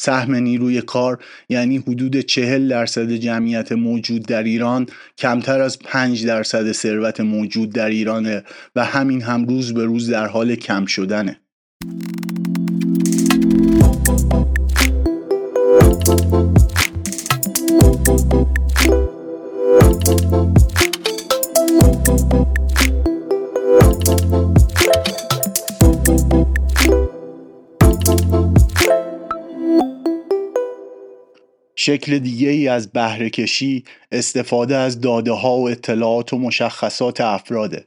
سهم 0.00 0.34
نیروی 0.34 0.82
کار 0.82 1.18
یعنی 1.48 1.78
حدود 1.78 2.20
چهل 2.20 2.68
درصد 2.68 3.12
جمعیت 3.12 3.72
موجود 3.72 4.22
در 4.22 4.42
ایران 4.42 4.86
کمتر 5.18 5.60
از 5.60 5.78
پنج 5.78 6.26
درصد 6.26 6.72
ثروت 6.72 7.20
موجود 7.20 7.72
در 7.72 7.88
ایرانه 7.88 8.44
و 8.76 8.84
همین 8.84 9.22
هم 9.22 9.44
روز 9.44 9.74
به 9.74 9.84
روز 9.84 10.10
در 10.10 10.26
حال 10.26 10.54
کم 10.54 10.86
شدنه. 10.86 11.40
شکل 31.82 32.18
دیگه 32.18 32.48
ای 32.48 32.68
از 32.68 32.92
بهره 32.92 33.30
کشی 33.30 33.84
استفاده 34.12 34.76
از 34.76 35.00
داده 35.00 35.32
ها 35.32 35.56
و 35.56 35.68
اطلاعات 35.68 36.32
و 36.32 36.38
مشخصات 36.38 37.20
افراده. 37.20 37.86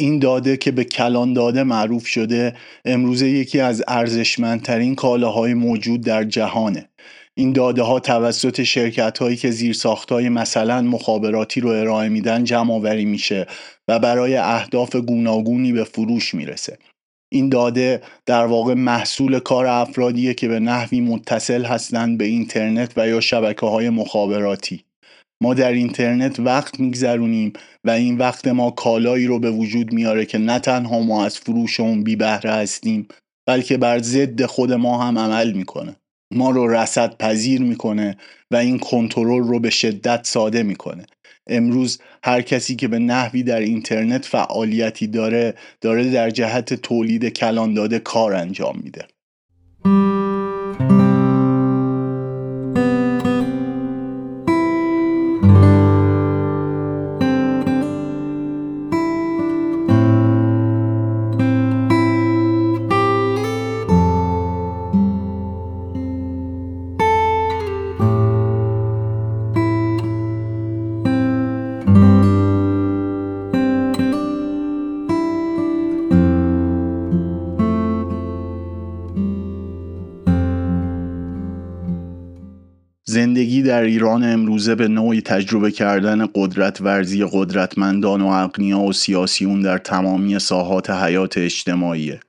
این 0.00 0.18
داده 0.18 0.56
که 0.56 0.70
به 0.70 0.84
کلان 0.84 1.32
داده 1.32 1.62
معروف 1.62 2.06
شده 2.06 2.54
امروزه 2.84 3.28
یکی 3.28 3.60
از 3.60 3.84
ارزشمندترین 3.88 4.94
کالاهای 4.94 5.54
موجود 5.54 6.00
در 6.00 6.24
جهانه. 6.24 6.88
این 7.34 7.52
داده 7.52 7.82
ها 7.82 8.00
توسط 8.00 8.62
شرکت 8.62 9.18
هایی 9.18 9.36
که 9.36 9.50
زیر 9.50 9.76
های 10.10 10.28
مثلا 10.28 10.82
مخابراتی 10.82 11.60
رو 11.60 11.68
ارائه 11.68 12.08
میدن 12.08 12.44
جمع 12.44 12.74
آوری 12.74 13.04
میشه 13.04 13.46
و 13.88 13.98
برای 13.98 14.36
اهداف 14.36 14.96
گوناگونی 14.96 15.72
به 15.72 15.84
فروش 15.84 16.34
می‌رسه. 16.34 16.78
این 17.32 17.48
داده 17.48 18.02
در 18.26 18.46
واقع 18.46 18.74
محصول 18.74 19.38
کار 19.38 19.66
افرادیه 19.66 20.34
که 20.34 20.48
به 20.48 20.60
نحوی 20.60 21.00
متصل 21.00 21.64
هستند 21.64 22.18
به 22.18 22.24
اینترنت 22.24 22.92
و 22.96 23.08
یا 23.08 23.20
شبکه 23.20 23.66
های 23.66 23.90
مخابراتی. 23.90 24.84
ما 25.42 25.54
در 25.54 25.72
اینترنت 25.72 26.40
وقت 26.40 26.80
میگذرونیم 26.80 27.52
و 27.84 27.90
این 27.90 28.18
وقت 28.18 28.48
ما 28.48 28.70
کالایی 28.70 29.26
رو 29.26 29.38
به 29.38 29.50
وجود 29.50 29.92
میاره 29.92 30.24
که 30.24 30.38
نه 30.38 30.58
تنها 30.58 31.00
ما 31.00 31.24
از 31.24 31.38
فروش 31.38 31.80
اون 31.80 32.04
بی 32.04 32.16
بهره 32.16 32.50
هستیم 32.50 33.08
بلکه 33.48 33.76
بر 33.76 33.98
ضد 33.98 34.44
خود 34.44 34.72
ما 34.72 35.02
هم 35.02 35.18
عمل 35.18 35.52
می‌کنه. 35.52 35.96
ما 36.34 36.50
رو 36.50 36.68
رسد 36.68 37.16
پذیر 37.18 37.62
می‌کنه 37.62 38.16
و 38.50 38.56
این 38.56 38.78
کنترل 38.78 39.42
رو 39.42 39.60
به 39.60 39.70
شدت 39.70 40.26
ساده 40.26 40.62
می‌کنه. 40.62 41.06
امروز 41.46 41.98
هر 42.24 42.42
کسی 42.42 42.76
که 42.76 42.88
به 42.88 42.98
نحوی 42.98 43.42
در 43.42 43.60
اینترنت 43.60 44.24
فعالیتی 44.24 45.06
داره 45.06 45.54
داره 45.80 46.10
در 46.10 46.30
جهت 46.30 46.74
تولید 46.74 47.28
کلان 47.28 47.74
داده 47.74 47.98
کار 47.98 48.34
انجام 48.34 48.80
میده. 48.84 49.06
امروزه 84.56 84.74
به 84.74 84.88
نوعی 84.88 85.20
تجربه 85.20 85.70
کردن 85.70 86.28
قدرت 86.34 86.80
ورزی 86.80 87.26
قدرتمندان 87.32 88.20
و 88.20 88.26
اقنیا 88.26 88.78
و 88.78 88.92
سیاسیون 88.92 89.60
در 89.60 89.78
تمامی 89.78 90.38
ساحات 90.38 90.90
حیات 90.90 91.38
اجتماعیه. 91.38 92.20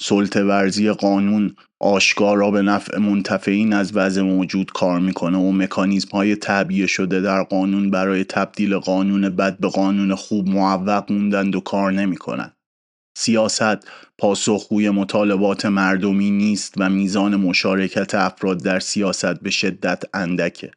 سلطه 0.00 0.44
ورزی 0.44 0.90
قانون 0.90 1.56
آشکارا 1.80 2.50
به 2.50 2.62
نفع 2.62 2.98
منتفعین 2.98 3.72
از 3.72 3.96
وضع 3.96 4.22
موجود 4.22 4.72
کار 4.72 5.00
می‌کنه 5.00 5.38
و 5.38 5.52
مکانیزم 5.52 6.08
های 6.10 6.36
تعبیه 6.36 6.86
شده 6.86 7.20
در 7.20 7.42
قانون 7.42 7.90
برای 7.90 8.24
تبدیل 8.24 8.78
قانون 8.78 9.28
بد 9.28 9.58
به 9.58 9.68
قانون 9.68 10.14
خوب 10.14 10.48
معوق 10.48 11.12
موندند 11.12 11.56
و 11.56 11.60
کار 11.60 11.92
نمی‌کنند. 11.92 12.56
سیاست 13.16 13.88
پاسخگوی 14.18 14.90
مطالبات 14.90 15.66
مردمی 15.66 16.30
نیست 16.30 16.74
و 16.76 16.90
میزان 16.90 17.36
مشارکت 17.36 18.14
افراد 18.14 18.62
در 18.62 18.80
سیاست 18.80 19.40
به 19.40 19.50
شدت 19.50 20.02
اندکه. 20.14 20.70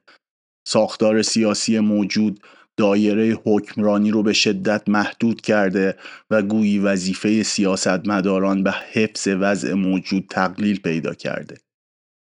ساختار 0.71 1.21
سیاسی 1.21 1.79
موجود 1.79 2.39
دایره 2.77 3.37
حکمرانی 3.43 4.11
رو 4.11 4.23
به 4.23 4.33
شدت 4.33 4.89
محدود 4.89 5.41
کرده 5.41 5.95
و 6.29 6.41
گویی 6.41 6.79
وظیفه 6.79 7.43
سیاستمداران 7.43 8.63
به 8.63 8.71
حفظ 8.91 9.27
وضع 9.27 9.73
موجود 9.73 10.25
تقلیل 10.29 10.79
پیدا 10.79 11.13
کرده. 11.13 11.57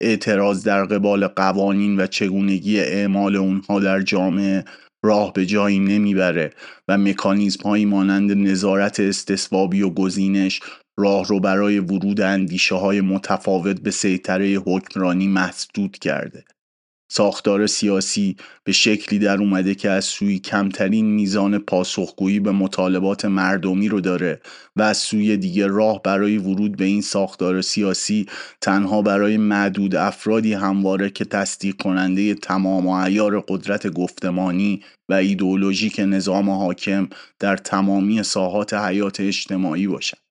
اعتراض 0.01 0.63
در 0.63 0.85
قبال 0.85 1.27
قوانین 1.27 1.99
و 1.99 2.07
چگونگی 2.07 2.79
اعمال 2.79 3.35
اونها 3.35 3.79
در 3.79 4.01
جامعه 4.01 4.65
راه 5.05 5.33
به 5.33 5.45
جایی 5.45 5.79
نمی‌بره 5.79 6.51
و 6.87 6.97
مکانیزم 6.97 7.63
هایی 7.63 7.85
مانند 7.85 8.31
نظارت 8.31 8.99
استصوابی 8.99 9.81
و 9.81 9.89
گزینش 9.89 10.59
راه 10.99 11.27
رو 11.27 11.39
برای 11.39 11.79
ورود 11.79 12.21
اندیشه 12.21 12.75
های 12.75 13.01
متفاوت 13.01 13.79
به 13.79 13.91
سیطره 13.91 14.53
حکمرانی 14.65 15.27
مسدود 15.27 15.97
کرده. 15.97 16.43
ساختار 17.13 17.67
سیاسی 17.67 18.35
به 18.63 18.71
شکلی 18.71 19.19
در 19.19 19.37
اومده 19.37 19.75
که 19.75 19.89
از 19.89 20.05
سوی 20.05 20.39
کمترین 20.39 21.05
میزان 21.05 21.57
پاسخگویی 21.59 22.39
به 22.39 22.51
مطالبات 22.51 23.25
مردمی 23.25 23.87
رو 23.89 24.01
داره 24.01 24.41
و 24.75 24.81
از 24.81 24.97
سوی 24.97 25.37
دیگه 25.37 25.67
راه 25.67 26.01
برای 26.01 26.37
ورود 26.37 26.77
به 26.77 26.85
این 26.85 27.01
ساختار 27.01 27.61
سیاسی 27.61 28.25
تنها 28.61 29.01
برای 29.01 29.37
معدود 29.37 29.95
افرادی 29.95 30.53
همواره 30.53 31.09
که 31.09 31.25
تصدیق 31.25 31.75
کننده 31.75 32.33
تمام 32.33 32.89
عیار 32.89 33.39
قدرت 33.47 33.87
گفتمانی 33.87 34.83
و 35.09 35.13
ایدئولوژیک 35.13 35.99
نظام 35.99 36.49
حاکم 36.49 37.09
در 37.39 37.57
تمامی 37.57 38.23
ساحات 38.23 38.73
حیات 38.73 39.19
اجتماعی 39.19 39.87
باشند. 39.87 40.30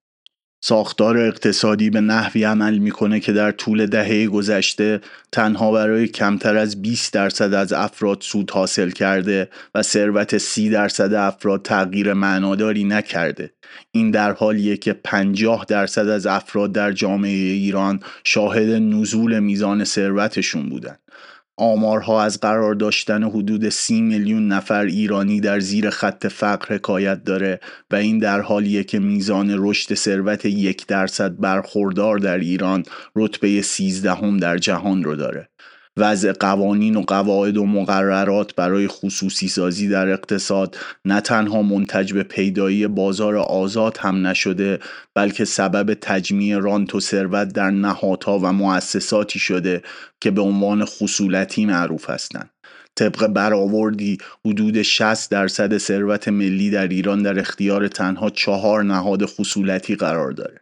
ساختار 0.62 1.18
اقتصادی 1.18 1.90
به 1.90 2.00
نحوی 2.00 2.44
عمل 2.44 2.78
می‌کنه 2.78 3.20
که 3.20 3.32
در 3.32 3.52
طول 3.52 3.86
دهه 3.86 4.26
گذشته 4.26 5.00
تنها 5.32 5.72
برای 5.72 6.08
کمتر 6.08 6.56
از 6.56 6.82
20 6.82 7.12
درصد 7.12 7.54
از 7.54 7.72
افراد 7.72 8.18
سود 8.20 8.50
حاصل 8.50 8.90
کرده 8.90 9.48
و 9.74 9.82
ثروت 9.82 10.38
30 10.38 10.70
درصد 10.70 11.14
افراد 11.14 11.62
تغییر 11.62 12.12
معناداری 12.12 12.84
نکرده. 12.84 13.50
این 13.92 14.10
در 14.10 14.32
حالیه 14.32 14.76
که 14.76 14.92
50 14.92 15.64
درصد 15.68 16.08
از 16.08 16.26
افراد 16.26 16.72
در 16.72 16.92
جامعه 16.92 17.30
ایران 17.30 18.00
شاهد 18.24 18.68
نزول 18.68 19.38
میزان 19.38 19.84
ثروتشون 19.84 20.68
بودن. 20.68 20.96
آمارها 21.60 22.22
از 22.22 22.40
قرار 22.40 22.74
داشتن 22.74 23.22
حدود 23.22 23.68
سی 23.68 24.00
میلیون 24.00 24.48
نفر 24.48 24.84
ایرانی 24.84 25.40
در 25.40 25.60
زیر 25.60 25.90
خط 25.90 26.26
فقر 26.26 26.74
حکایت 26.74 27.24
داره 27.24 27.60
و 27.90 27.96
این 27.96 28.18
در 28.18 28.40
حالیه 28.40 28.84
که 28.84 28.98
میزان 28.98 29.54
رشد 29.58 29.94
ثروت 29.94 30.44
یک 30.44 30.86
درصد 30.86 31.40
برخوردار 31.40 32.18
در 32.18 32.38
ایران 32.38 32.82
رتبه 33.16 33.62
سیزدهم 33.62 34.36
در 34.36 34.58
جهان 34.58 35.04
رو 35.04 35.16
داره. 35.16 35.49
وضع 36.00 36.32
قوانین 36.32 36.96
و 36.96 37.02
قواعد 37.02 37.56
و 37.56 37.66
مقررات 37.66 38.54
برای 38.54 38.88
خصوصی 38.88 39.48
سازی 39.48 39.88
در 39.88 40.08
اقتصاد 40.08 40.76
نه 41.04 41.20
تنها 41.20 41.62
منتج 41.62 42.12
به 42.12 42.22
پیدایی 42.22 42.86
بازار 42.86 43.36
آزاد 43.36 43.96
هم 44.00 44.26
نشده 44.26 44.78
بلکه 45.14 45.44
سبب 45.44 45.94
تجمیع 46.00 46.58
رانت 46.58 46.94
و 46.94 47.00
ثروت 47.00 47.48
در 47.48 47.70
نهادها 47.70 48.38
و 48.38 48.52
مؤسساتی 48.52 49.38
شده 49.38 49.82
که 50.20 50.30
به 50.30 50.40
عنوان 50.40 50.84
خصولتی 50.84 51.66
معروف 51.66 52.10
هستند. 52.10 52.50
طبق 52.94 53.26
برآوردی 53.26 54.18
حدود 54.46 54.82
60 54.82 55.30
درصد 55.30 55.78
ثروت 55.78 56.28
ملی 56.28 56.70
در 56.70 56.88
ایران 56.88 57.22
در 57.22 57.38
اختیار 57.38 57.88
تنها 57.88 58.30
چهار 58.30 58.84
نهاد 58.84 59.26
خصولتی 59.26 59.94
قرار 59.94 60.32
داره. 60.32 60.60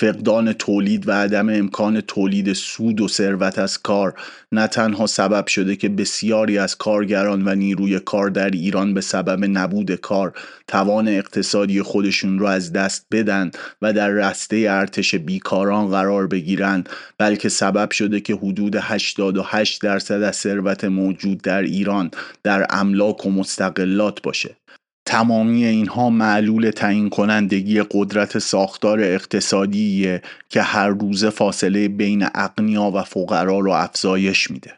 فقدان 0.00 0.52
تولید 0.52 1.08
و 1.08 1.12
عدم 1.12 1.48
امکان 1.48 2.00
تولید 2.00 2.52
سود 2.52 3.00
و 3.00 3.08
ثروت 3.08 3.58
از 3.58 3.78
کار. 3.78 4.14
نه 4.52 4.66
تنها 4.66 5.06
سبب 5.06 5.46
شده 5.46 5.76
که 5.76 5.88
بسیاری 5.88 6.58
از 6.58 6.76
کارگران 6.76 7.48
و 7.48 7.54
نیروی 7.54 7.98
کار 7.98 8.30
در 8.30 8.50
ایران 8.50 8.94
به 8.94 9.00
سبب 9.00 9.44
نبود 9.44 9.94
کار 9.94 10.32
توان 10.66 11.08
اقتصادی 11.08 11.82
خودشون 11.82 12.38
را 12.38 12.50
از 12.50 12.72
دست 12.72 13.06
بدن 13.10 13.50
و 13.82 13.92
در 13.92 14.08
رسته 14.08 14.66
ارتش 14.68 15.14
بیکاران 15.14 15.88
قرار 15.88 16.26
بگیرند 16.26 16.88
بلکه 17.18 17.48
سبب 17.48 17.90
شده 17.90 18.20
که 18.20 18.34
حدود 18.34 18.76
88 18.80 19.82
درصد 19.82 20.22
از 20.22 20.36
ثروت 20.36 20.84
موجود 20.84 21.42
در 21.42 21.62
ایران 21.62 22.10
در 22.42 22.66
املاک 22.70 23.26
و 23.26 23.30
مستقلات 23.30 24.22
باشه. 24.22 24.57
تمامی 25.08 25.64
اینها 25.64 26.10
معلول 26.10 26.70
تعیین 26.70 27.10
کنندگی 27.10 27.82
قدرت 27.90 28.38
ساختار 28.38 29.00
اقتصادیه 29.00 30.22
که 30.48 30.62
هر 30.62 30.88
روزه 30.88 31.30
فاصله 31.30 31.88
بین 31.88 32.28
اقنیا 32.34 32.90
و 32.94 33.02
فقرا 33.02 33.58
رو 33.58 33.70
افزایش 33.70 34.50
میده. 34.50 34.77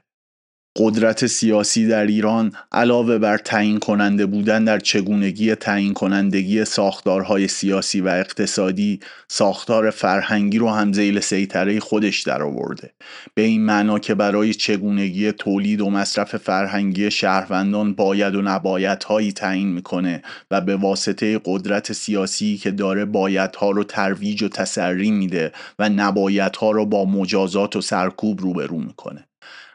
قدرت 0.76 1.26
سیاسی 1.26 1.86
در 1.86 2.06
ایران 2.06 2.52
علاوه 2.72 3.18
بر 3.18 3.38
تعیین 3.38 3.78
کننده 3.78 4.26
بودن 4.26 4.64
در 4.64 4.78
چگونگی 4.78 5.54
تعیین 5.54 5.94
کنندگی 5.94 6.64
ساختارهای 6.64 7.48
سیاسی 7.48 8.00
و 8.00 8.08
اقتصادی 8.08 9.00
ساختار 9.28 9.90
فرهنگی 9.90 10.58
رو 10.58 10.70
هم 10.70 10.92
زیل 10.92 11.20
سیطره 11.20 11.80
خودش 11.80 12.22
درآورده 12.22 12.92
به 13.34 13.42
این 13.42 13.64
معنا 13.64 13.98
که 13.98 14.14
برای 14.14 14.54
چگونگی 14.54 15.32
تولید 15.32 15.80
و 15.80 15.90
مصرف 15.90 16.36
فرهنگی 16.36 17.10
شهروندان 17.10 17.94
باید 17.94 18.34
و 18.34 18.42
نبایدهایی 18.42 19.32
تعیین 19.32 19.68
می‌کنه 19.68 20.22
و 20.50 20.60
به 20.60 20.76
واسطه 20.76 21.40
قدرت 21.44 21.92
سیاسی 21.92 22.56
که 22.56 22.70
داره 22.70 23.04
بایدها 23.04 23.70
رو 23.70 23.84
ترویج 23.84 24.42
و 24.42 24.48
تسری 24.48 25.10
میده 25.10 25.52
و 25.78 25.88
نبایدها 25.88 26.70
رو 26.70 26.86
با 26.86 27.04
مجازات 27.04 27.76
و 27.76 27.80
سرکوب 27.80 28.40
روبرو 28.40 28.78
می‌کنه. 28.78 29.29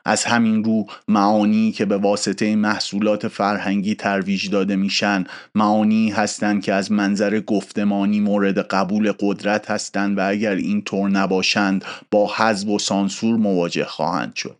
از 0.06 0.24
همین 0.24 0.64
رو 0.64 0.86
معانی 1.08 1.72
که 1.72 1.86
به 1.86 1.98
واسطه 1.98 2.56
محصولات 2.56 3.28
فرهنگی 3.28 3.96
ترویج 3.96 4.50
داده 4.50 4.76
میشن. 4.76 5.24
معانی 5.56 6.10
هستند 6.10 6.64
که 6.64 6.74
از 6.74 6.92
منظر 6.92 7.40
گفتمانی 7.40 8.20
مورد 8.20 8.58
قبول 8.60 9.12
قدرت 9.20 9.72
هستند 9.72 10.18
و 10.18 10.30
اگر 10.30 10.56
این 10.56 10.82
طور 10.82 11.10
نباشند 11.10 11.86
با 12.12 12.34
حذف 12.36 12.68
و 12.68 12.80
سانسور 12.80 13.36
مواجه 13.38 13.86
خواهند 13.86 14.36
شد. 14.36 14.58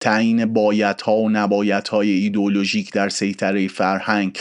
تعیین 0.00 0.52
بایدها 0.52 1.16
و 1.16 1.30
نبایدهای 1.30 2.10
ایدولوژیک 2.10 2.92
در 2.92 3.08
سیطره 3.08 3.68
فرهنگ 3.68 4.38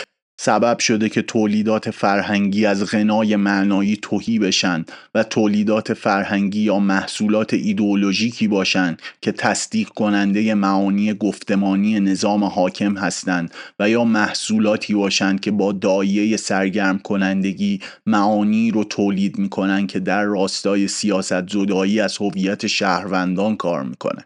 سبب 0.48 0.80
شده 0.80 1.10
که 1.10 1.22
تولیدات 1.22 1.92
فرهنگی 1.92 2.66
از 2.66 2.92
غنای 2.92 3.36
معنایی 3.36 3.98
توهی 4.02 4.40
بشن 4.40 4.86
و 5.16 5.24
تولیدات 5.24 5.94
فرهنگی 5.94 6.62
یا 6.62 6.80
محصولات 6.80 7.54
ایدئولوژیکی 7.54 8.48
باشند 8.48 9.02
که 9.22 9.32
تصدیق 9.32 9.90
کننده 9.90 10.54
معانی 10.54 11.14
گفتمانی 11.14 12.00
نظام 12.00 12.44
حاکم 12.44 12.98
هستند 12.98 13.54
و 13.80 13.90
یا 13.90 14.04
محصولاتی 14.04 14.94
باشند 14.94 15.40
که 15.40 15.52
با 15.52 15.72
دایه 15.72 16.38
سرگرم 16.38 17.00
کنندگی 17.00 17.80
معانی 18.06 18.72
رو 18.72 18.84
تولید 18.84 19.38
می‌کنن 19.38 19.88
که 19.88 20.00
در 20.00 20.24
راستای 20.24 20.88
سیاست 20.88 21.50
زدایی 21.50 22.00
از 22.00 22.18
هویت 22.18 22.68
شهروندان 22.68 23.56
کار 23.56 23.84
می‌کنه. 23.84 24.26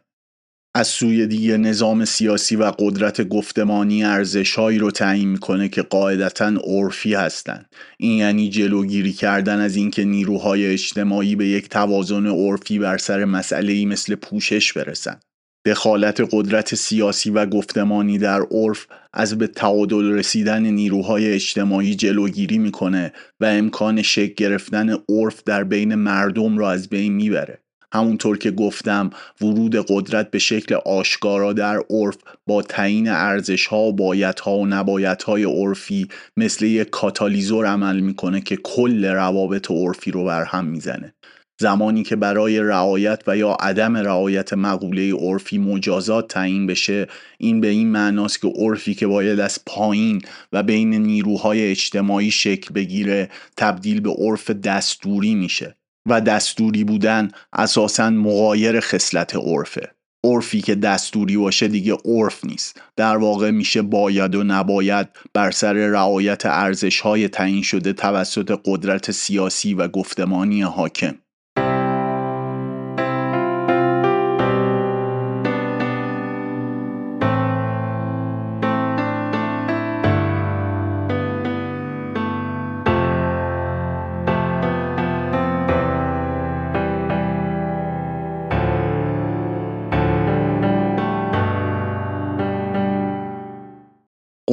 از 0.74 0.88
سوی 0.88 1.28
دیگه 1.28 1.58
نظام 1.58 2.06
سیاسی 2.06 2.56
و 2.56 2.72
قدرت 2.80 3.22
گفتمانی 3.22 4.04
ارزشهایی 4.04 4.78
رو 4.78 4.92
تعیین 4.92 5.30
می‌کنه 5.30 5.70
که 5.70 5.82
قاعدتا 5.82 6.54
عرفی 6.64 7.14
هستند. 7.14 7.66
این 7.98 8.18
یعنی 8.18 8.50
جلوگیری 8.50 9.14
کردن 9.14 9.60
از 9.60 9.76
اینکه 9.76 10.06
نیروهای 10.06 10.66
اجتماعی 10.66 11.36
به 11.36 11.48
یک 11.48 11.70
توازن 11.70 12.28
عرفی 12.28 12.80
بر 12.80 12.98
سر 12.98 13.26
مسئله 13.26 13.86
مثل 13.86 14.16
پوشش 14.16 14.74
برسن. 14.74 15.20
دخالت 15.66 16.28
قدرت 16.32 16.76
سیاسی 16.76 17.30
و 17.30 17.46
گفتمانی 17.46 18.18
در 18.18 18.42
عرف 18.42 18.88
از 19.14 19.38
به 19.38 19.48
تعادل 19.48 20.12
رسیدن 20.12 20.66
نیروهای 20.66 21.34
اجتماعی 21.34 21.96
جلوگیری 21.96 22.58
می‌کنه 22.58 23.14
و 23.40 23.46
امکان 23.46 24.02
شکل 24.02 24.34
گرفتن 24.38 24.90
عرف 25.10 25.44
در 25.44 25.64
بین 25.64 25.96
مردم 25.96 26.58
را 26.58 26.72
از 26.72 26.90
بین 26.90 27.14
می‌بره. 27.14 27.62
همونطور 27.94 28.38
که 28.38 28.52
گفتم 28.52 29.10
ورود 29.42 29.86
قدرت 29.90 30.32
به 30.32 30.40
شکل 30.40 30.76
آشکارا 30.86 31.54
در 31.54 31.82
عرف 31.90 32.18
با 32.48 32.62
تعیین 32.62 33.10
ارزش 33.10 33.68
ها 33.68 33.80
و 33.80 33.94
بایت 33.94 34.40
ها 34.40 34.58
و 34.58 34.66
نبایت 34.66 35.24
های 35.24 35.44
عرفی 35.44 36.08
مثل 36.38 36.66
یک 36.66 36.90
کاتالیزور 36.90 37.66
عمل 37.66 38.00
می‌کنه 38.00 38.42
که 38.42 38.56
کل 38.56 39.06
روابط 39.06 39.72
عرفی 39.72 40.12
رو 40.12 40.26
بر 40.26 40.44
هم 40.44 40.66
می‌زنه. 40.66 41.14
زمانی 41.62 42.04
که 42.04 42.16
برای 42.16 42.60
رعایت 42.60 43.24
و 43.28 43.38
یا 43.38 43.52
عدم 43.52 43.98
رعایت 43.98 44.54
مقوله 44.54 45.14
عرفی 45.14 45.58
مجازات 45.58 46.28
تعیین 46.28 46.68
بشه 46.68 47.08
این 47.38 47.62
به 47.62 47.68
این 47.68 47.88
معناست 47.88 48.42
که 48.42 48.48
عرفی 48.48 48.94
که 48.94 49.08
باید 49.08 49.40
از 49.40 49.60
پایین 49.66 50.22
و 50.54 50.64
بین 50.64 50.94
نیروهای 50.94 51.72
اجتماعی 51.72 52.32
شکل 52.32 52.74
بگیره 52.74 53.30
تبدیل 53.58 54.02
به 54.02 54.10
عرف 54.10 54.52
دستوری 54.52 55.36
میشه. 55.36 55.76
و 56.10 56.22
دستوری 56.22 56.84
بودن 56.84 57.32
اساسا 57.54 58.10
مغایر 58.10 58.80
خصلت 58.80 59.36
عرفه. 59.36 59.92
عرفی 60.24 60.62
که 60.62 60.76
دستوری 60.76 61.38
باشه 61.38 61.68
دیگه 61.68 61.98
عرف 62.06 62.46
نیست. 62.46 62.82
در 62.96 63.18
واقع 63.18 63.52
میشه 63.52 63.82
باید 63.82 64.36
و 64.36 64.44
نباید 64.44 65.08
بر 65.34 65.52
سر 65.52 65.74
رعایت 65.74 66.46
ارزش 66.46 67.00
های 67.00 67.28
تعیین 67.28 67.64
شده 67.64 67.94
توسط 67.94 68.60
قدرت 68.66 69.12
سیاسی 69.12 69.74
و 69.74 69.88
گفتمانی 69.88 70.62
حاکم. 70.62 71.16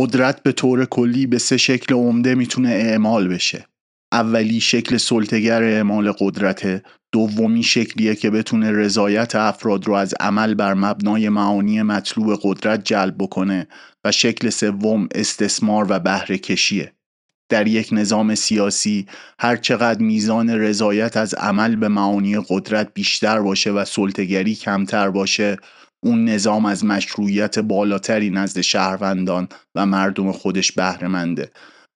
قدرت 0.08 0.42
به 0.42 0.52
طور 0.52 0.84
کلی 0.84 1.26
به 1.26 1.38
سه 1.38 1.56
شکل 1.56 1.94
عمده 1.94 2.34
می‌تونه 2.34 2.68
اعمال 2.68 3.28
بشه. 3.28 3.66
اولی 4.12 4.60
شکل 4.60 4.96
سلطگر 4.96 5.62
اعمال 5.62 6.12
قدرته 6.12 6.82
دومی 7.12 7.62
شکلیه 7.62 8.14
که 8.14 8.30
بتونه 8.30 8.72
رضایت 8.72 9.34
افراد 9.34 9.86
رو 9.86 9.94
از 9.94 10.14
عمل 10.20 10.54
بر 10.54 10.74
مبنای 10.74 11.28
معانی 11.28 11.82
مطلوب 11.82 12.38
قدرت 12.42 12.84
جلب 12.84 13.14
بکنه 13.18 13.68
و 14.04 14.12
شکل 14.12 14.50
سوم 14.50 15.08
استثمار 15.14 15.86
و 15.88 15.98
بهره 15.98 16.38
کشیه. 16.38 16.92
در 17.48 17.66
یک 17.66 17.88
نظام 17.92 18.34
سیاسی 18.34 19.06
هر 19.38 19.56
چقدر 19.56 20.02
میزان 20.02 20.50
رضایت 20.50 21.16
از 21.16 21.34
عمل 21.34 21.76
به 21.76 21.88
معانی 21.88 22.40
قدرت 22.48 22.94
بیشتر 22.94 23.40
باشه 23.40 23.70
و 23.70 23.84
سلطگری 23.84 24.54
کمتر 24.54 25.10
باشه 25.10 25.56
اون 26.04 26.24
نظام 26.24 26.66
از 26.66 26.84
مشروعیت 26.84 27.58
بالاتری 27.58 28.30
نزد 28.30 28.60
شهروندان 28.60 29.48
و 29.74 29.86
مردم 29.86 30.32
خودش 30.32 30.72
بهرهمنده 30.72 31.50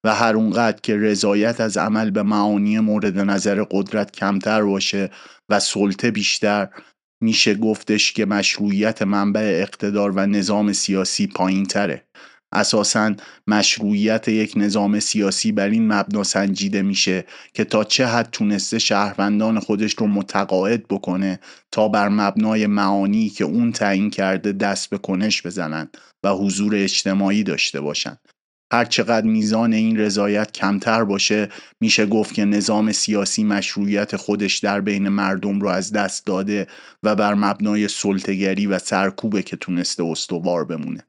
و 0.05 0.15
هر 0.15 0.37
اونقدر 0.37 0.81
که 0.83 0.97
رضایت 0.97 1.61
از 1.61 1.77
عمل 1.77 2.11
به 2.11 2.23
معانی 2.23 2.79
مورد 2.79 3.19
نظر 3.19 3.65
قدرت 3.71 4.13
کمتر 4.13 4.63
باشه 4.63 5.11
و 5.49 5.61
سلطه 5.61 6.11
بیشتر 6.11 6.69
میشه 7.23 7.55
گفتش 7.55 8.13
که 8.13 8.27
مشروعیت 8.27 9.03
منبع 9.03 9.59
اقتدار 9.63 10.11
و 10.11 10.27
نظام 10.27 10.73
سیاسی 10.73 11.27
پایین 11.27 11.67
تره 11.67 12.05
اساسا 12.53 13.15
مشروعیت 13.47 14.29
یک 14.29 14.53
نظام 14.57 15.01
سیاسی 15.01 15.53
بر 15.53 15.69
این 15.69 15.93
مبنا 15.93 16.25
سنجیده 16.25 16.83
میشه 16.83 17.25
که 17.55 17.65
تا 17.65 17.85
چه 17.85 18.07
حد 18.07 18.29
تونسته 18.33 18.79
شهروندان 18.79 19.61
خودش 19.61 19.95
رو 19.99 20.07
متقاعد 20.07 20.89
بکنه 20.89 21.41
تا 21.71 21.89
بر 21.89 22.09
مبنای 22.09 22.67
معانی 22.67 23.29
که 23.29 23.45
اون 23.45 23.73
تعیین 23.73 24.11
کرده 24.11 24.53
دست 24.53 24.91
به 24.91 24.99
کنش 24.99 25.47
بزنن 25.47 25.89
و 26.25 26.31
حضور 26.31 26.75
اجتماعی 26.75 27.43
داشته 27.43 27.81
باشن. 27.81 28.17
هر 28.73 28.85
چقدر 28.85 29.27
میزان 29.27 29.73
این 29.73 29.99
رضایت 29.99 30.53
کمتر 30.53 31.05
باشه 31.05 31.49
میشه 31.81 32.07
گفت 32.07 32.35
که 32.35 32.45
نظام 32.45 32.93
سیاسی 32.93 33.45
مشروعیت 33.45 34.17
خودش 34.17 34.59
در 34.59 34.81
بین 34.81 35.09
مردم 35.09 35.61
رو 35.61 35.69
از 35.69 35.93
دست 35.93 36.27
داده 36.27 36.67
و 37.03 37.15
بر 37.15 37.35
مبنای 37.35 37.89
سلطگری 37.89 38.67
و 38.67 38.79
سرکوبه 38.79 39.43
که 39.43 39.57
تونسته 39.57 40.05
استوار 40.05 40.65
بمونه. 40.65 41.07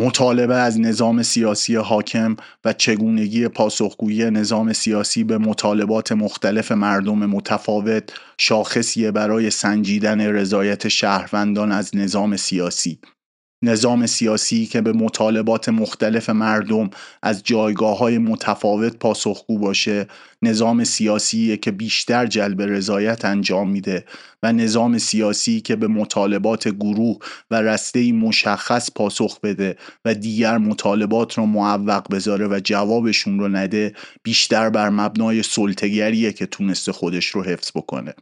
مطالبه 0.00 0.54
از 0.54 0.80
نظام 0.80 1.22
سیاسی 1.22 1.76
حاکم 1.76 2.36
و 2.64 2.72
چگونگی 2.72 3.48
پاسخگویی 3.48 4.30
نظام 4.30 4.72
سیاسی 4.72 5.24
به 5.24 5.38
مطالبات 5.38 6.12
مختلف 6.12 6.72
مردم 6.72 7.26
متفاوت 7.26 8.12
شاخصیه 8.38 9.10
برای 9.10 9.50
سنجیدن 9.50 10.20
رضایت 10.20 10.88
شهروندان 10.88 11.72
از 11.72 11.96
نظام 11.96 12.36
سیاسی. 12.36 13.00
نظام 13.62 14.06
سیاسی 14.06 14.66
که 14.66 14.80
به 14.80 14.92
مطالبات 14.92 15.68
مختلف 15.68 16.30
مردم 16.30 16.90
از 17.22 17.42
جایگاه 17.42 17.98
های 17.98 18.18
متفاوت 18.18 18.96
پاسخگو 18.96 19.58
باشه 19.58 20.06
نظام 20.42 20.84
سیاسی 20.84 21.56
که 21.56 21.70
بیشتر 21.70 22.26
جلب 22.26 22.62
رضایت 22.62 23.24
انجام 23.24 23.70
میده 23.70 24.04
و 24.42 24.52
نظام 24.52 24.98
سیاسی 24.98 25.60
که 25.60 25.76
به 25.76 25.88
مطالبات 25.88 26.68
گروه 26.68 27.18
و 27.50 27.62
رسته 27.62 28.12
مشخص 28.12 28.90
پاسخ 28.94 29.40
بده 29.40 29.76
و 30.04 30.14
دیگر 30.14 30.58
مطالبات 30.58 31.38
رو 31.38 31.46
معوق 31.46 32.12
بذاره 32.12 32.46
و 32.48 32.60
جوابشون 32.64 33.38
رو 33.38 33.48
نده 33.48 33.94
بیشتر 34.22 34.70
بر 34.70 34.90
مبنای 34.90 35.42
سلطگریه 35.42 36.32
که 36.32 36.46
تونسته 36.46 36.92
خودش 36.92 37.26
رو 37.26 37.44
حفظ 37.44 37.70
بکنه. 37.74 38.14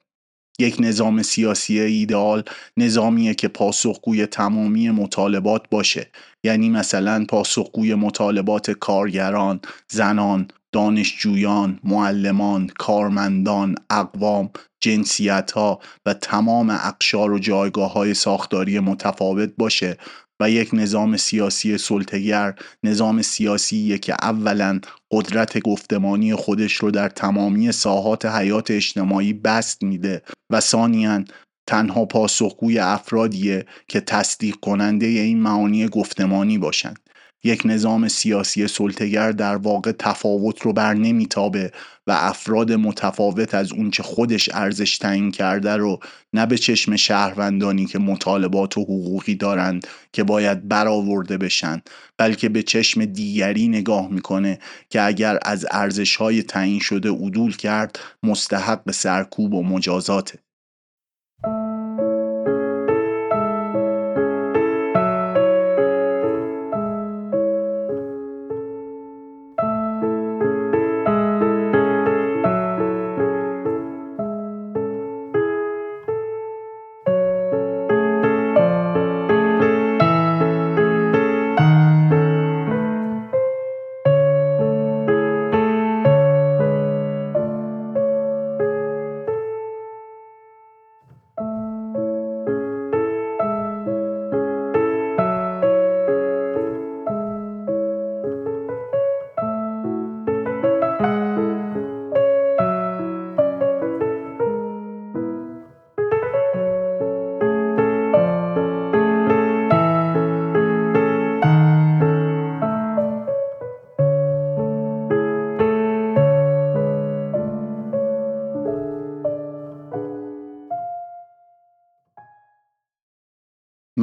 یک 0.59 0.77
نظام 0.79 1.23
سیاسی 1.23 1.81
ایدئال 1.81 2.43
نظامیه 2.77 3.35
که 3.35 3.49
پاسخگوی 3.49 4.27
تمامی 4.27 4.91
مطالبات 4.91 5.63
باشه. 5.71 6.11
یعنی 6.45 6.71
مثلا 6.71 7.25
پاسخگوی 7.29 7.95
مطالبات 7.95 8.71
کارگران، 8.71 9.61
زنان، 9.91 10.49
دانشجویان، 10.73 11.81
معلمان، 11.85 12.71
کارمندان، 12.79 13.75
اقوام، 13.91 14.51
جنسیت 14.81 15.53
ها 15.53 15.81
و 16.07 16.15
تمام 16.15 16.71
اقشار 16.71 17.33
و 17.33 17.39
جایگاه 17.39 17.93
های 17.93 18.15
ساختاری 18.15 18.79
متفاوت 18.79 19.51
باشه. 19.59 19.97
و 20.41 20.51
یک 20.51 20.71
نظام 20.73 21.17
سیاسی 21.17 21.79
سلطگر 21.79 22.55
نظام 22.85 23.23
سیاسی 23.23 23.99
که 23.99 24.15
اولا 24.23 24.81
قدرت 25.11 25.59
گفتمانی 25.59 26.35
خودش 26.35 26.73
رو 26.73 26.91
در 26.91 27.09
تمامی 27.09 27.73
ساحات 27.73 28.27
حیات 28.27 28.71
اجتماعی 28.71 29.33
بست 29.33 29.83
میده 29.83 30.23
و 30.51 30.61
ثانیا 30.61 31.25
تنها 31.67 32.05
پاسخگوی 32.05 32.79
افرادیه 32.79 33.67
که 33.89 34.01
تصدیق 34.01 34.55
کننده 34.55 35.07
این 35.07 35.41
معانی 35.41 35.89
گفتمانی 35.89 36.59
باشند 36.59 37.06
یک 37.47 37.63
نظام 37.65 38.09
سیاسی 38.09 38.69
سلطگر 38.69 39.33
در 39.33 39.57
واقع 39.57 39.93
تفاوت 39.93 40.63
رو 40.63 40.73
بر 40.73 40.95
نمیتابه 40.95 41.73
و 42.07 42.13
افراد 42.13 42.73
متفاوت 42.73 43.55
از 43.55 43.73
اونچه 43.73 44.03
خودش 44.03 44.51
ارزش 44.53 44.99
تعیین 44.99 45.31
کرده 45.31 45.77
رو 45.77 45.99
نه 46.33 46.47
به 46.47 46.59
چشم 46.59 46.97
شهروندانی 46.97 47.87
که 47.87 47.99
مطالبات 47.99 48.79
و 48.79 48.83
حقوقی 48.83 49.35
دارند 49.35 49.87
که 50.13 50.25
باید 50.25 50.69
برآورده 50.69 51.39
بشن 51.39 51.83
بلکه 52.19 52.49
به 52.49 52.63
چشم 52.63 53.05
دیگری 53.05 53.69
نگاه 53.69 54.09
می‌کنه 54.09 54.59
که 54.91 55.03
اگر 55.03 55.39
از 55.43 55.67
ارزش 55.71 56.17
های 56.17 56.43
تعیین 56.43 56.81
شده 56.81 57.11
عدول 57.11 57.57
کرد 57.57 57.99
مستحق 58.23 58.91
سرکوب 58.91 59.55
و 59.55 59.63
مجازاته. 59.63 60.46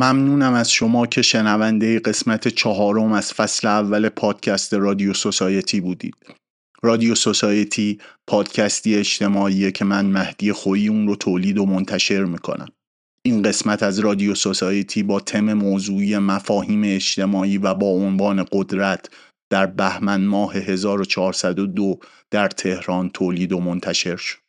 ممنونم 0.04 0.54
از 0.54 0.72
شما 0.72 1.06
که 1.06 1.22
شنونده 1.22 2.00
قسمت 2.00 2.48
چهارم 2.48 3.12
از 3.12 3.34
فصل 3.34 3.68
اول 3.68 4.10
پادکست 4.10 4.74
رادیو 4.74 5.14
سوسایتی 5.14 5.82
بودید. 5.82 6.16
رادیو 6.82 7.16
سوسایتی 7.16 8.00
پادکستی 8.28 8.96
اجتماعیه 8.96 9.72
که 9.72 9.86
من 9.86 10.06
مهدی 10.06 10.52
خویی 10.52 10.88
اون 10.88 11.08
رو 11.08 11.16
تولید 11.16 11.58
و 11.58 11.66
منتشر 11.66 12.24
می‌کنم. 12.24 12.68
این 13.26 13.42
قسمت 13.42 13.84
از 13.84 14.00
رادیو 14.00 14.36
سوسایتی 14.36 15.04
با 15.04 15.20
تم 15.20 15.54
موضوعی 15.54 16.18
مفاهیم 16.18 16.82
اجتماعی 16.86 17.58
و 17.58 17.74
با 17.74 17.88
عنوان 17.88 18.46
قدرت 18.52 19.10
در 19.50 19.66
بهمن 19.66 20.26
ماه 20.26 20.56
1402 20.56 22.00
در 22.32 22.48
تهران 22.48 23.10
تولید 23.10 23.54
و 23.54 23.60
منتشر 23.60 24.16
شد. 24.16 24.44